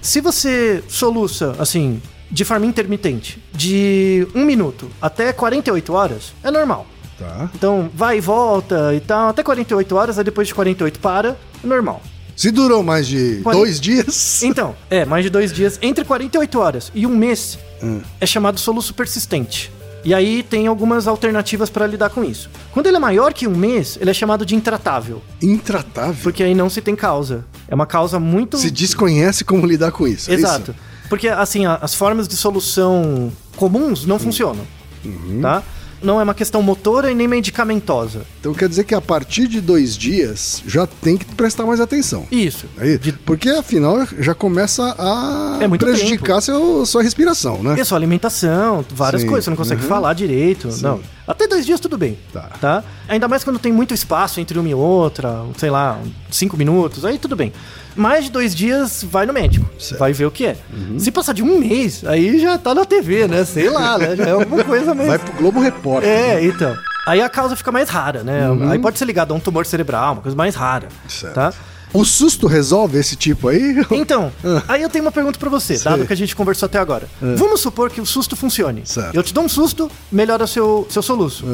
Se 0.00 0.20
você 0.20 0.82
soluça, 0.88 1.54
assim, 1.58 2.00
de 2.30 2.44
forma 2.44 2.66
intermitente, 2.66 3.42
de 3.52 4.26
um 4.34 4.44
minuto 4.44 4.88
até 5.00 5.32
48 5.32 5.92
horas, 5.92 6.32
é 6.42 6.50
normal. 6.50 6.86
Tá. 7.18 7.50
Então, 7.54 7.90
vai 7.94 8.16
e 8.18 8.20
volta 8.20 8.94
e 8.94 9.00
tal, 9.00 9.28
até 9.28 9.42
48 9.42 9.94
horas, 9.94 10.18
aí 10.18 10.24
depois 10.24 10.48
de 10.48 10.54
48 10.54 10.98
para, 11.00 11.36
é 11.62 11.66
normal. 11.66 12.00
Se 12.36 12.50
durou 12.50 12.82
mais 12.82 13.06
de 13.06 13.40
Quarenta- 13.42 13.62
dois 13.64 13.80
dias. 13.80 14.42
Então, 14.42 14.74
é, 14.88 15.04
mais 15.04 15.24
de 15.24 15.30
dois 15.30 15.52
dias, 15.52 15.78
entre 15.82 16.04
48 16.04 16.58
horas 16.58 16.90
e 16.94 17.06
um 17.06 17.16
mês, 17.16 17.58
Hum. 17.82 18.00
é 18.20 18.26
chamado 18.26 18.58
soluço 18.60 18.92
persistente. 18.94 19.70
E 20.02 20.14
aí 20.14 20.42
tem 20.42 20.66
algumas 20.66 21.06
alternativas 21.06 21.68
para 21.68 21.86
lidar 21.86 22.08
com 22.08 22.24
isso. 22.24 22.48
Quando 22.72 22.86
ele 22.86 22.96
é 22.96 23.00
maior 23.00 23.34
que 23.34 23.46
um 23.46 23.54
mês, 23.54 23.98
ele 24.00 24.10
é 24.10 24.14
chamado 24.14 24.46
de 24.46 24.54
intratável, 24.54 25.20
Intratável. 25.42 26.16
porque 26.22 26.42
aí 26.42 26.54
não 26.54 26.70
se 26.70 26.80
tem 26.80 26.96
causa. 26.96 27.44
É 27.68 27.74
uma 27.74 27.84
causa 27.86 28.18
muito. 28.18 28.56
Se 28.56 28.70
desconhece 28.70 29.44
como 29.44 29.66
lidar 29.66 29.92
com 29.92 30.08
isso. 30.08 30.30
é 30.30 30.34
Exato. 30.34 30.70
isso? 30.70 30.80
Porque, 31.10 31.28
assim, 31.28 31.66
as 31.66 31.94
formas 31.94 32.26
de 32.28 32.36
solução 32.36 33.30
comuns 33.56 34.04
Hum. 34.04 34.08
não 34.08 34.18
funcionam. 34.18 34.66
Uhum. 35.04 35.40
Tá? 35.42 35.62
Não 36.02 36.18
é 36.20 36.22
uma 36.24 36.34
questão 36.34 36.62
motora 36.62 37.10
e 37.10 37.14
nem 37.14 37.28
medicamentosa. 37.28 38.22
Então 38.40 38.54
quer 38.54 38.68
dizer 38.68 38.84
que 38.84 38.94
a 38.94 39.00
partir 39.00 39.46
de 39.48 39.60
dois 39.60 39.96
dias 39.96 40.62
já 40.66 40.86
tem 40.86 41.16
que 41.16 41.24
prestar 41.24 41.66
mais 41.66 41.80
atenção. 41.80 42.26
Isso. 42.30 42.66
Aí, 42.78 42.98
porque 43.26 43.48
afinal 43.50 44.06
já 44.18 44.34
começa 44.34 44.94
a 44.98 45.58
É 45.60 45.66
muito 45.68 45.84
prejudicar 45.84 46.40
seu, 46.40 46.84
sua 46.86 47.02
respiração, 47.02 47.62
né? 47.62 47.74
E 47.76 47.80
a 47.80 47.84
sua 47.84 47.98
alimentação, 47.98 48.84
várias 48.94 49.22
Sim. 49.22 49.28
coisas, 49.28 49.44
você 49.44 49.50
não 49.50 49.56
consegue 49.56 49.82
Uhum. 49.82 49.88
falar 49.88 50.14
direito. 50.14 50.68
Não. 50.80 51.00
Até 51.26 51.46
dois 51.46 51.64
dias 51.64 51.78
tudo 51.78 51.96
bem. 51.96 52.18
Tá. 52.32 52.82
Ainda 53.08 53.28
mais 53.28 53.44
quando 53.44 53.58
tem 53.58 53.72
muito 53.72 53.94
espaço 53.94 54.40
entre 54.40 54.58
uma 54.58 54.68
e 54.68 54.74
outra, 54.74 55.44
sei 55.56 55.70
lá, 55.70 55.98
cinco 56.30 56.56
minutos, 56.56 57.04
aí 57.04 57.18
tudo 57.18 57.36
bem. 57.36 57.52
Mais 57.96 58.24
de 58.24 58.30
dois 58.30 58.54
dias, 58.54 59.04
vai 59.08 59.26
no 59.26 59.32
médico. 59.32 59.68
Certo. 59.78 59.92
Uhum. 59.92 59.98
Vai 59.98 60.12
ver 60.12 60.26
o 60.26 60.30
que 60.30 60.46
é. 60.46 60.56
Se 60.98 61.10
passar 61.10 61.32
de 61.32 61.42
um 61.42 61.58
mês, 61.58 62.04
aí 62.04 62.38
já 62.38 62.56
tá 62.58 62.74
na 62.74 62.84
TV, 62.84 63.26
né? 63.28 63.44
Sei 63.44 63.68
lá, 63.68 63.98
né? 63.98 64.16
Já 64.16 64.24
é 64.24 64.30
alguma 64.30 64.64
coisa 64.64 64.94
mais. 64.94 65.08
Vai 65.08 65.18
pro 65.18 65.32
Globo 65.34 65.60
Repórter. 65.60 66.08
É, 66.08 66.44
então. 66.44 66.74
Aí 67.06 67.20
a 67.20 67.28
causa 67.28 67.56
fica 67.56 67.72
mais 67.72 67.88
rara, 67.88 68.22
né? 68.22 68.42
Aí 68.70 68.78
pode 68.78 68.98
ser 68.98 69.04
ligado 69.04 69.32
a 69.32 69.36
um 69.36 69.40
tumor 69.40 69.66
cerebral, 69.66 70.14
uma 70.14 70.22
coisa 70.22 70.36
mais 70.36 70.54
rara. 70.54 70.86
Uhum. 70.86 71.10
Certo. 71.10 71.34
Tá? 71.34 71.52
O 71.92 72.04
susto 72.04 72.46
resolve 72.46 72.98
esse 72.98 73.16
tipo 73.16 73.48
aí? 73.48 73.74
Então, 73.90 74.30
aí 74.68 74.80
eu 74.80 74.88
tenho 74.88 75.04
uma 75.04 75.10
pergunta 75.10 75.38
pra 75.38 75.50
você, 75.50 75.76
dado 75.76 76.06
que 76.06 76.12
a 76.12 76.16
gente 76.16 76.36
conversou 76.36 76.66
até 76.66 76.78
agora. 76.78 77.08
Vamos 77.20 77.60
supor 77.60 77.90
que 77.90 78.00
o 78.00 78.06
susto 78.06 78.36
funcione. 78.36 78.82
Certo. 78.84 79.14
Eu 79.14 79.22
te 79.22 79.34
dou 79.34 79.44
um 79.44 79.48
susto, 79.48 79.90
melhora 80.10 80.46
seu, 80.46 80.86
seu 80.88 81.02
soluço. 81.02 81.44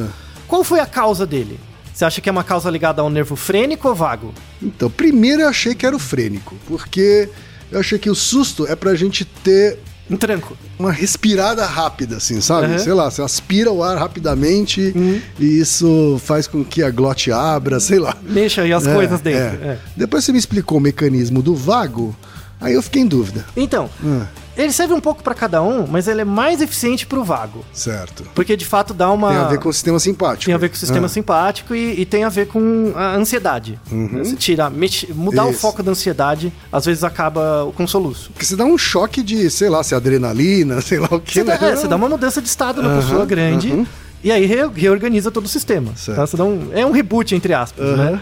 Qual 0.46 0.62
foi 0.62 0.80
a 0.80 0.86
causa 0.86 1.26
dele? 1.26 1.58
Você 1.96 2.04
acha 2.04 2.20
que 2.20 2.28
é 2.28 2.32
uma 2.32 2.44
causa 2.44 2.68
ligada 2.68 3.00
ao 3.00 3.08
nervo 3.08 3.34
frênico 3.36 3.88
ou 3.88 3.94
vago? 3.94 4.34
Então, 4.62 4.90
primeiro 4.90 5.40
eu 5.40 5.48
achei 5.48 5.74
que 5.74 5.86
era 5.86 5.96
o 5.96 5.98
frênico, 5.98 6.54
porque 6.68 7.26
eu 7.72 7.80
achei 7.80 7.98
que 7.98 8.10
o 8.10 8.14
susto 8.14 8.66
é 8.66 8.76
pra 8.76 8.94
gente 8.94 9.24
ter 9.24 9.78
Um 10.10 10.14
tranco. 10.18 10.54
uma 10.78 10.92
respirada 10.92 11.64
rápida, 11.64 12.18
assim, 12.18 12.38
sabe? 12.42 12.66
Uhum. 12.72 12.78
Sei 12.78 12.92
lá, 12.92 13.10
você 13.10 13.22
aspira 13.22 13.72
o 13.72 13.82
ar 13.82 13.96
rapidamente 13.96 14.92
e 15.40 15.58
isso 15.58 16.20
faz 16.22 16.46
com 16.46 16.62
que 16.62 16.82
a 16.82 16.90
glote 16.90 17.32
abra, 17.32 17.80
sei 17.80 17.98
lá. 17.98 18.14
Mexa 18.22 18.60
aí 18.60 18.74
as 18.74 18.86
É, 18.86 18.92
coisas 18.94 19.18
dentro. 19.22 19.64
é. 19.64 19.68
é. 19.68 19.78
Depois 19.96 20.22
você 20.22 20.32
me 20.32 20.38
explicou 20.38 20.76
o 20.76 20.80
mecanismo 20.82 21.40
do 21.40 21.54
vago, 21.56 22.14
aí 22.60 22.74
eu 22.74 22.82
fiquei 22.82 23.00
em 23.00 23.06
dúvida. 23.06 23.46
Então, 23.56 23.88
Ah, 24.04 24.26
ele 24.56 24.72
serve 24.72 24.94
um 24.94 25.00
pouco 25.00 25.22
pra 25.22 25.34
cada 25.34 25.62
um, 25.62 25.86
mas 25.86 26.08
ele 26.08 26.20
é 26.22 26.24
mais 26.24 26.60
eficiente 26.60 27.06
pro 27.06 27.22
vago. 27.24 27.64
certo. 27.72 28.24
Porque 28.34 28.56
de 28.56 28.64
fato 28.64 28.94
dá 28.94 29.10
uma. 29.10 29.28
Tem 29.28 29.36
a 29.38 29.44
ver 29.48 29.58
com 29.58 29.68
o 29.68 29.72
sistema 29.72 29.98
simpático. 29.98 30.44
Tem 30.46 30.54
a 30.54 30.58
ver 30.58 30.68
com 30.68 30.74
o 30.74 30.78
sistema 30.78 31.06
Ah, 31.06 31.08
simpático 31.08 31.74
e, 31.74 32.00
e 32.00 32.04
tem 32.06 32.24
a 32.24 32.28
ver 32.28 32.46
com 32.48 32.92
a 32.94 33.14
ansiedade. 33.14 33.78
Você 34.12 34.36
tira, 34.36 34.68
mexe- 34.70 35.08
mudar 35.12 35.42
o 35.42 35.46
Uhum. 35.46 35.50
Isso. 35.52 35.60
foco 35.60 35.82
da 35.82 35.90
ansiedade, 35.92 36.52
às 36.72 36.84
vezes 36.86 37.04
acaba 37.04 37.70
com 37.74 37.86
soluço. 37.86 38.30
Porque 38.32 38.44
você 38.44 38.56
dá 38.56 38.64
um 38.64 38.78
choque 38.78 39.22
de, 39.22 39.48
sei 39.50 39.68
lá, 39.68 39.82
se 39.82 39.94
é 39.94 39.96
adrenalina, 39.96 40.80
sei 40.82 40.98
lá 40.98 41.08
o 41.10 41.20
que, 41.20 41.34
Você, 41.34 41.44
dá, 41.44 41.58
né? 41.58 41.70
é, 41.72 41.76
você 41.76 41.86
dá 41.88 41.96
uma 41.96 42.08
mudança 42.08 42.40
de 42.42 42.48
estado 42.48 42.82
na 42.82 42.88
Aham, 42.88 43.00
pessoa 43.02 43.26
grande 43.26 43.70
aham. 43.72 43.86
e 44.24 44.32
aí 44.32 44.46
re- 44.46 44.68
reorganiza 44.74 45.30
todo 45.30 45.44
o 45.44 45.48
sistema. 45.48 45.92
Certo. 45.96 46.16
Tá? 46.18 46.26
Você 46.26 46.36
dá 46.36 46.44
um, 46.44 46.70
é 46.72 46.84
um 46.86 46.90
reboot, 46.92 47.34
entre 47.34 47.52
aspas, 47.54 47.96
né? 47.96 48.20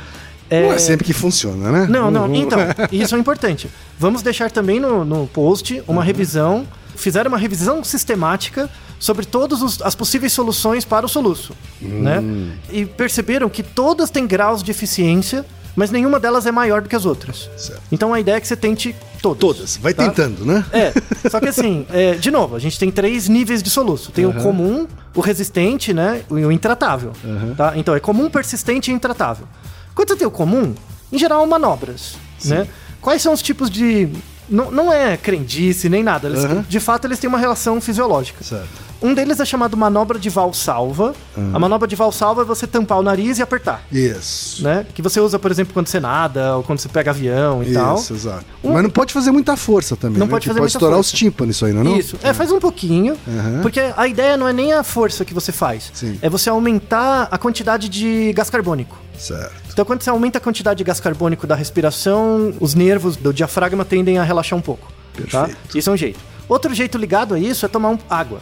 Não 0.51 0.73
é 0.73 0.79
sempre 0.79 1.05
que 1.05 1.13
funciona, 1.13 1.71
né? 1.73 1.87
Não, 1.89 2.11
não. 2.11 2.27
Uhum. 2.27 2.35
Então, 2.35 2.59
isso 2.93 3.15
é 3.17 3.19
importante. 3.19 3.69
Vamos 3.99 4.23
deixar 4.23 4.51
também 4.51 4.79
no, 4.79 5.05
no 5.05 5.27
post 5.27 5.83
uma 5.89 6.01
Uhum. 6.01 6.07
revisão. 6.07 6.67
Fizeram 6.97 7.29
uma 7.29 7.39
revisão 7.39 7.83
sistemática 7.83 8.71
sobre 9.01 9.27
todas 9.27 9.83
as 9.83 9.95
possíveis 9.95 10.33
soluções 10.33 10.85
para 10.85 11.05
o 11.05 11.09
soluço. 11.09 11.53
Né? 11.81 12.21
Hum. 12.21 12.53
E 12.71 12.87
perceberam 12.87 13.49
que 13.49 13.63
todas 13.63 14.11
têm 14.11 14.27
graus 14.27 14.63
de 14.63 14.71
eficiência, 14.71 15.45
mas 15.75 15.91
nenhuma 15.91 16.21
delas 16.21 16.47
é 16.47 16.53
maior 16.53 16.81
do 16.81 16.89
que 16.89 16.95
as 16.95 17.05
outras. 17.05 17.51
Certo. 17.57 17.83
Então 17.91 18.15
a 18.15 18.21
ideia 18.21 18.37
é 18.37 18.41
que 18.41 18.47
você 18.47 18.57
tente 18.57 18.95
todas. 19.21 19.41
Todas. 19.41 19.77
Vai 19.79 19.93
tá? 19.93 20.05
tentando, 20.05 20.45
né? 20.45 20.65
É, 20.73 20.93
só 21.29 21.41
que 21.41 21.49
assim, 21.49 21.85
é, 21.93 22.15
de 22.15 22.31
novo, 22.31 22.55
a 22.55 22.59
gente 22.61 22.79
tem 22.79 22.91
três 22.91 23.29
níveis 23.29 23.63
de 23.63 23.71
soluço. 23.71 24.13
Tem 24.13 24.25
o 24.25 24.33
comum, 24.35 24.87
o 25.15 25.21
resistente, 25.21 25.93
né? 25.93 26.23
E 26.31 26.45
o 26.45 26.53
intratável. 26.53 27.13
Tá? 27.57 27.73
Então 27.77 27.95
é 27.95 28.01
comum, 28.01 28.31
persistente 28.31 28.91
e 28.91 28.95
intratável. 28.95 29.47
Quando 29.95 30.09
você 30.09 30.17
tem 30.17 30.27
o 30.27 30.31
comum, 30.31 30.75
em 31.13 31.19
geral, 31.19 31.47
manobras. 31.47 32.17
Né? 32.45 32.67
Quais 33.01 33.23
são 33.23 33.33
os 33.33 33.41
tipos 33.43 33.71
de. 33.71 34.09
Não, 34.49 34.71
não 34.71 34.93
é 34.93 35.17
crendice 35.17 35.89
nem 35.89 36.03
nada. 36.03 36.29
Eles- 36.29 36.45
Aham. 36.45 36.65
De 36.69 36.81
fato, 36.81 37.07
eles 37.07 37.19
têm 37.19 37.29
uma 37.29 37.39
relação 37.39 37.81
fisiológica. 37.81 38.43
Certo. 38.45 38.69
Um 39.05 39.13
deles 39.13 39.39
é 39.39 39.45
chamado 39.45 39.77
manobra 39.77 40.19
de 40.19 40.31
valsalva. 40.31 41.15
A 41.53 41.59
manobra 41.59 41.87
de 41.87 41.95
valsalva 41.95 42.41
é 42.41 42.45
você 42.45 42.67
tampar 42.67 42.99
o 42.99 43.03
nariz 43.03 43.39
e 43.39 43.43
apertar. 43.43 43.85
Isso. 43.93 44.65
Né? 44.65 44.87
Que 44.95 45.03
você 45.03 45.21
usa, 45.21 45.39
por 45.39 45.51
exemplo, 45.51 45.75
quando 45.75 45.89
você 45.89 46.01
nada 46.01 46.57
ou 46.57 46.63
quando 46.63 46.79
você 46.79 46.89
pega 46.89 47.11
avião 47.11 47.63
e 47.63 47.75
tal. 47.75 47.97
Isso, 47.97 48.15
exato. 48.15 48.47
Mas 48.63 48.83
não 48.83 48.89
pode 48.89 49.13
fazer 49.13 49.31
muita 49.31 49.59
força 49.59 49.95
também. 49.95 50.19
Não 50.19 50.27
né? 50.27 50.31
pode 50.31 50.47
fazer 50.47 50.59
pode 50.59 50.73
muita 50.73 50.79
estourar 50.79 50.97
força. 50.97 51.13
os 51.13 51.19
tímpanos 51.19 51.57
isso 51.57 51.67
aí, 51.67 51.75
não 51.75 51.83
é? 51.83 51.85
não? 51.85 51.99
Isso. 51.99 52.19
É, 52.23 52.33
faz 52.33 52.51
um 52.51 52.59
pouquinho. 52.59 53.15
Porque 53.61 53.79
a 53.95 54.09
ideia 54.09 54.39
não 54.39 54.49
é 54.49 54.55
nem 54.55 54.73
a 54.73 54.83
força 54.83 55.23
que 55.23 55.35
você 55.35 55.53
faz. 55.53 55.91
Sim. 55.93 56.19
É 56.23 56.31
você 56.31 56.49
aumentar 56.49 57.29
a 57.31 57.37
quantidade 57.37 57.91
de 57.91 58.33
gás 58.33 58.49
carbônico. 58.49 58.97
Certo. 59.19 59.53
Então, 59.71 59.85
quando 59.85 60.03
você 60.03 60.09
aumenta 60.09 60.39
a 60.39 60.41
quantidade 60.41 60.79
de 60.79 60.85
gás 60.85 60.99
carbônico 60.99 61.47
da 61.47 61.55
respiração, 61.55 62.55
os 62.59 62.75
nervos 62.75 63.17
do 63.17 63.35
diafragma 63.35 63.85
tendem 63.85 64.17
a 64.17 64.23
relaxar 64.23 64.59
um 64.59 64.63
pouco. 64.63 64.91
Tá? 65.31 65.45
Perfeito. 65.45 65.79
Isso 65.79 65.91
é 65.91 65.93
um 65.93 65.97
jeito. 65.97 66.34
Outro 66.49 66.75
jeito 66.75 66.99
ligado 66.99 67.35
a 67.35 67.39
isso 67.39 67.65
é 67.65 67.69
tomar 67.69 67.91
um- 67.91 67.99
água. 68.09 68.41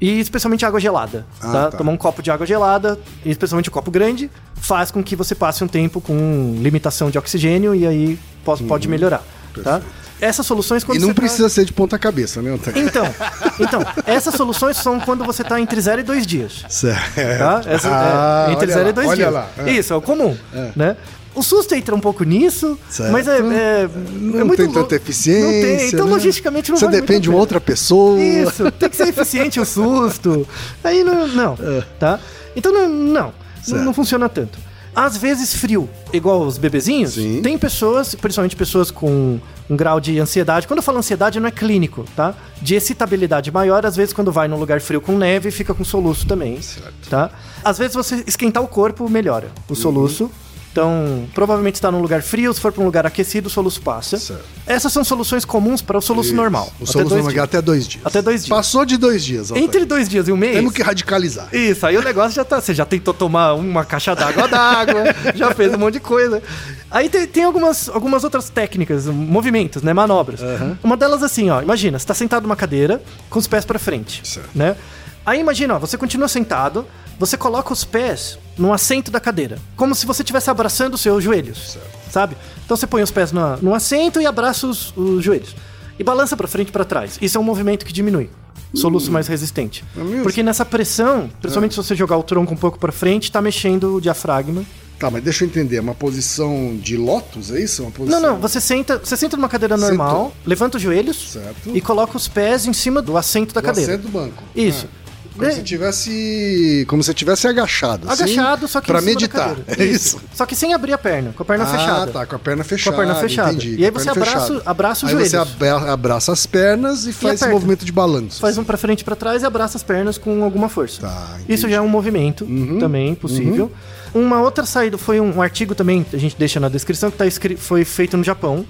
E 0.00 0.18
especialmente 0.20 0.64
água 0.64 0.80
gelada. 0.80 1.26
Ah, 1.40 1.52
tá? 1.52 1.70
tá. 1.70 1.76
Tomar 1.78 1.92
um 1.92 1.96
copo 1.96 2.22
de 2.22 2.30
água 2.30 2.46
gelada, 2.46 2.98
especialmente 3.24 3.68
um 3.68 3.72
copo 3.72 3.90
grande, 3.90 4.30
faz 4.54 4.90
com 4.90 5.02
que 5.02 5.14
você 5.16 5.34
passe 5.34 5.62
um 5.62 5.68
tempo 5.68 6.00
com 6.00 6.56
limitação 6.60 7.10
de 7.10 7.18
oxigênio 7.18 7.74
e 7.74 7.86
aí 7.86 8.18
pode, 8.44 8.62
pode 8.64 8.88
melhorar. 8.88 9.22
Tá? 9.62 9.80
Essas 10.18 10.46
soluções 10.46 10.82
quando 10.82 10.96
Uhum. 10.98 11.04
e 11.04 11.06
não 11.08 11.14
tá- 11.14 11.20
precisa 11.20 11.48
ser 11.50 11.66
de 11.66 11.74
ponta 11.74 11.98
cabeça, 11.98 12.40
né, 12.40 12.50
Antônio? 12.50 12.82
então, 12.86 13.04
então, 13.60 13.84
essas 14.06 14.34
soluções 14.34 14.78
são 14.78 14.98
quando 14.98 15.22
você 15.24 15.44
tá 15.44 15.60
entre 15.60 15.78
0 15.78 16.00
e 16.00 16.04
2 16.04 16.26
dias. 16.26 16.64
Certo. 16.70 17.14
Tá? 17.38 17.62
Essa, 17.66 17.88
Ah, 17.90 18.46
é, 18.48 18.52
entre 18.52 18.64
olha 18.66 18.72
0 18.74 18.84
lá, 18.84 18.90
e 18.90 18.92
2 18.94 19.08
olha 19.08 19.16
dias. 19.16 19.32
lá. 19.34 19.48
É. 19.58 19.70
Isso, 19.72 19.92
é 19.92 19.96
o 19.96 20.00
comum. 20.00 20.34
Né? 20.74 20.96
O 21.36 21.42
susto 21.42 21.74
entra 21.74 21.94
um 21.94 22.00
pouco 22.00 22.24
nisso, 22.24 22.78
Certo. 22.88 23.12
mas 23.12 23.28
é, 23.28 23.38
é, 23.38 23.88
Não 24.20 24.40
é 24.40 24.44
muito 24.44 24.56
tem 24.62 24.72
tanta 24.72 24.96
eficiência. 24.96 25.44
Não 25.44 25.50
tem, 25.78 25.88
então 25.88 26.06
né? 26.06 26.12
logisticamente 26.12 26.70
não 26.70 26.78
Você 26.78 26.86
vale 26.86 27.00
depende 27.00 27.20
de 27.20 27.30
uma 27.30 27.38
outra 27.38 27.60
pessoa. 27.60 28.18
Isso, 28.20 28.70
tem 28.72 28.88
que 28.88 28.96
ser 28.96 29.08
eficiente 29.08 29.60
o 29.60 29.64
susto. 29.66 30.48
Aí 30.82 31.04
não, 31.04 31.28
não 31.28 31.56
tá? 32.00 32.18
Então 32.56 32.72
não, 32.72 32.88
não, 32.88 33.12
não, 33.12 33.28
É. 33.28 33.62
Certo. 33.62 33.84
não 33.84 33.92
funciona 33.92 34.28
tanto. 34.28 34.58
Às 34.94 35.18
vezes 35.18 35.54
frio, 35.54 35.90
igual 36.10 36.40
os 36.40 36.56
bebezinhos, 36.56 37.12
Sim. 37.12 37.42
tem 37.42 37.58
pessoas, 37.58 38.14
principalmente 38.14 38.56
pessoas 38.56 38.90
com 38.90 39.38
um 39.68 39.76
grau 39.76 40.00
de 40.00 40.18
ansiedade. 40.18 40.66
Quando 40.66 40.78
eu 40.78 40.82
falo 40.82 40.96
ansiedade, 40.96 41.38
não 41.38 41.46
é 41.48 41.50
clínico, 41.50 42.06
tá? 42.16 42.34
De 42.62 42.74
excitabilidade 42.76 43.50
maior, 43.50 43.84
às 43.84 43.94
vezes 43.94 44.14
quando 44.14 44.32
vai 44.32 44.48
num 44.48 44.56
lugar 44.58 44.80
frio 44.80 45.02
com 45.02 45.18
neve, 45.18 45.50
fica 45.50 45.74
com 45.74 45.84
soluço 45.84 46.26
também, 46.26 46.62
Certo. 46.62 47.10
tá? 47.10 47.30
Às 47.62 47.76
vezes 47.76 47.94
você 47.94 48.24
esquentar 48.26 48.62
o 48.62 48.68
corpo 48.68 49.06
melhora 49.06 49.48
o 49.68 49.74
Uhum. 49.74 50.30
Então, 50.76 51.26
provavelmente 51.32 51.76
está 51.76 51.90
num 51.90 52.02
lugar 52.02 52.20
frio, 52.20 52.52
se 52.52 52.60
for 52.60 52.70
para 52.70 52.82
um 52.82 52.84
lugar 52.84 53.06
aquecido, 53.06 53.46
o 53.46 53.50
soluço 53.50 53.80
passa. 53.80 54.18
Certo. 54.18 54.44
Essas 54.66 54.92
são 54.92 55.02
soluções 55.02 55.42
comuns 55.42 55.80
para 55.80 55.96
o 55.96 56.02
soluço 56.02 56.28
Isso. 56.28 56.36
normal. 56.36 56.70
O 56.78 56.82
até 56.82 56.92
soluço 56.92 57.08
dois 57.08 57.24
normal 57.24 57.30
é 57.30 57.32
dias. 57.32 57.44
até 57.44 57.62
dois 57.62 57.88
dias. 57.88 58.04
Até 58.04 58.20
dois 58.20 58.44
dias. 58.44 58.58
Passou 58.58 58.84
de 58.84 58.98
dois 58.98 59.24
dias. 59.24 59.50
Entre 59.52 59.86
dois 59.86 60.06
dias 60.06 60.28
e 60.28 60.32
um 60.32 60.36
mês. 60.36 60.54
Temos 60.54 60.74
que 60.74 60.82
radicalizar. 60.82 61.48
Isso, 61.50 61.86
aí 61.86 61.96
o 61.96 62.02
negócio 62.02 62.32
já 62.32 62.44
tá. 62.44 62.60
Você 62.60 62.74
já 62.74 62.84
tentou 62.84 63.14
tomar 63.14 63.54
uma 63.54 63.86
caixa 63.86 64.14
d'água 64.14 64.46
d'água, 64.46 65.04
já 65.34 65.54
fez 65.54 65.72
um 65.72 65.78
monte 65.78 65.94
de 65.94 66.00
coisa. 66.00 66.42
Aí 66.90 67.08
tem, 67.08 67.26
tem 67.26 67.44
algumas, 67.44 67.88
algumas 67.88 68.22
outras 68.22 68.50
técnicas, 68.50 69.06
movimentos, 69.06 69.82
né? 69.82 69.94
Manobras. 69.94 70.40
Uma 70.84 70.98
delas 70.98 71.22
assim, 71.22 71.48
ó. 71.48 71.62
Imagina, 71.62 71.98
você 71.98 72.04
tá 72.06 72.12
sentado 72.12 72.42
numa 72.42 72.56
cadeira 72.56 73.02
com 73.30 73.38
os 73.38 73.46
pés 73.46 73.64
pra 73.64 73.78
frente. 73.78 74.20
Certo. 74.28 74.50
Né? 74.54 74.76
Aí 75.24 75.40
imagina, 75.40 75.76
ó, 75.76 75.78
você 75.78 75.96
continua 75.96 76.28
sentado, 76.28 76.86
você 77.18 77.38
coloca 77.38 77.72
os 77.72 77.82
pés 77.82 78.38
no 78.58 78.72
assento 78.72 79.10
da 79.10 79.20
cadeira. 79.20 79.58
Como 79.76 79.94
se 79.94 80.06
você 80.06 80.22
estivesse 80.22 80.50
abraçando 80.50 80.94
os 80.94 81.00
seus 81.00 81.22
joelhos. 81.22 81.76
Sabe? 82.10 82.36
Então 82.64 82.76
você 82.76 82.86
põe 82.86 83.02
os 83.02 83.10
pés 83.10 83.32
no, 83.32 83.56
no 83.58 83.74
assento 83.74 84.20
e 84.20 84.26
abraça 84.26 84.66
os, 84.66 84.92
os 84.96 85.22
joelhos. 85.22 85.54
E 85.98 86.04
balança 86.04 86.36
pra 86.36 86.46
frente 86.48 86.68
e 86.68 86.72
pra 86.72 86.84
trás. 86.84 87.18
Isso 87.20 87.36
é 87.36 87.40
um 87.40 87.44
movimento 87.44 87.84
que 87.84 87.92
diminui. 87.92 88.30
Soluço 88.74 89.10
mais 89.10 89.26
resistente. 89.28 89.84
É? 89.96 90.22
Porque 90.22 90.42
nessa 90.42 90.64
pressão, 90.64 91.30
principalmente 91.40 91.72
se 91.72 91.76
você 91.78 91.94
jogar 91.94 92.16
o 92.18 92.22
tronco 92.22 92.52
um 92.52 92.56
pouco 92.56 92.78
pra 92.78 92.92
frente, 92.92 93.30
tá 93.32 93.40
mexendo 93.40 93.94
o 93.96 94.00
diafragma. 94.00 94.64
Tá, 94.98 95.10
mas 95.10 95.22
deixa 95.22 95.44
eu 95.44 95.48
entender. 95.48 95.76
É 95.76 95.80
uma 95.80 95.94
posição 95.94 96.76
de 96.82 96.96
lótus, 96.96 97.50
é 97.50 97.60
isso? 97.60 97.82
Uma 97.82 97.90
Não, 97.90 97.96
posição... 97.96 98.20
não, 98.20 98.36
você 98.38 98.60
senta, 98.60 98.98
você 99.02 99.16
senta 99.16 99.36
numa 99.36 99.48
cadeira 99.48 99.76
normal, 99.76 100.32
levanta 100.44 100.76
os 100.78 100.82
joelhos 100.82 101.32
Certo. 101.32 101.70
e 101.74 101.80
coloca 101.80 102.16
os 102.16 102.28
pés 102.28 102.66
em 102.66 102.72
cima 102.72 103.00
do 103.02 103.16
assento 103.16 103.54
da 103.54 103.60
Do 103.60 103.64
cadeira. 103.66 103.92
assento 103.92 104.02
do 104.06 104.10
banco. 104.10 104.42
Isso. 104.54 104.86
Ah, 104.90 105.05
como 105.36 105.48
É. 105.48 105.52
se 105.52 105.62
tivesse. 105.62 106.84
Como 106.88 107.02
se 107.02 107.12
tivesse 107.14 107.46
agachado. 107.46 108.08
assim, 108.10 108.22
Agachado, 108.38 108.68
só 108.68 108.80
que 108.80 108.86
Pra 108.86 109.00
meditar. 109.00 109.56
É 109.66 109.84
isso. 109.84 110.20
Só 110.34 110.44
que 110.46 110.54
sem 110.54 110.72
abrir 110.74 110.92
a 110.92 110.98
perna, 110.98 111.32
com 111.36 111.42
a 111.42 111.46
perna 111.46 111.64
ah, 111.64 111.66
fechada. 111.66 112.12
tá, 112.12 112.26
com 112.26 112.36
a 112.36 112.38
perna 112.38 112.62
Com 112.64 112.68
fechada. 112.68 112.96
a 112.96 112.98
perna 112.98 113.14
fechada. 113.16 113.50
Entendi, 113.52 113.74
E 113.74 113.76
com 113.78 113.84
aí 113.84 113.90
você 113.90 114.10
abraça, 114.10 114.62
abraça 114.64 115.06
os 115.06 115.10
Aí 115.10 115.14
joelhos. 115.14 115.30
você 115.30 115.36
abra- 115.36 115.92
abraça 115.92 116.32
as 116.32 116.46
pernas 116.46 117.06
e 117.06 117.12
faz 117.12 117.34
esse 117.34 117.44
aperta. 117.44 117.48
movimento 117.60 117.84
de 117.84 117.92
balanço. 117.92 118.40
Faz 118.40 118.58
um 118.58 118.64
pra 118.64 118.76
frente 118.76 119.00
e 119.00 119.04
pra 119.04 119.16
trás 119.16 119.42
e 119.42 119.46
abraça 119.46 119.76
as 119.76 119.82
pernas 119.82 120.18
com 120.18 120.42
alguma 120.44 120.68
força. 120.68 121.02
Tá. 121.02 121.38
Isso 121.48 121.68
já 121.68 121.76
é 121.76 121.80
um 121.80 121.88
movimento 121.88 122.46
também 122.80 123.14
possível. 123.14 123.70
Uma 124.14 124.40
outra 124.40 124.64
saída 124.64 124.96
foi 124.96 125.20
um, 125.20 125.36
um 125.36 125.42
artigo 125.42 125.74
também, 125.74 126.06
a 126.10 126.16
gente 126.16 126.36
deixa 126.38 126.58
na 126.58 126.70
descrição, 126.70 127.10
que 127.10 127.18
tá 127.18 127.24
foi 127.58 127.84
feito 127.84 128.16
no 128.16 128.24
Japão, 128.24 128.64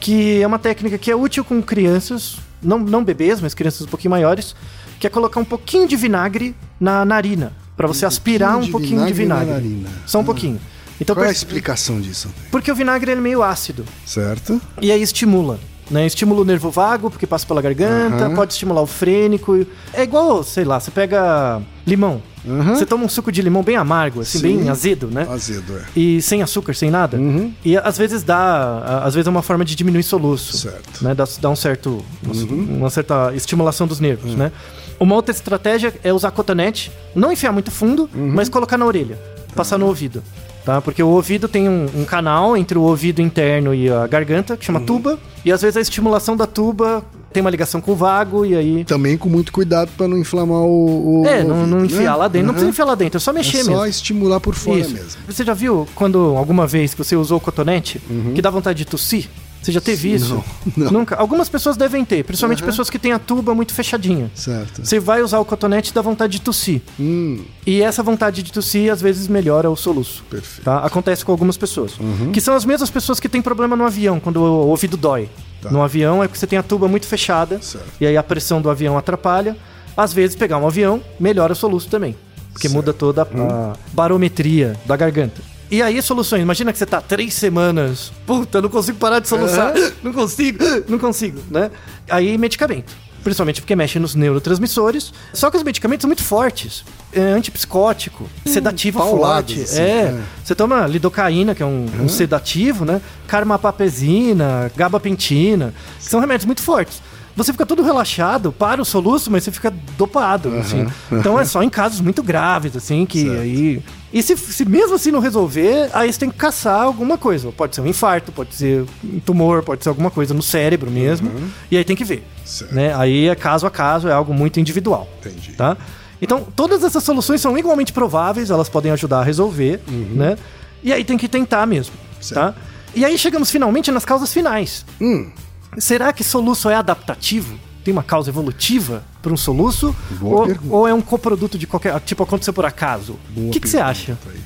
que 0.00 0.40
é 0.40 0.46
uma 0.46 0.58
técnica 0.58 0.96
que 0.96 1.10
é 1.10 1.16
útil 1.16 1.44
com 1.44 1.60
crianças, 1.62 2.36
não, 2.62 2.78
não 2.78 3.04
bebês, 3.04 3.40
mas 3.40 3.52
crianças 3.52 3.82
um 3.82 3.86
pouquinho 3.90 4.10
maiores, 4.12 4.54
que 4.98 5.06
é 5.06 5.10
colocar 5.10 5.40
um 5.40 5.44
pouquinho 5.44 5.86
de 5.86 5.96
vinagre 5.96 6.54
na 6.80 7.04
narina, 7.04 7.52
pra 7.76 7.86
você 7.86 8.06
aspirar 8.06 8.56
um 8.56 8.60
de 8.62 8.70
pouquinho 8.70 9.04
de 9.06 9.12
vinagre 9.12 9.44
vinagre. 9.46 9.68
na 9.68 9.78
narina. 9.80 9.88
Só 10.06 10.18
um 10.20 10.24
pouquinho. 10.24 10.60
Então, 11.00 11.14
Qual 11.14 11.24
é 11.26 11.28
a 11.28 11.32
explicação 11.32 12.00
disso? 12.00 12.30
porque 12.50 12.72
o 12.72 12.74
vinagre 12.74 13.10
ele 13.10 13.20
é 13.20 13.22
meio 13.22 13.42
ácido. 13.42 13.84
Certo? 14.06 14.60
E 14.80 14.90
aí 14.90 15.02
estimula. 15.02 15.58
Né? 15.88 16.04
Estimula 16.04 16.40
o 16.40 16.44
nervo 16.44 16.68
vago, 16.70 17.10
porque 17.10 17.26
passa 17.28 17.46
pela 17.46 17.62
garganta, 17.62 18.24
Aham. 18.24 18.34
pode 18.34 18.54
estimular 18.54 18.80
o 18.82 18.86
frênico. 18.86 19.64
É 19.92 20.02
igual, 20.02 20.42
sei 20.42 20.64
lá, 20.64 20.80
você 20.80 20.90
pega 20.90 21.62
limão. 21.86 22.20
Aham. 22.48 22.74
Você 22.74 22.84
toma 22.86 23.04
um 23.04 23.08
suco 23.08 23.30
de 23.30 23.40
limão 23.40 23.62
bem 23.62 23.76
amargo, 23.76 24.20
assim, 24.20 24.38
Sim. 24.38 24.58
bem 24.58 24.68
azedo, 24.68 25.08
né? 25.08 25.26
Azedo, 25.30 25.76
é. 25.76 25.84
E 25.94 26.20
sem 26.22 26.42
açúcar, 26.42 26.74
sem 26.74 26.90
nada. 26.90 27.16
Uhum. 27.16 27.52
E 27.64 27.76
às 27.76 27.96
vezes 27.98 28.24
dá. 28.24 29.02
Às 29.04 29.14
vezes 29.14 29.28
é 29.28 29.30
uma 29.30 29.42
forma 29.42 29.64
de 29.64 29.76
diminuir 29.76 30.02
soluço. 30.02 30.56
Certo. 30.56 31.04
Né? 31.04 31.14
Dá, 31.14 31.24
dá 31.40 31.50
um 31.50 31.56
certo. 31.56 32.04
Uhum. 32.26 32.78
Uma 32.78 32.90
certa 32.90 33.32
estimulação 33.34 33.86
dos 33.86 34.00
nervos, 34.00 34.34
né? 34.34 34.50
Uma 34.98 35.14
outra 35.14 35.34
estratégia 35.34 35.92
é 36.02 36.12
usar 36.12 36.30
cotonete, 36.30 36.90
não 37.14 37.30
enfiar 37.32 37.52
muito 37.52 37.70
fundo, 37.70 38.08
Uhum. 38.14 38.32
mas 38.34 38.48
colocar 38.48 38.78
na 38.78 38.86
orelha, 38.86 39.18
passar 39.54 39.78
no 39.78 39.86
ouvido. 39.86 40.22
Tá? 40.64 40.80
Porque 40.80 41.00
o 41.02 41.08
ouvido 41.08 41.46
tem 41.46 41.68
um, 41.68 41.86
um 41.94 42.04
canal 42.04 42.56
entre 42.56 42.76
o 42.76 42.82
ouvido 42.82 43.22
interno 43.22 43.72
e 43.72 43.88
a 43.88 44.06
garganta, 44.06 44.56
que 44.56 44.64
chama 44.64 44.80
Uhum. 44.80 44.86
tuba, 44.86 45.18
e 45.44 45.52
às 45.52 45.62
vezes 45.62 45.76
a 45.76 45.80
estimulação 45.80 46.36
da 46.36 46.44
tuba 46.46 47.04
tem 47.32 47.40
uma 47.40 47.50
ligação 47.50 47.80
com 47.80 47.92
o 47.92 47.94
vago 47.94 48.44
e 48.44 48.56
aí. 48.56 48.84
Também 48.84 49.16
com 49.16 49.28
muito 49.28 49.52
cuidado 49.52 49.90
pra 49.96 50.08
não 50.08 50.18
inflamar 50.18 50.58
o. 50.62 51.20
o 51.22 51.26
É, 51.26 51.44
não, 51.44 51.66
não 51.66 51.76
ouvido, 51.78 51.94
enfiar 51.94 52.12
né? 52.12 52.16
lá 52.16 52.26
dentro. 52.28 52.46
Não 52.46 52.50
Aham. 52.50 52.52
precisa 52.54 52.70
enfiar 52.70 52.84
lá 52.86 52.94
dentro, 52.96 53.16
é 53.18 53.20
só 53.20 53.30
É 53.30 53.34
mexer 53.34 53.62
só 53.62 53.70
mesmo. 53.72 53.86
estimular 53.86 54.40
por 54.40 54.54
fora 54.56 54.80
Isso. 54.80 54.92
mesmo. 54.94 55.20
Você 55.28 55.44
já 55.44 55.54
viu 55.54 55.86
quando 55.94 56.18
alguma 56.36 56.66
vez 56.66 56.94
que 56.94 56.98
você 57.04 57.14
usou 57.14 57.38
cotonete 57.38 58.00
que 58.34 58.42
dá 58.42 58.50
vontade 58.50 58.78
de 58.78 58.86
tossir? 58.86 59.28
Você 59.62 59.72
já 59.72 59.80
teve 59.80 60.12
isso? 60.14 60.42
não, 60.76 60.84
não. 60.84 60.92
Nunca. 60.92 61.16
Algumas 61.16 61.48
pessoas 61.48 61.76
devem 61.76 62.04
ter, 62.04 62.24
principalmente 62.24 62.62
pessoas 62.62 62.88
que 62.88 62.98
têm 62.98 63.12
a 63.12 63.18
tuba 63.18 63.54
muito 63.54 63.74
fechadinha. 63.74 64.30
Certo. 64.34 64.84
Você 64.84 65.00
vai 65.00 65.22
usar 65.22 65.40
o 65.40 65.44
cotonete 65.44 65.90
e 65.90 65.94
dá 65.94 66.00
vontade 66.00 66.34
de 66.34 66.40
tossir. 66.40 66.80
Hum, 67.00 67.42
E 67.66 67.82
essa 67.82 68.02
vontade 68.02 68.42
de 68.42 68.52
tossir 68.52 68.92
às 68.92 69.00
vezes 69.00 69.26
melhora 69.26 69.68
o 69.70 69.74
soluço. 69.76 70.22
perfeito. 70.30 70.64
Tá? 70.64 70.78
Acontece 70.80 71.24
com 71.24 71.32
algumas 71.32 71.56
pessoas. 71.56 71.92
Que 72.32 72.40
são 72.40 72.54
as 72.54 72.64
mesmas 72.64 72.90
pessoas 72.90 73.18
que 73.18 73.28
têm 73.28 73.42
problema 73.42 73.74
no 73.74 73.84
avião, 73.84 74.20
quando 74.20 74.36
o 74.36 74.68
ouvido 74.68 74.96
dói. 74.96 75.28
Tá. 75.60 75.70
No 75.70 75.82
avião 75.82 76.22
é 76.22 76.28
porque 76.28 76.38
você 76.38 76.46
tem 76.46 76.58
a 76.58 76.62
tuba 76.62 76.86
muito 76.86 77.06
fechada. 77.06 77.60
Certo. 77.60 77.86
E 78.00 78.06
aí 78.06 78.16
a 78.16 78.22
pressão 78.22 78.62
do 78.62 78.70
avião 78.70 78.96
atrapalha. 78.96 79.56
Às 79.96 80.12
vezes, 80.12 80.36
pegar 80.36 80.58
um 80.58 80.66
avião 80.66 81.00
melhora 81.18 81.54
o 81.54 81.56
soluço 81.56 81.88
também. 81.88 82.14
Porque 82.52 82.68
Certo. 82.68 82.76
muda 82.76 82.92
toda 82.92 83.22
a, 83.22 83.24
a 83.24 83.72
barometria 83.92 84.76
da 84.86 84.94
garganta. 84.96 85.40
E 85.70 85.82
aí, 85.82 86.00
soluções. 86.00 86.42
Imagina 86.42 86.72
que 86.72 86.78
você 86.78 86.86
tá 86.86 87.00
três 87.00 87.34
semanas. 87.34 88.12
Puta, 88.24 88.62
não 88.62 88.68
consigo 88.68 88.98
parar 88.98 89.18
de 89.18 89.28
soluçar. 89.28 89.74
Não 90.02 90.12
consigo, 90.12 90.58
não 90.88 90.98
consigo, 90.98 91.40
né? 91.50 91.70
Aí, 92.08 92.38
medicamento. 92.38 92.94
Principalmente 93.24 93.60
porque 93.60 93.74
mexe 93.74 93.98
nos 93.98 94.14
neurotransmissores. 94.14 95.12
Só 95.32 95.50
que 95.50 95.56
os 95.56 95.64
medicamentos 95.64 96.02
são 96.02 96.08
muito 96.08 96.22
fortes. 96.22 96.84
É 97.12 97.20
antipsicótico, 97.20 98.28
sedativo 98.44 99.00
paulados, 99.00 99.54
forte. 99.54 99.64
assim, 99.64 99.80
é. 99.80 99.84
é. 99.84 100.20
Você 100.44 100.54
toma 100.54 100.86
lidocaína, 100.86 101.52
que 101.52 101.62
é 101.62 101.66
um, 101.66 101.86
um 102.00 102.08
sedativo, 102.08 102.84
né? 102.84 103.00
Carmapapesina, 103.26 104.70
gabapentina, 104.76 105.74
são 105.98 106.20
remédios 106.20 106.46
muito 106.46 106.62
fortes. 106.62 107.02
Você 107.36 107.52
fica 107.52 107.66
todo 107.66 107.82
relaxado, 107.82 108.50
para 108.50 108.80
o 108.80 108.84
soluço, 108.84 109.30
mas 109.30 109.44
você 109.44 109.52
fica 109.52 109.72
dopado, 109.98 110.48
assim. 110.56 110.86
Então 111.12 111.38
é 111.38 111.44
só 111.44 111.62
em 111.62 111.68
casos 111.68 112.00
muito 112.00 112.22
graves, 112.22 112.74
assim, 112.74 113.04
que 113.04 113.24
Certo. 113.24 113.40
aí... 113.40 113.82
E 114.12 114.22
se, 114.22 114.34
se 114.36 114.64
mesmo 114.64 114.94
assim 114.94 115.10
não 115.10 115.20
resolver, 115.20 115.90
aí 115.92 116.10
você 116.10 116.18
tem 116.18 116.30
que 116.30 116.36
caçar 116.36 116.80
alguma 116.80 117.18
coisa. 117.18 117.52
Pode 117.52 117.74
ser 117.74 117.82
um 117.82 117.86
infarto, 117.86 118.32
pode 118.32 118.54
ser 118.54 118.86
um 119.04 119.20
tumor, 119.20 119.62
pode 119.62 119.82
ser 119.82 119.90
alguma 119.90 120.10
coisa 120.10 120.32
no 120.32 120.42
cérebro 120.42 120.90
mesmo. 120.90 121.30
E 121.70 121.76
aí 121.76 121.84
tem 121.84 121.94
que 121.94 122.04
ver. 122.04 122.26
Certo. 122.42 122.74
Né? 122.74 122.94
Aí 122.96 123.28
é 123.28 123.34
caso 123.34 123.66
a 123.66 123.70
caso, 123.70 124.08
é 124.08 124.12
algo 124.12 124.32
muito 124.32 124.58
individual. 124.58 125.06
Entendi. 125.20 125.52
Tá? 125.52 125.76
Então, 126.22 126.46
todas 126.56 126.82
essas 126.82 127.04
soluções 127.04 127.42
são 127.42 127.58
igualmente 127.58 127.92
prováveis, 127.92 128.48
elas 128.48 128.70
podem 128.70 128.90
ajudar 128.92 129.18
a 129.20 129.22
resolver, 129.22 129.80
né? 129.86 130.38
E 130.82 130.90
aí 130.92 131.04
tem 131.04 131.18
que 131.18 131.28
tentar 131.28 131.66
mesmo, 131.66 131.94
tá? 132.32 132.54
E 132.94 133.04
aí 133.04 133.18
chegamos 133.18 133.50
finalmente 133.50 133.90
nas 133.90 134.06
causas 134.06 134.32
finais. 134.32 134.86
Hum, 134.98 135.30
Será 135.78 136.12
que 136.12 136.24
soluço 136.24 136.68
é 136.68 136.74
adaptativo? 136.74 137.58
Tem 137.84 137.92
uma 137.92 138.02
causa 138.02 138.30
evolutiva 138.30 139.04
para 139.22 139.32
um 139.32 139.36
soluço? 139.36 139.94
Ou, 140.20 140.48
ou 140.70 140.88
é 140.88 140.94
um 140.94 141.00
coproduto 141.00 141.56
de 141.58 141.66
qualquer. 141.66 141.98
Tipo, 142.00 142.22
aconteceu 142.24 142.52
por 142.52 142.64
acaso? 142.64 143.16
boa 143.30 143.48
O 143.48 143.50
que, 143.50 143.60
que 143.60 143.68
você 143.68 143.78
acha? 143.78 144.18
aí. 144.28 144.40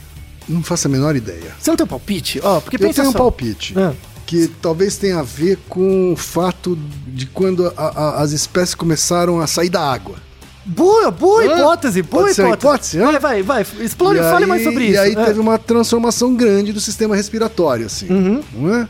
Não 0.49 0.63
faço 0.63 0.89
a 0.89 0.91
menor 0.91 1.15
ideia. 1.17 1.55
Você 1.59 1.71
não 1.71 1.77
tem 1.77 1.85
um 1.85 1.89
palpite? 1.89 2.41
Ó, 2.43 2.61
porque 2.61 2.77
Eu 2.77 2.93
tenho 2.93 3.09
um 3.09 3.13
só. 3.13 3.19
palpite. 3.19 3.75
Ah. 3.79 3.93
Que 4.27 4.49
talvez 4.61 4.97
tenha 4.97 5.19
a 5.21 5.23
ver 5.23 5.59
com 5.69 6.13
o 6.13 6.17
fato 6.17 6.77
de 7.07 7.27
quando 7.27 7.67
a- 7.67 7.73
a- 7.77 8.23
as 8.23 8.33
espécies 8.33 8.75
começaram 8.75 9.41
a 9.41 9.47
sair 9.47 9.69
da 9.71 9.81
água. 9.81 10.17
Boa, 10.65 11.11
boa 11.11 11.43
Hã? 11.43 11.57
hipótese, 11.57 12.03
boa 12.03 12.25
Pode 12.25 12.35
hipótese. 12.41 12.55
hipótese, 12.59 12.99
hã? 13.01 13.07
vai, 13.13 13.19
vai, 13.19 13.43
vai. 13.43 13.67
Explore, 13.81 14.19
E 14.19 14.23
fale 14.23 14.45
aí- 14.45 14.49
mais 14.49 14.63
sobre 14.63 14.85
e 14.85 14.91
isso. 14.91 15.01
aí 15.01 15.15
Ah. 15.17 15.25
teve 15.25 15.41
uma 15.41 15.57
transformação 15.59 16.35
grande 16.35 16.73
do 16.73 16.81
sistema 16.81 17.17
respiratório, 17.17 17.87
assim. 17.87 18.07
Não 18.53 18.75
é? 18.75 18.89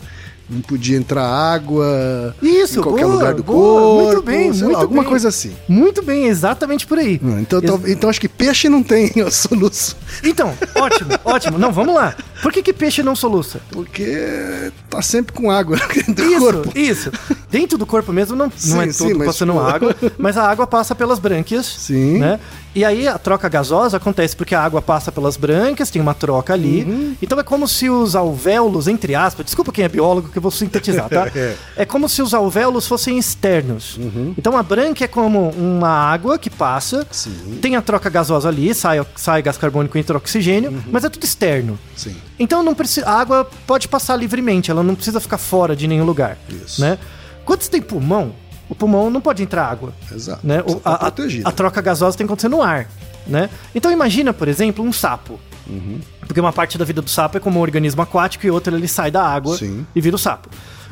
Não 0.51 0.61
podia 0.63 0.97
entrar 0.97 1.25
água 1.25 2.35
Isso, 2.43 2.81
em 2.81 2.83
qualquer 2.83 3.05
boa, 3.05 3.15
lugar 3.15 3.35
do 3.35 3.43
boa, 3.45 3.81
corpo. 3.81 4.05
muito 4.07 4.23
bem, 4.23 4.51
muito 4.53 4.73
lá, 4.73 4.81
alguma 4.81 5.03
bem. 5.03 5.09
coisa 5.11 5.29
assim. 5.29 5.53
Muito 5.69 6.03
bem, 6.03 6.27
exatamente 6.27 6.87
por 6.87 6.99
aí. 6.99 7.21
Então, 7.41 7.61
Ex- 7.63 7.89
então 7.89 8.11
acho 8.11 8.21
que 8.21 8.29
peixe 8.29 8.69
não 8.69 8.83
tem 8.83 9.13
soluço. 9.31 9.97
Então, 10.25 10.53
ótimo, 10.75 11.11
ótimo. 11.25 11.59
Não, 11.59 11.71
vamos 11.73 11.95
lá. 11.95 12.17
Por 12.43 12.51
que, 12.53 12.63
que 12.63 12.73
peixe 12.73 13.03
não 13.03 13.15
soluça? 13.15 13.61
Porque 13.71 14.73
tá 14.89 15.01
sempre 15.03 15.33
com 15.33 15.51
água 15.51 15.77
dentro 15.95 16.15
do 16.15 16.25
Isso, 16.25 16.41
corpo. 16.41 16.73
isso. 16.79 17.13
Dentro 17.51 17.77
do 17.77 17.85
corpo 17.87 18.13
mesmo 18.13 18.37
não, 18.37 18.51
Sim, 18.55 18.71
não 18.75 18.83
é 18.83 18.93
sim, 18.93 19.05
tudo 19.09 19.19
mas, 19.19 19.27
passando 19.29 19.53
tipo- 19.53 19.65
água, 19.65 19.97
mas 20.19 20.37
a 20.37 20.49
água 20.49 20.67
passa 20.67 20.95
pelas 20.95 21.19
brânquias. 21.19 21.67
Sim. 21.67 22.19
Né? 22.19 22.39
E 22.73 22.85
aí 22.85 23.09
a 23.09 23.19
troca 23.19 23.49
gasosa 23.49 23.97
acontece 23.97 24.37
porque 24.37 24.55
a 24.55 24.63
água 24.63 24.81
passa 24.81 25.11
pelas 25.11 25.37
brânquias, 25.37 25.91
tem 25.91 26.01
uma 26.01 26.15
troca 26.15 26.53
ali. 26.53 26.85
Uhum. 26.85 27.17
Então 27.21 27.39
é 27.41 27.43
como 27.43 27.67
se 27.67 27.91
os 27.91 28.15
alvéolos, 28.15 28.87
entre 28.87 29.17
aspas, 29.17 29.45
desculpa 29.45 29.73
quem 29.73 29.85
é 29.85 29.89
biólogo 29.89 30.29
que 30.29 30.39
eu 30.39 30.43
vou 30.43 30.53
sintetizar, 30.53 31.09
tá? 31.09 31.29
É. 31.35 31.55
é 31.79 31.85
como 31.85 32.09
se 32.09 32.23
os 32.23 32.33
alvéolos 32.33 32.87
fossem 32.87 33.19
externos. 33.19 33.97
Uhum. 33.97 34.35
Então 34.39 34.57
a 34.57 34.63
brânquia 34.63 35.07
é 35.07 35.09
como 35.09 35.51
uma 35.51 35.89
água 35.89 36.39
que 36.39 36.49
passa, 36.51 37.05
Sim. 37.11 37.59
tem 37.61 37.75
a 37.75 37.83
troca 37.83 38.09
gasosa 38.09 38.49
ali, 38.49 38.73
sai, 38.75 39.05
sai 39.17 39.43
gás 39.43 39.57
carbônico 39.59 39.97
e 39.97 40.01
entra 40.01 40.17
oxigênio, 40.17 40.71
Uhum. 40.71 40.83
mas 40.93 41.05
é 41.05 41.09
tudo 41.09 41.25
externo. 41.25 41.77
Sim. 41.97 42.15
Então 42.39 42.63
não 42.63 42.75
precisa, 42.75 43.07
a 43.09 43.19
água 43.21 43.49
pode 43.67 43.89
passar 43.89 44.15
livremente, 44.17 44.71
ela 44.71 44.83
não 44.83 44.95
precisa 44.95 45.19
ficar 45.19 45.39
fora 45.39 45.75
de 45.75 45.89
nenhum 45.89 46.05
lugar. 46.05 46.39
Isso. 46.49 46.81
Né? 46.81 46.99
Quando 47.45 47.63
você 47.63 47.71
tem 47.71 47.83
pulmão, 47.83 48.33
o 48.69 48.75
pulmão 48.75 49.11
não 49.11 49.21
pode 49.21 49.43
entrar 49.43 49.67
água. 49.67 49.93
Exato. 50.13 50.47
Né? 50.47 50.63
O- 50.67 50.77
tá 50.77 50.91
a, 50.91 51.07
a- 51.49 51.53
troca 51.53 51.81
gasosa 51.81 52.17
tem 52.17 52.27
que 52.27 52.33
acontecer 52.33 52.49
no 52.49 52.63
ar. 52.63 52.89
Né? 53.27 53.51
Então 53.75 53.91
imagina, 53.93 54.33
por 54.33 54.49
exemplo, 54.49 54.85
um 54.85 54.93
sapo. 54.93 55.39
Uhum. 55.69 56.01
Porque 56.21 56.41
uma 56.41 56.53
parte 56.53 56.77
da 56.79 56.85
vida 56.85 57.01
do 57.03 57.11
sapo 57.11 57.37
é 57.37 57.41
como 57.41 57.59
um 57.59 57.63
organismo 57.63 58.01
aquático 58.03 58.47
e 58.47 58.51
outra 58.51 58.75
ele 58.77 58.89
sai 58.89 59.11
da 59.11 59.23
água 59.25 59.57
Sim. 59.57 59.87
e 59.95 60.01
vira 60.01 60.17
o 60.17 60.19
sapo. 60.19 60.49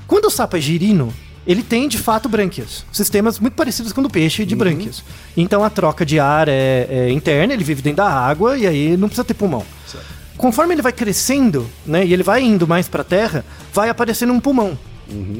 Quando 0.06 0.26
o 0.26 0.30
sapo 0.30 0.56
é 0.56 0.60
girino, 0.60 1.12
ele 1.46 1.62
tem 1.62 1.88
de 1.88 1.98
fato 1.98 2.28
brânquias. 2.28 2.84
Sistemas 2.92 3.38
muito 3.40 3.54
parecidos 3.54 3.92
com 3.92 4.00
o 4.00 4.04
do 4.04 4.10
peixe 4.10 4.44
de 4.44 4.54
brânquias. 4.54 5.02
Então 5.36 5.64
a 5.64 5.70
troca 5.70 6.04
de 6.04 6.20
ar 6.20 6.48
é, 6.48 6.86
é 6.90 7.10
interna, 7.10 7.54
ele 7.54 7.64
vive 7.64 7.82
dentro 7.82 7.98
da 7.98 8.08
água 8.10 8.56
e 8.58 8.66
aí 8.66 8.96
não 8.96 9.08
precisa 9.08 9.24
ter 9.24 9.34
pulmão. 9.34 9.64
Conforme 10.36 10.74
ele 10.74 10.82
vai 10.82 10.92
crescendo, 10.92 11.68
né, 11.84 12.04
e 12.06 12.12
ele 12.12 12.22
vai 12.22 12.42
indo 12.42 12.66
mais 12.68 12.88
para 12.88 13.00
a 13.00 13.04
terra, 13.04 13.44
vai 13.74 13.88
aparecendo 13.88 14.32
um 14.32 14.38
pulmão, 14.38 14.78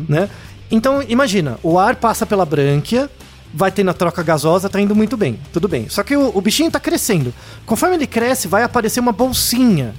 né? 0.09 0.29
Então 0.71 1.03
imagina, 1.09 1.59
o 1.63 1.79
ar 1.79 1.97
passa 1.97 2.27
pela 2.27 2.45
brânquia, 2.45 3.11
vai 3.55 3.71
tendo 3.73 3.91
a 3.91 3.95
troca 3.95 4.23
gasosa, 4.23 4.69
tá 4.69 4.81
indo 4.81 4.95
muito 4.95 5.17
bem, 5.17 5.39
tudo 5.53 5.67
bem. 5.69 5.89
Só 5.89 6.03
que 6.03 6.17
o, 6.17 6.31
o 6.37 6.41
bichinho 6.41 6.71
tá 6.71 6.79
crescendo. 6.79 7.33
Conforme 7.65 7.97
ele 7.97 8.07
cresce, 8.07 8.47
vai 8.47 8.63
aparecer 8.63 9.01
uma 9.01 9.13
bolsinha 9.13 9.95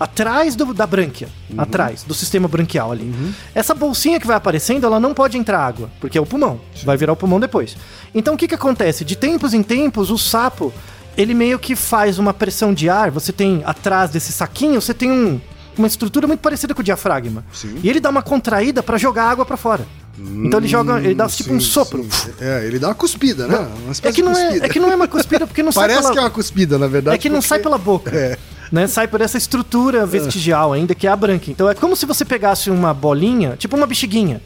atrás 0.00 0.56
do- 0.56 0.74
da 0.74 0.86
brânquia, 0.86 1.28
atrás 1.56 2.02
do 2.02 2.14
sistema 2.14 2.48
branquial 2.48 2.90
ali. 2.92 3.14
Essa 3.54 3.74
bolsinha 3.74 4.18
que 4.18 4.26
vai 4.26 4.36
aparecendo, 4.36 4.84
ela 4.86 4.98
não 4.98 5.14
pode 5.14 5.38
entrar 5.38 5.60
água, 5.64 5.88
porque 6.00 6.18
é 6.18 6.20
o 6.20 6.26
pulmão, 6.26 6.60
vai 6.84 6.96
virar 6.96 7.12
o 7.12 7.16
pulmão 7.16 7.38
depois. 7.38 7.76
Então 8.14 8.34
o 8.34 8.36
que 8.36 8.48
que 8.48 8.54
acontece? 8.54 9.04
De 9.04 9.14
tempos 9.16 9.54
em 9.54 9.62
tempos, 9.62 10.10
o 10.10 10.18
sapo, 10.18 10.72
ele 11.16 11.32
meio 11.34 11.58
que 11.58 11.76
faz 11.76 12.18
uma 12.18 12.34
pressão 12.34 12.74
de 12.74 12.88
ar, 12.90 13.10
você 13.10 13.32
tem 13.32 13.62
atrás 13.64 14.10
desse 14.10 14.32
saquinho, 14.32 14.80
você 14.80 14.92
tem 14.94 15.12
um- 15.12 15.40
uma 15.78 15.86
estrutura 15.86 16.26
muito 16.26 16.40
parecida 16.40 16.74
com 16.74 16.80
o 16.80 16.84
diafragma. 16.84 17.44
Sim. 17.52 17.78
E 17.82 17.88
ele 17.88 18.00
dá 18.00 18.08
uma 18.10 18.22
contraída 18.22 18.82
para 18.82 18.98
jogar 18.98 19.24
água 19.30 19.44
para 19.44 19.56
fora. 19.56 19.86
Então 20.18 20.60
ele 20.60 20.68
joga, 20.68 20.98
ele 21.00 21.14
dá 21.14 21.26
tipo 21.28 21.52
um 21.52 21.56
Hum, 21.56 21.60
Sim, 21.60 21.66
sopro. 21.66 22.06
sim. 22.10 22.30
É, 22.40 22.64
ele 22.66 22.78
dá 22.78 22.88
uma 22.88 22.94
cuspida, 22.94 23.46
né? 23.48 23.56
Uma 23.58 23.92
É 24.02 24.12
que, 24.12 24.22
não 24.22 24.32
é, 24.32 24.44
cuspida. 24.46 24.66
é 24.66 24.68
que 24.68 24.80
não 24.80 24.90
é 24.92 24.94
uma 24.96 25.08
cuspida 25.08 25.46
porque 25.46 25.62
não 25.62 25.72
sai 25.72 25.84
Parece 25.88 26.00
pela... 26.02 26.12
que 26.12 26.18
é 26.18 26.22
uma 26.22 26.30
cuspida, 26.30 26.78
na 26.78 26.86
verdade. 26.86 27.14
É 27.16 27.18
que 27.18 27.28
não 27.28 27.36
porque- 27.36 27.48
sai 27.48 27.58
pela 27.58 27.78
boca. 27.78 28.14
É. 28.14 28.38
Né? 28.72 28.86
Sai 28.88 29.06
por 29.06 29.20
essa 29.20 29.36
estrutura 29.38 30.04
vestigial 30.06 30.72
ainda, 30.72 30.94
que 30.96 31.06
é 31.06 31.10
a 31.10 31.14
branca. 31.14 31.48
Então 31.50 31.68
é 31.68 31.74
como 31.74 31.94
se 31.94 32.06
você 32.06 32.24
pegasse 32.24 32.70
uma 32.70 32.92
bolinha, 32.94 33.54
tipo 33.56 33.76
uma 33.76 33.86
bexiguinha, 33.86 34.40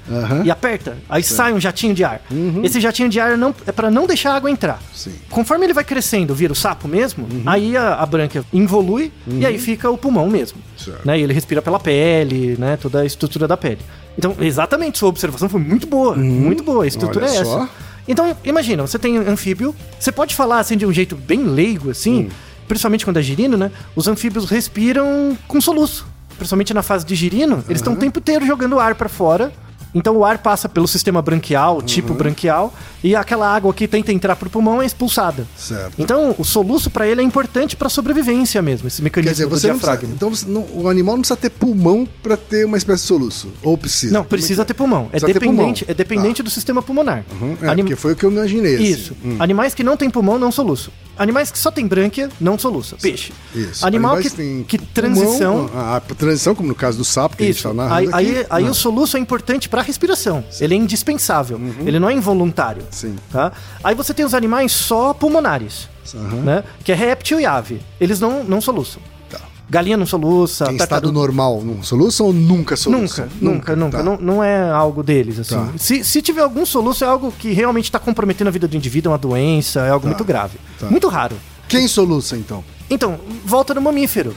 e 0.44 0.50
aperta, 0.50 0.98
aí 1.08 1.22
sai 1.22 1.52
um 1.52 1.60
jatinho 1.60 1.94
de 1.94 2.04
ar. 2.04 2.20
Esse 2.62 2.78
jatinho 2.80 3.08
de 3.08 3.18
ar 3.20 3.38
não, 3.38 3.54
é 3.66 3.72
para 3.72 3.90
não 3.90 4.06
deixar 4.06 4.32
a 4.32 4.36
água 4.36 4.50
entrar. 4.50 4.82
Sim. 4.92 5.12
Conforme 5.30 5.64
ele 5.64 5.72
vai 5.72 5.84
crescendo, 5.84 6.34
vira 6.34 6.52
o 6.52 6.56
sapo 6.56 6.86
mesmo, 6.88 7.26
aí 7.46 7.74
a, 7.76 7.94
a 7.94 8.04
branca 8.04 8.44
involui 8.52 9.10
e 9.26 9.46
aí 9.46 9.56
fica 9.58 9.88
o 9.88 9.96
pulmão 9.96 10.28
mesmo. 10.28 10.58
Certo. 10.76 11.06
Né? 11.06 11.20
E 11.20 11.22
ele 11.22 11.32
respira 11.32 11.62
pela 11.62 11.78
pele, 11.80 12.56
né? 12.58 12.76
Toda 12.76 13.00
a 13.00 13.06
estrutura 13.06 13.46
da 13.48 13.56
pele. 13.56 13.78
Então, 14.18 14.34
exatamente, 14.40 14.98
sua 14.98 15.08
observação 15.08 15.48
foi 15.48 15.60
muito 15.60 15.86
boa. 15.86 16.16
Muito 16.16 16.64
boa. 16.64 16.82
A 16.82 16.86
estrutura 16.88 17.26
Olha 17.26 17.32
é 17.38 17.44
só. 17.44 17.58
essa. 17.62 17.70
Então, 18.08 18.36
imagina, 18.44 18.84
você 18.84 18.98
tem 18.98 19.16
anfíbio, 19.16 19.72
você 19.98 20.10
pode 20.10 20.34
falar 20.34 20.58
assim 20.58 20.76
de 20.76 20.84
um 20.84 20.92
jeito 20.92 21.14
bem 21.14 21.44
leigo, 21.44 21.90
assim, 21.90 22.24
Hum. 22.24 22.28
principalmente 22.66 23.04
quando 23.04 23.18
é 23.18 23.22
girino, 23.22 23.56
né? 23.56 23.70
Os 23.94 24.08
anfíbios 24.08 24.50
respiram 24.50 25.36
com 25.46 25.60
soluço. 25.60 26.06
Principalmente 26.36 26.74
na 26.74 26.82
fase 26.82 27.04
de 27.06 27.14
girino, 27.14 27.62
eles 27.68 27.80
estão 27.80 27.92
o 27.94 27.96
tempo 27.96 28.18
inteiro 28.18 28.44
jogando 28.46 28.78
ar 28.80 28.94
pra 28.94 29.08
fora. 29.08 29.52
Então 29.94 30.16
o 30.16 30.24
ar 30.24 30.38
passa 30.38 30.68
pelo 30.68 30.86
sistema 30.86 31.22
branquial, 31.22 31.80
tipo 31.80 32.12
Uhum. 32.12 32.18
branquial, 32.18 32.74
e 33.02 33.16
aquela 33.16 33.52
água 33.54 33.72
que 33.72 33.88
tenta 33.88 34.12
entrar 34.12 34.36
pro 34.36 34.50
pulmão 34.50 34.82
é 34.82 34.86
expulsada. 34.86 35.46
Certo. 35.56 35.94
Então 35.98 36.34
o 36.38 36.44
soluço 36.44 36.90
pra 36.90 37.06
ele 37.06 37.20
é 37.20 37.24
importante 37.24 37.74
pra 37.74 37.88
sobrevivência 37.88 38.60
mesmo, 38.60 38.86
esse 38.88 38.98
Quer 38.98 39.04
mecanismo 39.04 39.32
dizer, 39.32 39.46
do 39.46 39.50
você 39.58 39.66
diafragma. 39.68 40.10
então 40.14 40.30
você 40.30 40.46
não- 40.48 40.66
o 40.74 40.88
animal 40.88 41.14
não 41.16 41.22
precisa 41.22 41.36
ter 41.38 41.50
pulmão 41.50 42.06
pra 42.22 42.36
ter 42.36 42.66
uma 42.66 42.76
espécie 42.76 43.02
de 43.02 43.08
soluço. 43.08 43.48
Ou 43.62 43.78
precisa? 43.78 44.12
Não, 44.12 44.20
é 44.20 44.24
precisa 44.24 44.64
ter 44.64 44.74
pulmão. 44.74 45.06
É 45.06 45.18
Precisa 45.18 45.32
dependente, 45.32 45.84
pulmão. 45.84 45.92
é 45.92 45.94
dependente 45.94 46.42
do 46.42 46.50
sistema 46.50 46.82
pulmonar. 46.82 47.24
Uhum, 47.40 47.56
É, 47.62 47.68
Anim- 47.68 47.82
porque 47.84 47.96
foi 47.96 48.12
o 48.12 48.16
que 48.16 48.24
eu 48.24 48.30
imaginei. 48.30 48.74
assim. 48.74 48.84
Isso. 48.84 49.16
Hum. 49.24 49.36
Animais 49.38 49.74
que 49.74 49.82
não 49.82 49.96
têm 49.96 50.10
pulmão 50.10 50.38
não 50.38 50.52
soluçam. 50.52 50.92
Animais 51.16 51.50
que 51.50 51.58
só 51.58 51.70
tem 51.72 51.84
brânquia 51.86 52.28
não 52.40 52.56
soluça. 52.56 52.96
Peixe. 53.02 53.32
Isso. 53.52 53.84
Animal 53.84 54.12
Animais 54.16 54.32
que, 54.34 54.64
que 54.68 54.78
pulmão, 54.78 54.92
transição. 54.94 55.70
A, 55.74 55.96
a 55.96 56.00
transição, 56.00 56.54
como 56.54 56.68
no 56.68 56.74
caso 56.76 56.96
do 56.98 57.04
sapo 57.04 57.36
que 57.36 57.44
Isso. 57.44 57.66
a 57.66 57.70
gente 57.72 57.76
tá 57.76 57.82
Aí, 57.96 58.06
narrando 58.06 58.16
aí, 58.16 58.38
aqui. 58.40 58.46
aí 58.50 58.64
não. 58.64 58.70
o 58.70 58.74
soluço 58.74 59.16
é 59.16 59.20
importante 59.20 59.68
para 59.68 59.77
a 59.80 59.82
respiração. 59.82 60.44
Ele 60.60 60.74
é 60.74 60.76
indispensável. 60.76 61.60
Ele 61.84 61.98
não 61.98 62.08
é 62.08 62.12
involuntário. 62.12 62.82
Sim. 62.90 63.16
Tá? 63.30 63.52
Aí 63.82 63.94
você 63.94 64.12
tem 64.14 64.24
os 64.24 64.34
animais 64.34 64.72
só 64.72 65.12
pulmonares, 65.14 65.88
Aham. 66.14 66.36
né? 66.42 66.64
Que 66.84 66.92
é 66.92 66.94
réptil 66.94 67.40
e 67.40 67.46
ave. 67.46 67.80
Eles 68.00 68.20
não, 68.20 68.42
não 68.44 68.60
soluçam. 68.60 69.00
Tá. 69.30 69.38
Galinha 69.70 69.96
não 69.96 70.06
soluça. 70.06 70.64
Em 70.64 70.72
estado 70.76 70.88
tartaruga- 70.88 71.12
normal, 71.12 71.62
não 71.64 71.82
soluça 71.82 72.22
ou 72.24 72.32
nunca 72.32 72.76
soluça? 72.76 73.28
Nunca, 73.40 73.74
nunca, 73.74 73.76
nunca. 73.76 73.98
tá. 73.98 74.02
Não, 74.04 74.16
não 74.16 74.44
é 74.44 74.70
algo 74.70 75.02
deles, 75.02 75.38
assim. 75.38 75.54
Tá. 75.54 75.68
Se, 75.76 76.02
se 76.04 76.22
tiver 76.22 76.42
algum 76.42 76.64
soluço, 76.64 77.04
é 77.04 77.06
algo 77.06 77.32
que 77.32 77.52
realmente 77.52 77.84
está 77.84 77.98
comprometendo 77.98 78.48
a 78.48 78.50
vida 78.50 78.66
do 78.68 78.76
indivíduo, 78.76 79.10
é 79.10 79.12
uma 79.12 79.18
doença, 79.18 79.80
é 79.80 79.90
algo 79.90 80.06
muito 80.06 80.24
grave. 80.24 80.58
Tá. 80.78 80.86
Muito 80.86 81.08
raro. 81.08 81.36
Quem 81.68 81.86
soluça, 81.86 82.36
então? 82.36 82.64
Então, 82.88 83.18
volta 83.44 83.74
no 83.74 83.80
mamífero. 83.82 84.34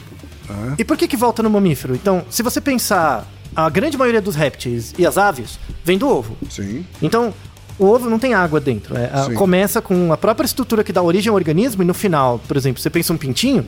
E 0.76 0.84
por 0.84 0.98
que 0.98 1.08
que 1.08 1.16
volta 1.16 1.42
no 1.42 1.48
mamífero? 1.48 1.94
Então, 1.94 2.22
se 2.28 2.42
você 2.42 2.60
pensar, 2.60 3.26
a 3.54 3.68
grande 3.68 3.96
maioria 3.96 4.20
dos 4.20 4.34
répteis 4.34 4.94
e 4.98 5.06
as 5.06 5.16
aves 5.18 5.58
vem 5.84 5.98
do 5.98 6.08
ovo. 6.08 6.36
Sim. 6.50 6.84
Então, 7.00 7.32
o 7.78 7.86
ovo 7.86 8.08
não 8.08 8.18
tem 8.18 8.34
água 8.34 8.60
dentro. 8.60 8.96
É, 8.96 9.10
a- 9.12 9.24
Sim. 9.24 9.34
começa 9.34 9.80
com 9.82 10.12
a 10.12 10.16
própria 10.16 10.46
estrutura 10.46 10.84
que 10.84 10.92
dá 10.92 11.02
origem 11.02 11.30
ao 11.30 11.34
organismo 11.34 11.82
e 11.82 11.86
no 11.86 11.94
final, 11.94 12.38
por 12.46 12.56
exemplo, 12.56 12.80
você 12.82 12.90
pensa 12.90 13.12
um 13.12 13.16
pintinho, 13.16 13.64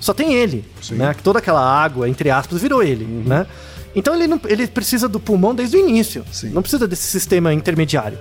só 0.00 0.12
tem 0.12 0.34
ele. 0.34 0.58
Uhum. 0.58 0.82
Sim. 0.82 0.92
Uhum. 0.94 0.98
Né? 1.00 1.16
Toda 1.22 1.38
aquela 1.38 1.62
água, 1.64 2.08
entre 2.08 2.30
aspas, 2.30 2.60
virou 2.60 2.82
ele. 2.82 3.04
Né? 3.04 3.46
Então 3.94 4.14
ele, 4.14 4.26
não, 4.26 4.40
ele 4.46 4.66
precisa 4.66 5.08
do 5.08 5.20
pulmão 5.20 5.54
desde 5.54 5.76
o 5.76 5.80
início. 5.80 6.24
Sim. 6.32 6.50
Não 6.50 6.62
precisa 6.62 6.86
desse 6.86 7.04
sistema 7.06 7.52
intermediário. 7.54 8.18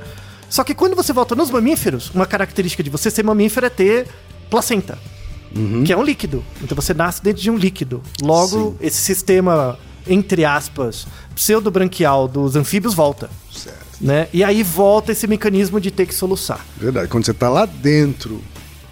Só 0.49 0.63
que 0.63 0.75
quando 0.75 0.95
você 0.95 1.11
volta 1.11 1.33
nos 1.35 1.49
mamíferos, 1.49 2.11
uma 2.13 2.27
característica 2.27 2.83
de 2.83 2.89
você 2.91 3.09
ser 3.09 3.23
mamífero 3.23 3.65
é 3.65 3.69
ter 3.69 4.07
placenta. 4.51 4.99
Uhum. 5.55 5.83
Que 5.83 5.91
é 5.91 5.97
um 5.97 6.03
líquido. 6.03 6.43
Então 6.61 6.75
você 6.75 6.93
nasce 6.93 7.23
dentro 7.23 7.41
de 7.41 7.49
um 7.49 7.55
líquido. 7.57 8.01
Logo, 8.21 8.75
esse 8.79 8.97
sistema, 8.97 9.77
entre 10.07 10.45
aspas, 10.45 11.07
pseudobranquial 11.35 12.27
dos 12.27 12.55
anfíbios 12.55 12.93
volta 12.93 13.29
Certo. 13.51 13.77
né? 14.01 14.27
E 14.33 14.43
aí 14.43 14.63
volta 14.63 15.11
esse 15.11 15.27
mecanismo 15.27 15.79
de 15.79 15.91
ter 15.91 16.05
que 16.05 16.13
soluçar. 16.13 16.65
Verdade. 16.77 17.07
Quando 17.07 17.25
você 17.25 17.33
tá 17.33 17.49
lá 17.49 17.65
dentro 17.65 18.41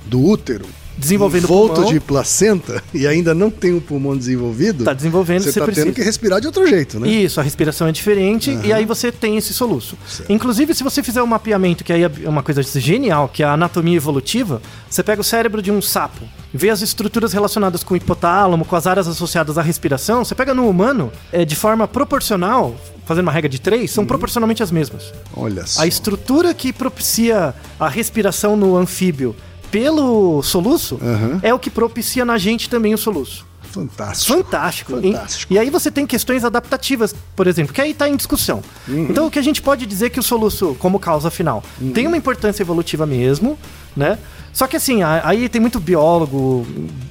do 0.06 0.22
útero, 0.24 0.66
Desenvolvendo 1.02 1.44
o 1.44 1.46
envolto 1.48 1.74
pulmão. 1.76 1.94
de 1.94 2.00
placenta 2.00 2.84
e 2.94 3.06
ainda 3.08 3.34
não 3.34 3.50
tem 3.50 3.74
o 3.74 3.82
pulmão 3.82 4.16
desenvolvido, 4.16 4.84
Tá 4.84 4.94
desenvolvendo, 4.94 5.44
você 5.44 5.52
você 5.52 5.60
tá 5.60 5.66
precisa. 5.66 5.86
tendo 5.88 5.96
que 5.96 6.02
respirar 6.04 6.40
de 6.40 6.48
outro 6.48 6.66
jeito, 6.68 7.00
né? 7.00 7.08
Isso, 7.10 7.40
a 7.40 7.44
respiração 7.44 7.88
é 7.88 7.92
diferente 7.92 8.58
e 8.64 8.72
aí 8.72 8.86
você 8.86 9.12
tem 9.12 9.36
esse 9.38 9.54
soluço. 9.54 9.98
Certo. 10.08 10.32
Inclusive, 10.32 10.74
se 10.74 10.84
você 10.84 11.02
fizer 11.04 11.22
um 11.24 11.28
mapeamento, 11.28 11.84
que 11.84 11.92
aí 11.92 12.04
é 12.04 12.12
uma 12.30 12.44
coisa 12.44 12.62
genial, 12.64 13.28
que 13.28 13.42
é 13.44 13.46
a 13.46 13.54
anatomia 13.54 13.96
evolutiva, 13.98 14.62
você 14.90 15.02
pega 15.04 15.20
o 15.22 15.24
cérebro 15.24 15.62
de 15.62 15.72
um 15.72 15.82
sapo, 15.82 16.22
vê 16.54 16.70
as 16.70 16.82
estruturas 16.82 17.34
relacionadas 17.34 17.84
com 17.84 17.94
o 17.94 17.98
hipotálamo, 17.98 18.64
com 18.66 18.76
as 18.76 18.86
áreas 18.88 19.08
associadas 19.08 19.58
à 19.58 19.62
respiração, 19.62 20.24
você 20.24 20.36
pega 20.36 20.54
no 20.54 20.68
humano, 20.70 21.12
é, 21.32 21.44
de 21.44 21.56
forma 21.56 21.88
proporcional, 21.88 22.76
fazendo 23.06 23.24
uma 23.26 23.32
regra 23.32 23.50
de 23.50 23.60
três, 23.60 23.82
Uhum. 23.92 23.96
são 23.96 24.06
proporcionalmente 24.06 24.62
as 24.62 24.72
mesmas. 24.72 25.12
Olha 25.36 25.66
só. 25.66 25.82
A 25.82 25.88
estrutura 25.88 26.54
que 26.54 26.72
propicia 26.72 27.54
a 27.80 27.90
respiração 27.90 28.56
no 28.56 28.76
anfíbio 28.78 29.36
pelo 29.72 30.44
soluço 30.44 31.00
Aham. 31.02 31.40
é 31.42 31.54
o 31.54 31.60
que 31.60 31.70
propicia 31.70 32.26
na 32.26 32.38
gente 32.38 32.70
também 32.70 32.94
o 32.94 32.98
soluço. 32.98 33.46
Fantástico. 33.64 34.34
Fantástico. 34.38 34.92
Fantástico. 35.02 35.54
E, 35.54 35.56
e 35.56 35.60
aí 35.60 35.70
você 35.70 35.90
tem 35.90 36.06
questões 36.06 36.44
adaptativas, 36.44 37.16
por 37.38 37.48
exemplo, 37.48 37.74
que 37.74 37.80
aí 37.80 37.92
está 37.92 38.10
em 38.10 38.18
discussão. 38.18 38.62
Uhum. 38.86 39.08
Então 39.10 39.28
o 39.28 39.32
que 39.32 39.40
a 39.40 39.42
gente 39.42 39.62
pode 39.62 39.86
dizer 39.86 40.10
que 40.10 40.20
o 40.20 40.24
soluço, 40.24 40.76
como 40.78 41.00
causa 41.00 41.32
final, 41.32 41.64
Uhum. 41.80 41.94
tem 41.94 42.06
uma 42.06 42.18
importância 42.18 42.62
evolutiva 42.62 43.06
mesmo, 43.06 43.58
né? 43.96 44.18
Só 44.52 44.68
que 44.68 44.76
assim, 44.76 45.02
aí 45.04 45.48
tem 45.48 45.62
muito 45.62 45.80
biólogo 45.80 46.68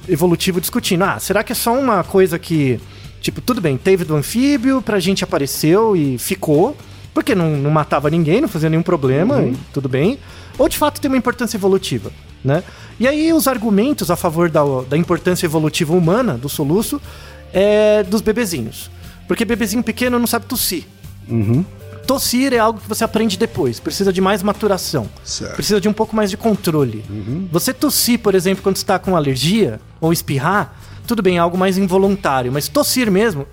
evolutivo 0.07 0.61
discutindo, 0.61 1.01
ah, 1.03 1.17
será 1.19 1.43
que 1.43 1.51
é 1.51 1.55
só 1.55 1.73
uma 1.73 2.03
coisa 2.03 2.37
que, 2.37 2.79
tipo, 3.19 3.41
tudo 3.41 3.59
bem, 3.59 3.75
teve 3.77 4.05
do 4.05 4.15
anfíbio, 4.15 4.79
pra 4.83 4.99
gente 4.99 5.23
apareceu 5.23 5.95
e 5.95 6.19
ficou, 6.19 6.77
porque 7.11 7.33
não, 7.33 7.57
não 7.57 7.71
matava 7.71 8.07
ninguém, 8.11 8.39
não 8.39 8.47
fazia 8.47 8.69
nenhum 8.69 8.83
problema, 8.83 9.37
Uhum. 9.37 9.55
tudo 9.73 9.89
bem. 9.89 10.19
Ou 10.59 10.69
de 10.69 10.77
fato 10.77 11.01
tem 11.01 11.09
uma 11.09 11.17
importância 11.17 11.57
evolutiva, 11.57 12.11
né? 12.43 12.63
E 12.99 13.07
aí 13.07 13.33
os 13.33 13.47
argumentos 13.47 14.11
a 14.11 14.15
favor 14.15 14.49
da, 14.49 14.61
da 14.87 14.97
importância 14.97 15.45
evolutiva 15.45 15.93
humana 15.93 16.37
do 16.37 16.49
soluço 16.49 17.01
é 17.53 18.03
dos 18.03 18.21
bebezinhos. 18.21 18.89
Porque 19.27 19.45
bebezinho 19.45 19.83
pequeno 19.83 20.19
não 20.19 20.27
sabe 20.27 20.45
tossir. 20.45 20.85
Tossir 22.05 22.53
é 22.53 22.57
algo 22.57 22.79
que 22.79 22.89
você 22.89 23.03
aprende 23.03 23.37
depois, 23.37 23.79
precisa 23.79 24.11
de 24.11 24.19
mais 24.19 24.43
maturação. 24.43 25.09
Certo. 25.23 25.55
Precisa 25.55 25.79
de 25.79 25.87
um 25.87 25.93
pouco 25.93 26.15
mais 26.15 26.29
de 26.29 26.37
controle. 26.37 27.05
Você 27.51 27.73
tossir, 27.73 28.19
por 28.19 28.35
exemplo, 28.35 28.63
quando 28.63 28.75
está 28.75 28.99
com 28.99 29.15
alergia 29.15 29.79
ou 29.99 30.11
espirrar, 30.11 30.75
tudo 31.07 31.21
bem, 31.21 31.37
é 31.37 31.39
algo 31.39 31.57
mais 31.57 31.77
involuntário, 31.77 32.51
mas 32.51 32.67
tossir 32.67 33.09
mesmo 33.09 33.47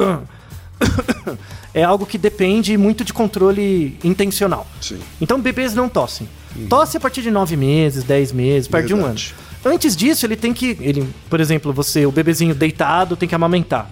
é 1.74 1.82
algo 1.82 2.06
que 2.06 2.18
depende 2.18 2.76
muito 2.76 3.04
de 3.04 3.12
controle 3.12 3.98
intencional. 4.02 4.66
Sim. 4.80 4.98
Então 5.20 5.40
bebês 5.40 5.74
não 5.74 5.88
tossem. 5.88 6.28
Tosse 6.68 6.96
a 6.96 7.00
partir 7.00 7.22
de 7.22 7.30
9 7.30 7.56
meses, 7.56 8.04
10 8.04 8.32
meses, 8.32 8.68
perto 8.68 8.86
de 8.86 8.94
um 8.94 9.04
ano. 9.04 9.18
Antes 9.64 9.96
disso, 9.96 10.24
ele 10.24 10.36
tem 10.36 10.52
que. 10.52 10.76
Ele, 10.80 11.08
por 11.28 11.40
exemplo, 11.40 11.72
você, 11.72 12.06
o 12.06 12.12
bebezinho 12.12 12.54
deitado, 12.54 13.16
tem 13.16 13.28
que 13.28 13.34
amamentar. 13.34 13.90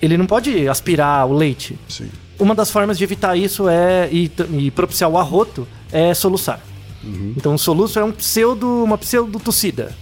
Ele 0.00 0.16
não 0.16 0.26
pode 0.26 0.68
aspirar 0.68 1.26
o 1.26 1.32
leite. 1.32 1.78
Sim. 1.88 2.08
Uma 2.38 2.54
das 2.54 2.70
formas 2.70 2.98
de 2.98 3.04
evitar 3.04 3.36
isso 3.36 3.68
é 3.68 4.08
e, 4.12 4.30
e 4.58 4.70
propiciar 4.70 5.10
o 5.10 5.16
arroto 5.16 5.66
é 5.90 6.12
soluçar. 6.12 6.60
Então 7.36 7.54
o 7.54 7.58
soluço 7.58 7.98
é 7.98 8.04
um 8.04 8.10
pseudo, 8.10 8.82
uma 8.82 8.98
pseudo 8.98 9.38
tossida 9.38 9.94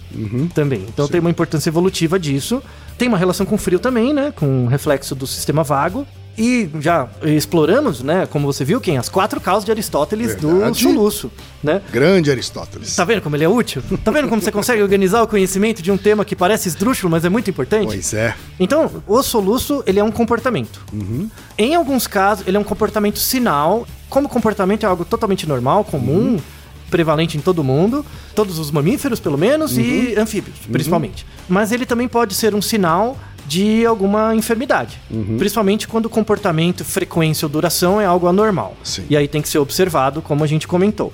também. 0.53 0.85
Então 0.89 1.07
tem 1.07 1.19
uma 1.21 1.29
importância 1.29 1.69
evolutiva 1.69 2.19
disso. 2.19 2.63
Tem 2.97 3.07
uma 3.07 3.17
relação 3.17 3.45
com 3.45 3.55
o 3.55 3.57
frio 3.57 3.77
também, 3.79 4.13
né? 4.13 4.33
Com 4.35 4.65
o 4.65 4.67
reflexo 4.67 5.13
do 5.13 5.27
sistema 5.27 5.63
vago. 5.63 6.05
E 6.37 6.69
já 6.81 7.07
exploramos, 7.23 8.01
né? 8.03 8.25
Como 8.25 8.45
você 8.45 8.65
viu, 8.65 8.81
quem? 8.81 8.97
As 8.97 9.07
quatro 9.07 9.39
causas 9.39 9.63
de 9.63 9.71
Aristóteles 9.71 10.35
do 10.35 10.49
Verdade. 10.49 10.81
soluço, 10.83 11.31
né? 11.63 11.81
Grande 11.91 12.29
Aristóteles. 12.29 12.95
Tá 12.95 13.05
vendo 13.05 13.21
como 13.21 13.35
ele 13.35 13.45
é 13.45 13.49
útil? 13.49 13.81
Tá 14.03 14.11
vendo 14.11 14.27
como 14.27 14.41
você 14.41 14.51
consegue 14.51 14.81
organizar 14.81 15.21
o 15.21 15.27
conhecimento 15.27 15.81
de 15.81 15.91
um 15.91 15.97
tema 15.97 16.25
que 16.25 16.35
parece 16.35 16.67
esdrúxulo, 16.67 17.09
mas 17.09 17.23
é 17.23 17.29
muito 17.29 17.49
importante? 17.49 17.87
Pois 17.87 18.13
é. 18.13 18.35
Então, 18.59 18.91
o 19.07 19.23
soluço, 19.23 19.81
ele 19.87 19.99
é 19.99 20.03
um 20.03 20.11
comportamento. 20.11 20.81
Em 21.57 21.73
alguns 21.73 22.05
casos, 22.05 22.45
ele 22.47 22.57
é 22.57 22.59
um 22.59 22.63
comportamento 22.65 23.17
sinal. 23.19 23.87
Como 24.09 24.27
comportamento 24.27 24.83
é 24.83 24.87
algo 24.87 25.05
totalmente 25.05 25.47
normal, 25.47 25.85
comum, 25.85 26.37
prevalente 26.89 27.37
em 27.37 27.41
todo 27.41 27.63
mundo, 27.63 28.05
todos 28.35 28.59
os 28.59 28.71
mamíferos, 28.71 29.19
pelo 29.19 29.37
menos, 29.37 29.77
e 29.77 30.15
anfíbios, 30.17 30.57
principalmente. 30.71 31.25
Mas 31.47 31.71
ele 31.71 31.85
também 31.85 32.07
pode 32.07 32.33
ser 32.35 32.53
um 32.53 32.61
sinal 32.61 33.17
de 33.45 33.85
alguma 33.85 34.35
enfermidade. 34.35 34.99
Principalmente 35.37 35.87
quando 35.87 36.05
o 36.05 36.09
comportamento, 36.09 36.83
frequência 36.83 37.45
ou 37.45 37.49
duração 37.49 37.99
é 38.01 38.05
algo 38.05 38.27
anormal. 38.27 38.75
Sim. 38.83 39.05
E 39.09 39.15
aí 39.15 39.27
tem 39.27 39.41
que 39.41 39.49
ser 39.49 39.59
observado, 39.59 40.21
como 40.21 40.43
a 40.43 40.47
gente 40.47 40.67
comentou. 40.67 41.11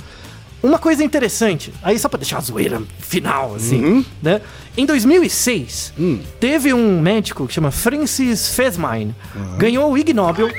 Uma 0.63 0.77
coisa 0.77 1.03
interessante, 1.03 1.73
aí 1.81 1.97
só 1.97 2.07
pra 2.07 2.19
deixar 2.19 2.35
uma 2.35 2.41
zoeira 2.43 2.81
final, 2.99 3.55
assim, 3.55 3.83
Uhum. 3.83 4.05
né? 4.21 4.41
Em 4.77 4.85
2006, 4.85 5.91
Hum. 5.99 6.19
teve 6.39 6.71
um 6.71 7.01
médico 7.01 7.47
que 7.47 7.53
chama 7.53 7.71
Francis 7.71 8.49
Fesmine, 8.49 9.13
ganhou 9.57 9.91
o 9.91 9.97
Ig 9.97 10.13
Nobel 10.13 10.49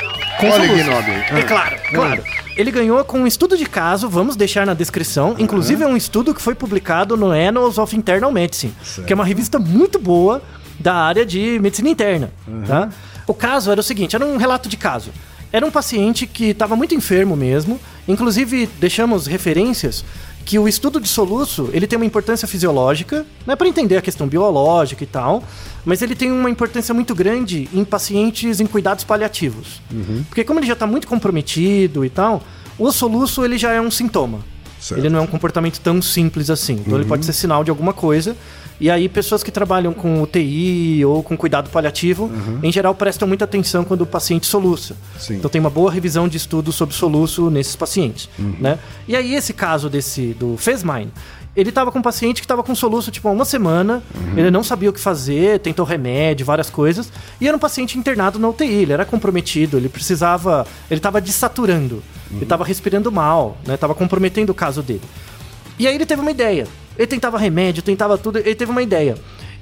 com 0.41 0.49
Olha 0.51 0.73
o. 0.73 0.77
Ig 0.77 0.83
Nobel. 0.85 1.14
É 1.14 1.41
Ah. 1.41 1.43
claro, 1.45 1.77
claro. 1.95 2.25
Ele 2.57 2.70
ganhou 2.73 3.03
com 3.05 3.20
um 3.20 3.27
estudo 3.29 3.57
de 3.57 3.64
caso, 3.64 4.09
vamos 4.09 4.35
deixar 4.37 4.66
na 4.66 4.75
descrição. 4.75 5.37
Inclusive 5.39 5.85
é 5.85 5.87
um 5.87 5.97
estudo 5.97 6.35
que 6.35 6.43
foi 6.43 6.55
publicado 6.57 7.16
no 7.16 7.31
Annals 7.31 7.79
of 7.79 7.97
Internal 7.97 8.31
Medicine, 8.33 8.75
Certo. 8.83 9.07
que 9.07 9.12
é 9.12 9.14
uma 9.14 9.25
revista 9.25 9.59
muito 9.59 9.99
boa 10.01 10.43
da 10.79 10.95
área 10.95 11.25
de 11.25 11.59
medicina 11.61 11.89
interna, 11.89 12.33
tá? 12.66 12.91
O 13.27 13.35
caso 13.35 13.70
era 13.70 13.81
o 13.81 13.83
seguinte, 13.85 14.16
era 14.16 14.27
um 14.27 14.37
relato 14.37 14.68
de 14.68 14.77
caso. 14.77 15.11
Era 15.53 15.66
um 15.66 15.70
paciente 15.70 16.27
que 16.27 16.47
estava 16.47 16.75
muito 16.75 16.95
enfermo 16.95 17.37
mesmo. 17.37 17.79
Inclusive, 18.09 18.68
deixamos 18.81 19.27
referências 19.27 20.05
que 20.45 20.59
o 20.59 20.66
estudo 20.66 21.01
de 21.01 21.09
soluço 21.09 21.68
ele 21.73 21.87
tem 21.87 21.97
uma 21.97 22.07
importância 22.07 22.49
fisiológica, 22.49 23.25
né, 23.47 23.55
para 23.55 23.68
entender 23.68 23.97
a 23.97 24.03
questão 24.03 24.27
biológica 24.27 25.05
e 25.05 25.07
tal, 25.07 25.45
mas 25.85 26.03
ele 26.03 26.16
tem 26.16 26.33
uma 26.33 26.51
importância 26.51 26.93
muito 26.93 27.14
grande 27.14 27.68
em 27.73 27.85
pacientes 27.85 28.61
em 28.61 28.66
cuidados 28.66 29.05
paliativos. 29.05 29.81
Porque 30.29 30.43
como 30.43 30.59
ele 30.59 30.66
já 30.66 30.73
está 30.73 30.87
muito 30.87 31.07
comprometido 31.07 32.05
e 32.05 32.11
tal, 32.11 32.43
o 32.79 32.91
soluço 32.91 33.45
ele 33.45 33.57
já 33.57 33.73
é 33.73 33.81
um 33.81 33.91
sintoma. 33.91 34.41
Certo. 34.81 34.99
Ele 34.99 35.09
não 35.09 35.20
é 35.20 35.23
um 35.23 35.29
comportamento 35.29 35.79
tão 35.79 36.03
simples 36.03 36.51
assim. 36.51 36.83
Então 36.85 36.99
ele 36.99 37.07
pode 37.07 37.25
ser 37.25 37.33
sinal 37.33 37.62
de 37.62 37.70
alguma 37.70 37.93
coisa. 37.93 38.37
E 38.81 38.91
aí 38.91 39.09
pessoas 39.09 39.43
que 39.43 39.51
trabalham 39.51 39.93
com 39.93 40.23
UTI 40.23 41.05
ou 41.05 41.23
com 41.23 41.37
cuidado 41.37 41.70
paliativo, 41.70 42.31
em 42.62 42.73
geral 42.73 42.95
prestam 42.95 43.29
muita 43.29 43.45
atenção 43.45 43.85
quando 43.85 44.03
o 44.03 44.07
paciente 44.07 44.47
soluça. 44.47 44.97
Sim. 45.18 45.37
Então 45.37 45.51
tem 45.51 45.61
uma 45.61 45.70
boa 45.70 45.91
revisão 45.91 46.27
de 46.29 46.37
estudos 46.37 46.75
sobre 46.75 46.95
soluço 46.95 47.51
nesses 47.51 47.77
pacientes, 47.77 48.29
né? 48.59 48.79
E 49.07 49.14
aí 49.14 49.35
esse 49.35 49.53
caso 49.53 49.89
desse 49.89 50.35
do 50.35 50.57
Fesmine, 50.57 51.12
ele 51.55 51.68
estava 51.68 51.93
com 51.93 51.99
um 51.99 52.03
paciente 52.03 52.41
que 52.41 52.45
estava 52.45 52.62
com 52.62 52.75
soluço 52.75 53.11
tipo 53.11 53.29
há 53.29 53.31
uma 53.31 53.45
semana, 53.45 54.03
ele 54.37 54.51
não 54.51 54.64
sabia 54.64 54.91
o 54.91 54.93
que 54.93 55.01
fazer, 55.01 55.61
tentou 55.61 55.85
remédio, 55.85 56.47
várias 56.47 56.70
coisas, 56.70 57.12
e 57.41 57.47
era 57.47 57.57
um 57.57 57.61
paciente 57.61 57.99
internado 57.99 58.39
na 58.39 58.49
UTI, 58.49 58.83
ele 58.83 58.93
era 58.93 59.05
comprometido, 59.05 59.77
ele 59.77 59.89
precisava, 59.89 60.66
ele 60.91 60.99
estava 60.99 61.20
desaturando, 61.20 62.03
ele 62.33 62.43
estava 62.43 62.64
respirando 62.64 63.12
mal, 63.12 63.59
né? 63.66 63.77
Tava 63.77 63.95
comprometendo 63.95 64.51
o 64.51 64.55
caso 64.55 64.83
dele. 64.83 65.03
E 65.79 65.87
aí 65.87 65.95
ele 65.95 66.07
teve 66.07 66.23
uma 66.23 66.31
ideia. 66.31 66.66
Ele 66.97 67.07
tentava 67.07 67.38
remédio, 67.38 67.82
tentava 67.82 68.16
tudo. 68.18 68.38
Ele 68.38 68.55
teve 68.55 68.70
uma 68.70 68.82
ideia. 68.82 69.16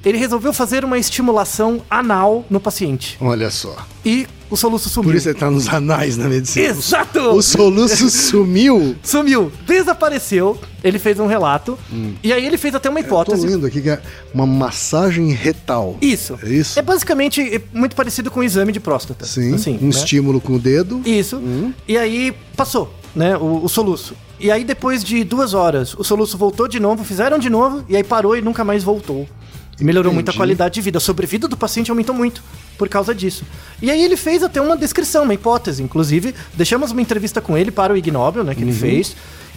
Ele 0.04 0.16
resolveu 0.16 0.52
fazer 0.52 0.82
uma 0.84 0.98
estimulação 0.98 1.82
anal 1.90 2.44
no 2.48 2.58
paciente. 2.58 3.18
Olha 3.20 3.50
só. 3.50 3.76
E 4.02 4.26
o 4.48 4.56
soluço 4.56 4.88
sumiu. 4.88 5.10
Por 5.10 5.16
isso 5.16 5.28
ele 5.28 5.38
tá 5.38 5.50
nos 5.50 5.68
anais 5.68 6.16
na 6.16 6.26
medicina. 6.26 6.68
Exato! 6.68 7.20
O 7.32 7.42
soluço 7.42 8.08
sumiu. 8.10 8.96
Sumiu, 9.02 9.52
desapareceu. 9.66 10.58
Ele 10.82 10.98
fez 10.98 11.20
um 11.20 11.26
relato. 11.26 11.78
E 12.22 12.32
aí 12.32 12.46
ele 12.46 12.56
fez 12.56 12.74
até 12.74 12.88
uma 12.88 12.98
Hum. 13.00 13.02
Tô 13.02 13.08
hipótese. 13.08 13.46
lendo 13.46 13.66
aqui 13.66 13.82
que 13.82 13.90
é 13.90 14.00
uma 14.32 14.46
massagem 14.46 15.28
retal. 15.32 15.98
Isso. 16.00 16.38
É 16.42 16.48
isso? 16.48 16.78
É 16.78 16.82
basicamente 16.82 17.60
muito 17.70 17.94
parecido 17.94 18.30
com 18.30 18.40
o 18.40 18.42
exame 18.42 18.72
de 18.72 18.80
próstata. 18.80 19.26
Sim, 19.26 19.54
Assim, 19.54 19.76
um 19.82 19.84
né? 19.84 19.88
estímulo 19.90 20.40
com 20.40 20.54
o 20.54 20.58
dedo. 20.58 21.02
Isso. 21.04 21.42
E 21.86 21.98
aí 21.98 22.32
passou, 22.56 22.90
né? 23.14 23.36
O, 23.36 23.64
o 23.64 23.68
soluço. 23.68 24.14
E 24.40 24.50
aí, 24.50 24.64
depois 24.64 25.04
de 25.04 25.22
duas 25.22 25.52
horas, 25.52 25.94
o 25.94 26.02
soluço 26.02 26.38
voltou 26.38 26.66
de 26.66 26.80
novo, 26.80 27.04
fizeram 27.04 27.38
de 27.38 27.50
novo, 27.50 27.84
e 27.88 27.94
aí 27.94 28.02
parou 28.02 28.34
e 28.34 28.40
nunca 28.40 28.64
mais 28.64 28.82
voltou. 28.82 29.28
E 29.78 29.84
melhorou 29.84 30.12
muito 30.12 30.28
a 30.28 30.30
Entendi. 30.30 30.38
qualidade 30.38 30.74
de 30.74 30.80
vida. 30.80 30.96
A 30.96 31.00
sobrevida 31.00 31.46
do 31.46 31.56
paciente 31.56 31.90
aumentou 31.90 32.14
muito 32.14 32.42
por 32.78 32.88
causa 32.88 33.14
disso. 33.14 33.44
E 33.80 33.90
aí 33.90 34.02
ele 34.02 34.16
fez 34.16 34.42
até 34.42 34.60
uma 34.60 34.76
descrição, 34.76 35.24
uma 35.24 35.34
hipótese. 35.34 35.82
Inclusive, 35.82 36.34
deixamos 36.54 36.90
uma 36.90 37.02
entrevista 37.02 37.40
com 37.40 37.56
ele 37.56 37.70
para 37.70 37.92
o 37.92 37.96
Ig 37.96 38.10
Nobel, 38.10 38.42
né? 38.44 38.54
Que 38.54 38.62
ele 38.62 38.72
fez. 38.72 39.14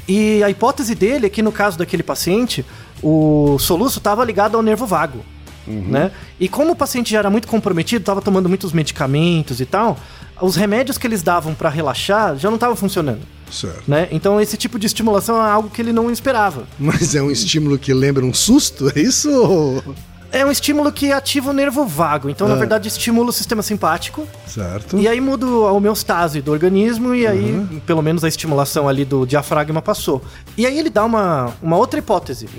E 0.07 0.43
a 0.43 0.49
hipótese 0.49 0.95
dele 0.95 1.27
é 1.27 1.29
que 1.29 1.41
no 1.41 1.51
caso 1.51 1.77
daquele 1.77 2.03
paciente, 2.03 2.65
o 3.01 3.57
soluço 3.59 3.99
estava 3.99 4.23
ligado 4.23 4.55
ao 4.55 4.63
nervo 4.63 4.85
vago. 4.85 5.23
Né? 5.65 6.11
E 6.37 6.49
como 6.49 6.73
o 6.73 6.75
paciente 6.75 7.11
já 7.11 7.19
era 7.19 7.29
muito 7.29 7.47
comprometido, 7.47 8.01
estava 8.01 8.21
tomando 8.21 8.49
muitos 8.49 8.73
medicamentos 8.73 9.61
e 9.61 9.65
tal, 9.65 9.97
os 10.41 10.57
remédios 10.57 10.97
que 10.97 11.07
eles 11.07 11.23
davam 11.23 11.53
para 11.53 11.69
relaxar 11.69 12.35
já 12.35 12.49
não 12.49 12.55
estavam 12.55 12.75
funcionando. 12.75 13.21
Certo. 13.51 13.83
Né? 13.87 14.07
Então 14.11 14.39
esse 14.41 14.57
tipo 14.57 14.77
de 14.79 14.87
estimulação 14.87 15.37
é 15.43 15.49
algo 15.49 15.69
que 15.69 15.81
ele 15.81 15.93
não 15.93 16.09
esperava. 16.11 16.63
Mas 16.79 17.13
é 17.15 17.21
um 17.21 17.29
estímulo 17.31 17.77
que 17.77 17.93
lembra 17.93 18.25
um 18.25 18.33
susto? 18.33 18.91
É 18.95 18.99
isso? 18.99 19.83
É 20.31 20.43
um 20.43 20.49
estímulo 20.49 20.91
que 20.91 21.11
ativa 21.11 21.51
o 21.51 21.53
nervo 21.53 21.85
vago. 21.85 22.27
Então, 22.27 22.47
na 22.47 22.55
Ah. 22.55 22.57
verdade, 22.57 22.87
estimula 22.87 23.29
o 23.29 23.31
sistema 23.31 23.61
simpático. 23.61 24.27
Certo. 24.47 24.97
E 24.97 25.07
aí 25.07 25.21
muda 25.21 25.45
a 25.45 25.71
homeostase 25.71 26.41
do 26.41 26.51
organismo 26.51 27.13
e 27.13 27.27
aí, 27.27 27.81
pelo 27.85 28.01
menos, 28.01 28.23
a 28.23 28.27
estimulação 28.27 28.89
ali 28.89 29.05
do 29.05 29.27
diafragma 29.27 29.79
passou. 29.79 30.23
E 30.57 30.65
aí 30.65 30.79
ele 30.79 30.89
dá 30.89 31.05
uma, 31.05 31.53
uma 31.61 31.77
outra 31.77 31.99
hipótese. 31.99 32.49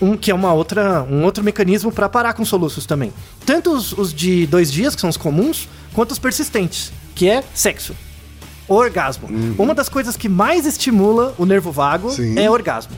Um, 0.00 0.16
que 0.16 0.30
é 0.30 0.34
uma 0.34 0.54
outra, 0.54 1.02
um 1.02 1.22
outro 1.24 1.44
mecanismo 1.44 1.92
para 1.92 2.08
parar 2.08 2.32
com 2.32 2.46
soluços 2.46 2.86
também. 2.86 3.12
Tanto 3.44 3.72
os, 3.72 3.92
os 3.92 4.14
de 4.14 4.46
dois 4.46 4.72
dias, 4.72 4.94
que 4.94 5.00
são 5.02 5.10
os 5.10 5.18
comuns, 5.18 5.68
quanto 5.92 6.12
os 6.12 6.18
persistentes, 6.18 6.90
que 7.14 7.28
é 7.28 7.44
sexo. 7.52 7.94
Orgasmo. 8.68 9.28
Uma 9.58 9.74
das 9.74 9.88
coisas 9.88 10.16
que 10.16 10.28
mais 10.28 10.66
estimula 10.66 11.34
o 11.38 11.46
nervo 11.46 11.72
vago 11.72 12.10
Sim. 12.10 12.38
é 12.38 12.50
orgasmo. 12.50 12.92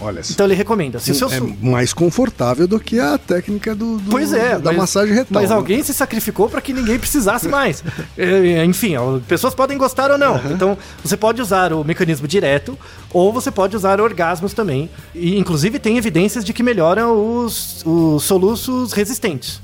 Olha 0.00 0.24
só. 0.24 0.32
Então 0.32 0.44
ele 0.46 0.56
recomenda. 0.56 0.98
Se 0.98 1.12
o 1.12 1.14
seu 1.14 1.30
é 1.32 1.40
mais 1.62 1.92
confortável 1.94 2.66
do 2.66 2.80
que 2.80 2.98
a 2.98 3.16
técnica 3.16 3.76
do, 3.76 3.96
do- 3.98 4.10
Pois 4.10 4.32
é, 4.32 4.58
da 4.58 4.70
mas- 4.72 4.76
massagem 4.76 5.14
retal. 5.14 5.40
Mas 5.40 5.50
né? 5.50 5.56
alguém 5.56 5.82
se 5.84 5.94
sacrificou 5.94 6.48
para 6.48 6.60
que 6.60 6.72
ninguém 6.72 6.98
precisasse 6.98 7.48
mais. 7.48 7.82
É, 8.18 8.64
Enfim, 8.64 8.96
ó, 8.96 9.18
pessoas 9.20 9.54
podem 9.54 9.78
gostar 9.78 10.10
ou 10.10 10.18
não. 10.18 10.36
Então, 10.50 10.76
você 11.02 11.16
pode 11.16 11.40
usar 11.40 11.72
o 11.72 11.84
mecanismo 11.84 12.26
direto 12.26 12.76
ou 13.12 13.32
você 13.32 13.50
pode 13.52 13.76
usar 13.76 14.00
orgasmos 14.00 14.52
também. 14.52 14.90
E, 15.14 15.38
inclusive, 15.38 15.78
tem 15.78 15.96
evidências 15.96 16.44
de 16.44 16.52
que 16.52 16.62
melhora 16.62 17.08
os, 17.08 17.82
os 17.86 18.24
soluços 18.24 18.92
resistentes, 18.92 19.60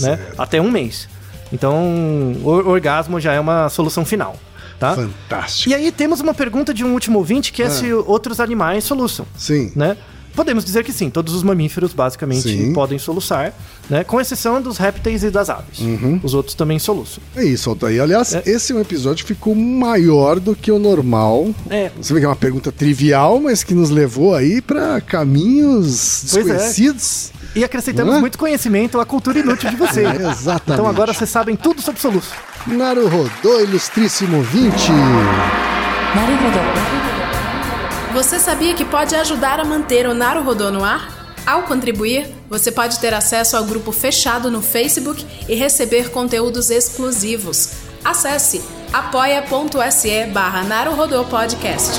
né? 0.00 0.18
Até 0.36 0.60
um 0.60 0.70
mês. 0.70 1.08
Então, 1.52 2.34
o 2.44 2.48
orgasmo 2.68 3.18
já 3.18 3.32
é 3.32 3.40
uma 3.40 3.68
solução 3.70 4.04
final, 4.04 4.36
tá? 4.80 4.96
Fantástico. 4.96 5.70
E 5.70 5.74
aí 5.74 5.92
temos 5.92 6.20
uma 6.20 6.34
pergunta 6.34 6.74
de 6.74 6.84
um 6.84 6.92
último 6.92 7.18
ouvinte 7.18 7.52
que 7.52 7.62
é 7.62 7.66
Ah. 7.66 7.70
se 7.70 7.92
outros 7.92 8.40
animais 8.40 8.82
soluçam 8.82 9.24
Sim. 9.36 9.70
né? 9.76 9.96
Podemos 10.32 10.64
dizer 10.64 10.84
que 10.84 10.92
sim, 10.92 11.10
todos 11.10 11.34
os 11.34 11.42
mamíferos 11.42 11.92
basicamente 11.92 12.42
Sim. 12.42 12.72
podem 12.72 13.00
soluçar, 13.00 13.52
né? 13.90 14.04
Com 14.04 14.20
exceção 14.20 14.62
dos 14.62 14.78
répteis 14.78 15.24
e 15.24 15.30
das 15.30 15.50
aves. 15.50 15.80
Uhum. 15.80 16.20
Os 16.22 16.34
outros 16.34 16.54
também 16.54 16.78
soluçam. 16.78 17.20
É 17.34 17.44
isso, 17.44 17.68
Altair. 17.68 18.00
Aliás, 18.00 18.32
É. 18.34 18.42
esse 18.46 18.72
é 18.72 18.76
um 18.76 18.80
episódio 18.80 19.26
que 19.26 19.34
ficou 19.34 19.56
maior 19.56 20.38
do 20.38 20.54
que 20.54 20.70
o 20.70 20.78
normal. 20.78 21.52
É. 21.68 21.90
Você 22.00 22.14
vê 22.14 22.20
que 22.20 22.26
é 22.26 22.28
uma 22.28 22.36
pergunta 22.36 22.70
trivial, 22.70 23.40
mas 23.40 23.64
que 23.64 23.74
nos 23.74 23.90
levou 23.90 24.32
aí 24.32 24.62
pra 24.62 25.00
caminhos 25.00 26.24
Pois 26.32 26.46
é. 26.46 26.52
desconhecidos. 26.52 27.32
E 27.56 27.64
acrescentamos 27.64 28.12
Não 28.12 28.18
é? 28.18 28.20
muito 28.20 28.38
conhecimento 28.38 29.00
à 29.00 29.04
cultura 29.04 29.40
inútil 29.40 29.68
de 29.68 29.76
vocês. 29.76 30.06
É, 30.20 30.30
exatamente. 30.30 30.62
Então 30.80 30.86
agora 30.86 31.12
vocês 31.12 31.28
sabem 31.28 31.56
tudo 31.56 31.82
sobre 31.82 32.00
soluço. 32.00 32.30
Naruhodô 32.66 33.60
Ilustríssimo 33.60 34.42
20. 34.42 34.92
Naruhodô. 36.14 36.60
Você 38.12 38.38
sabia 38.38 38.74
que 38.74 38.84
pode 38.84 39.14
ajudar 39.14 39.58
a 39.58 39.64
manter 39.64 40.06
o 40.06 40.12
Naruhodô 40.12 40.70
no 40.70 40.84
ar? 40.84 41.34
Ao 41.46 41.62
contribuir, 41.62 42.28
você 42.50 42.70
pode 42.70 42.98
ter 42.98 43.14
acesso 43.14 43.56
ao 43.56 43.64
grupo 43.64 43.92
fechado 43.92 44.50
no 44.50 44.60
Facebook 44.60 45.26
e 45.48 45.54
receber 45.54 46.10
conteúdos 46.10 46.68
exclusivos. 46.68 47.70
Acesse 48.04 48.60
apoia.se 48.92 50.26
barra 50.26 50.62
Podcast. 51.30 51.98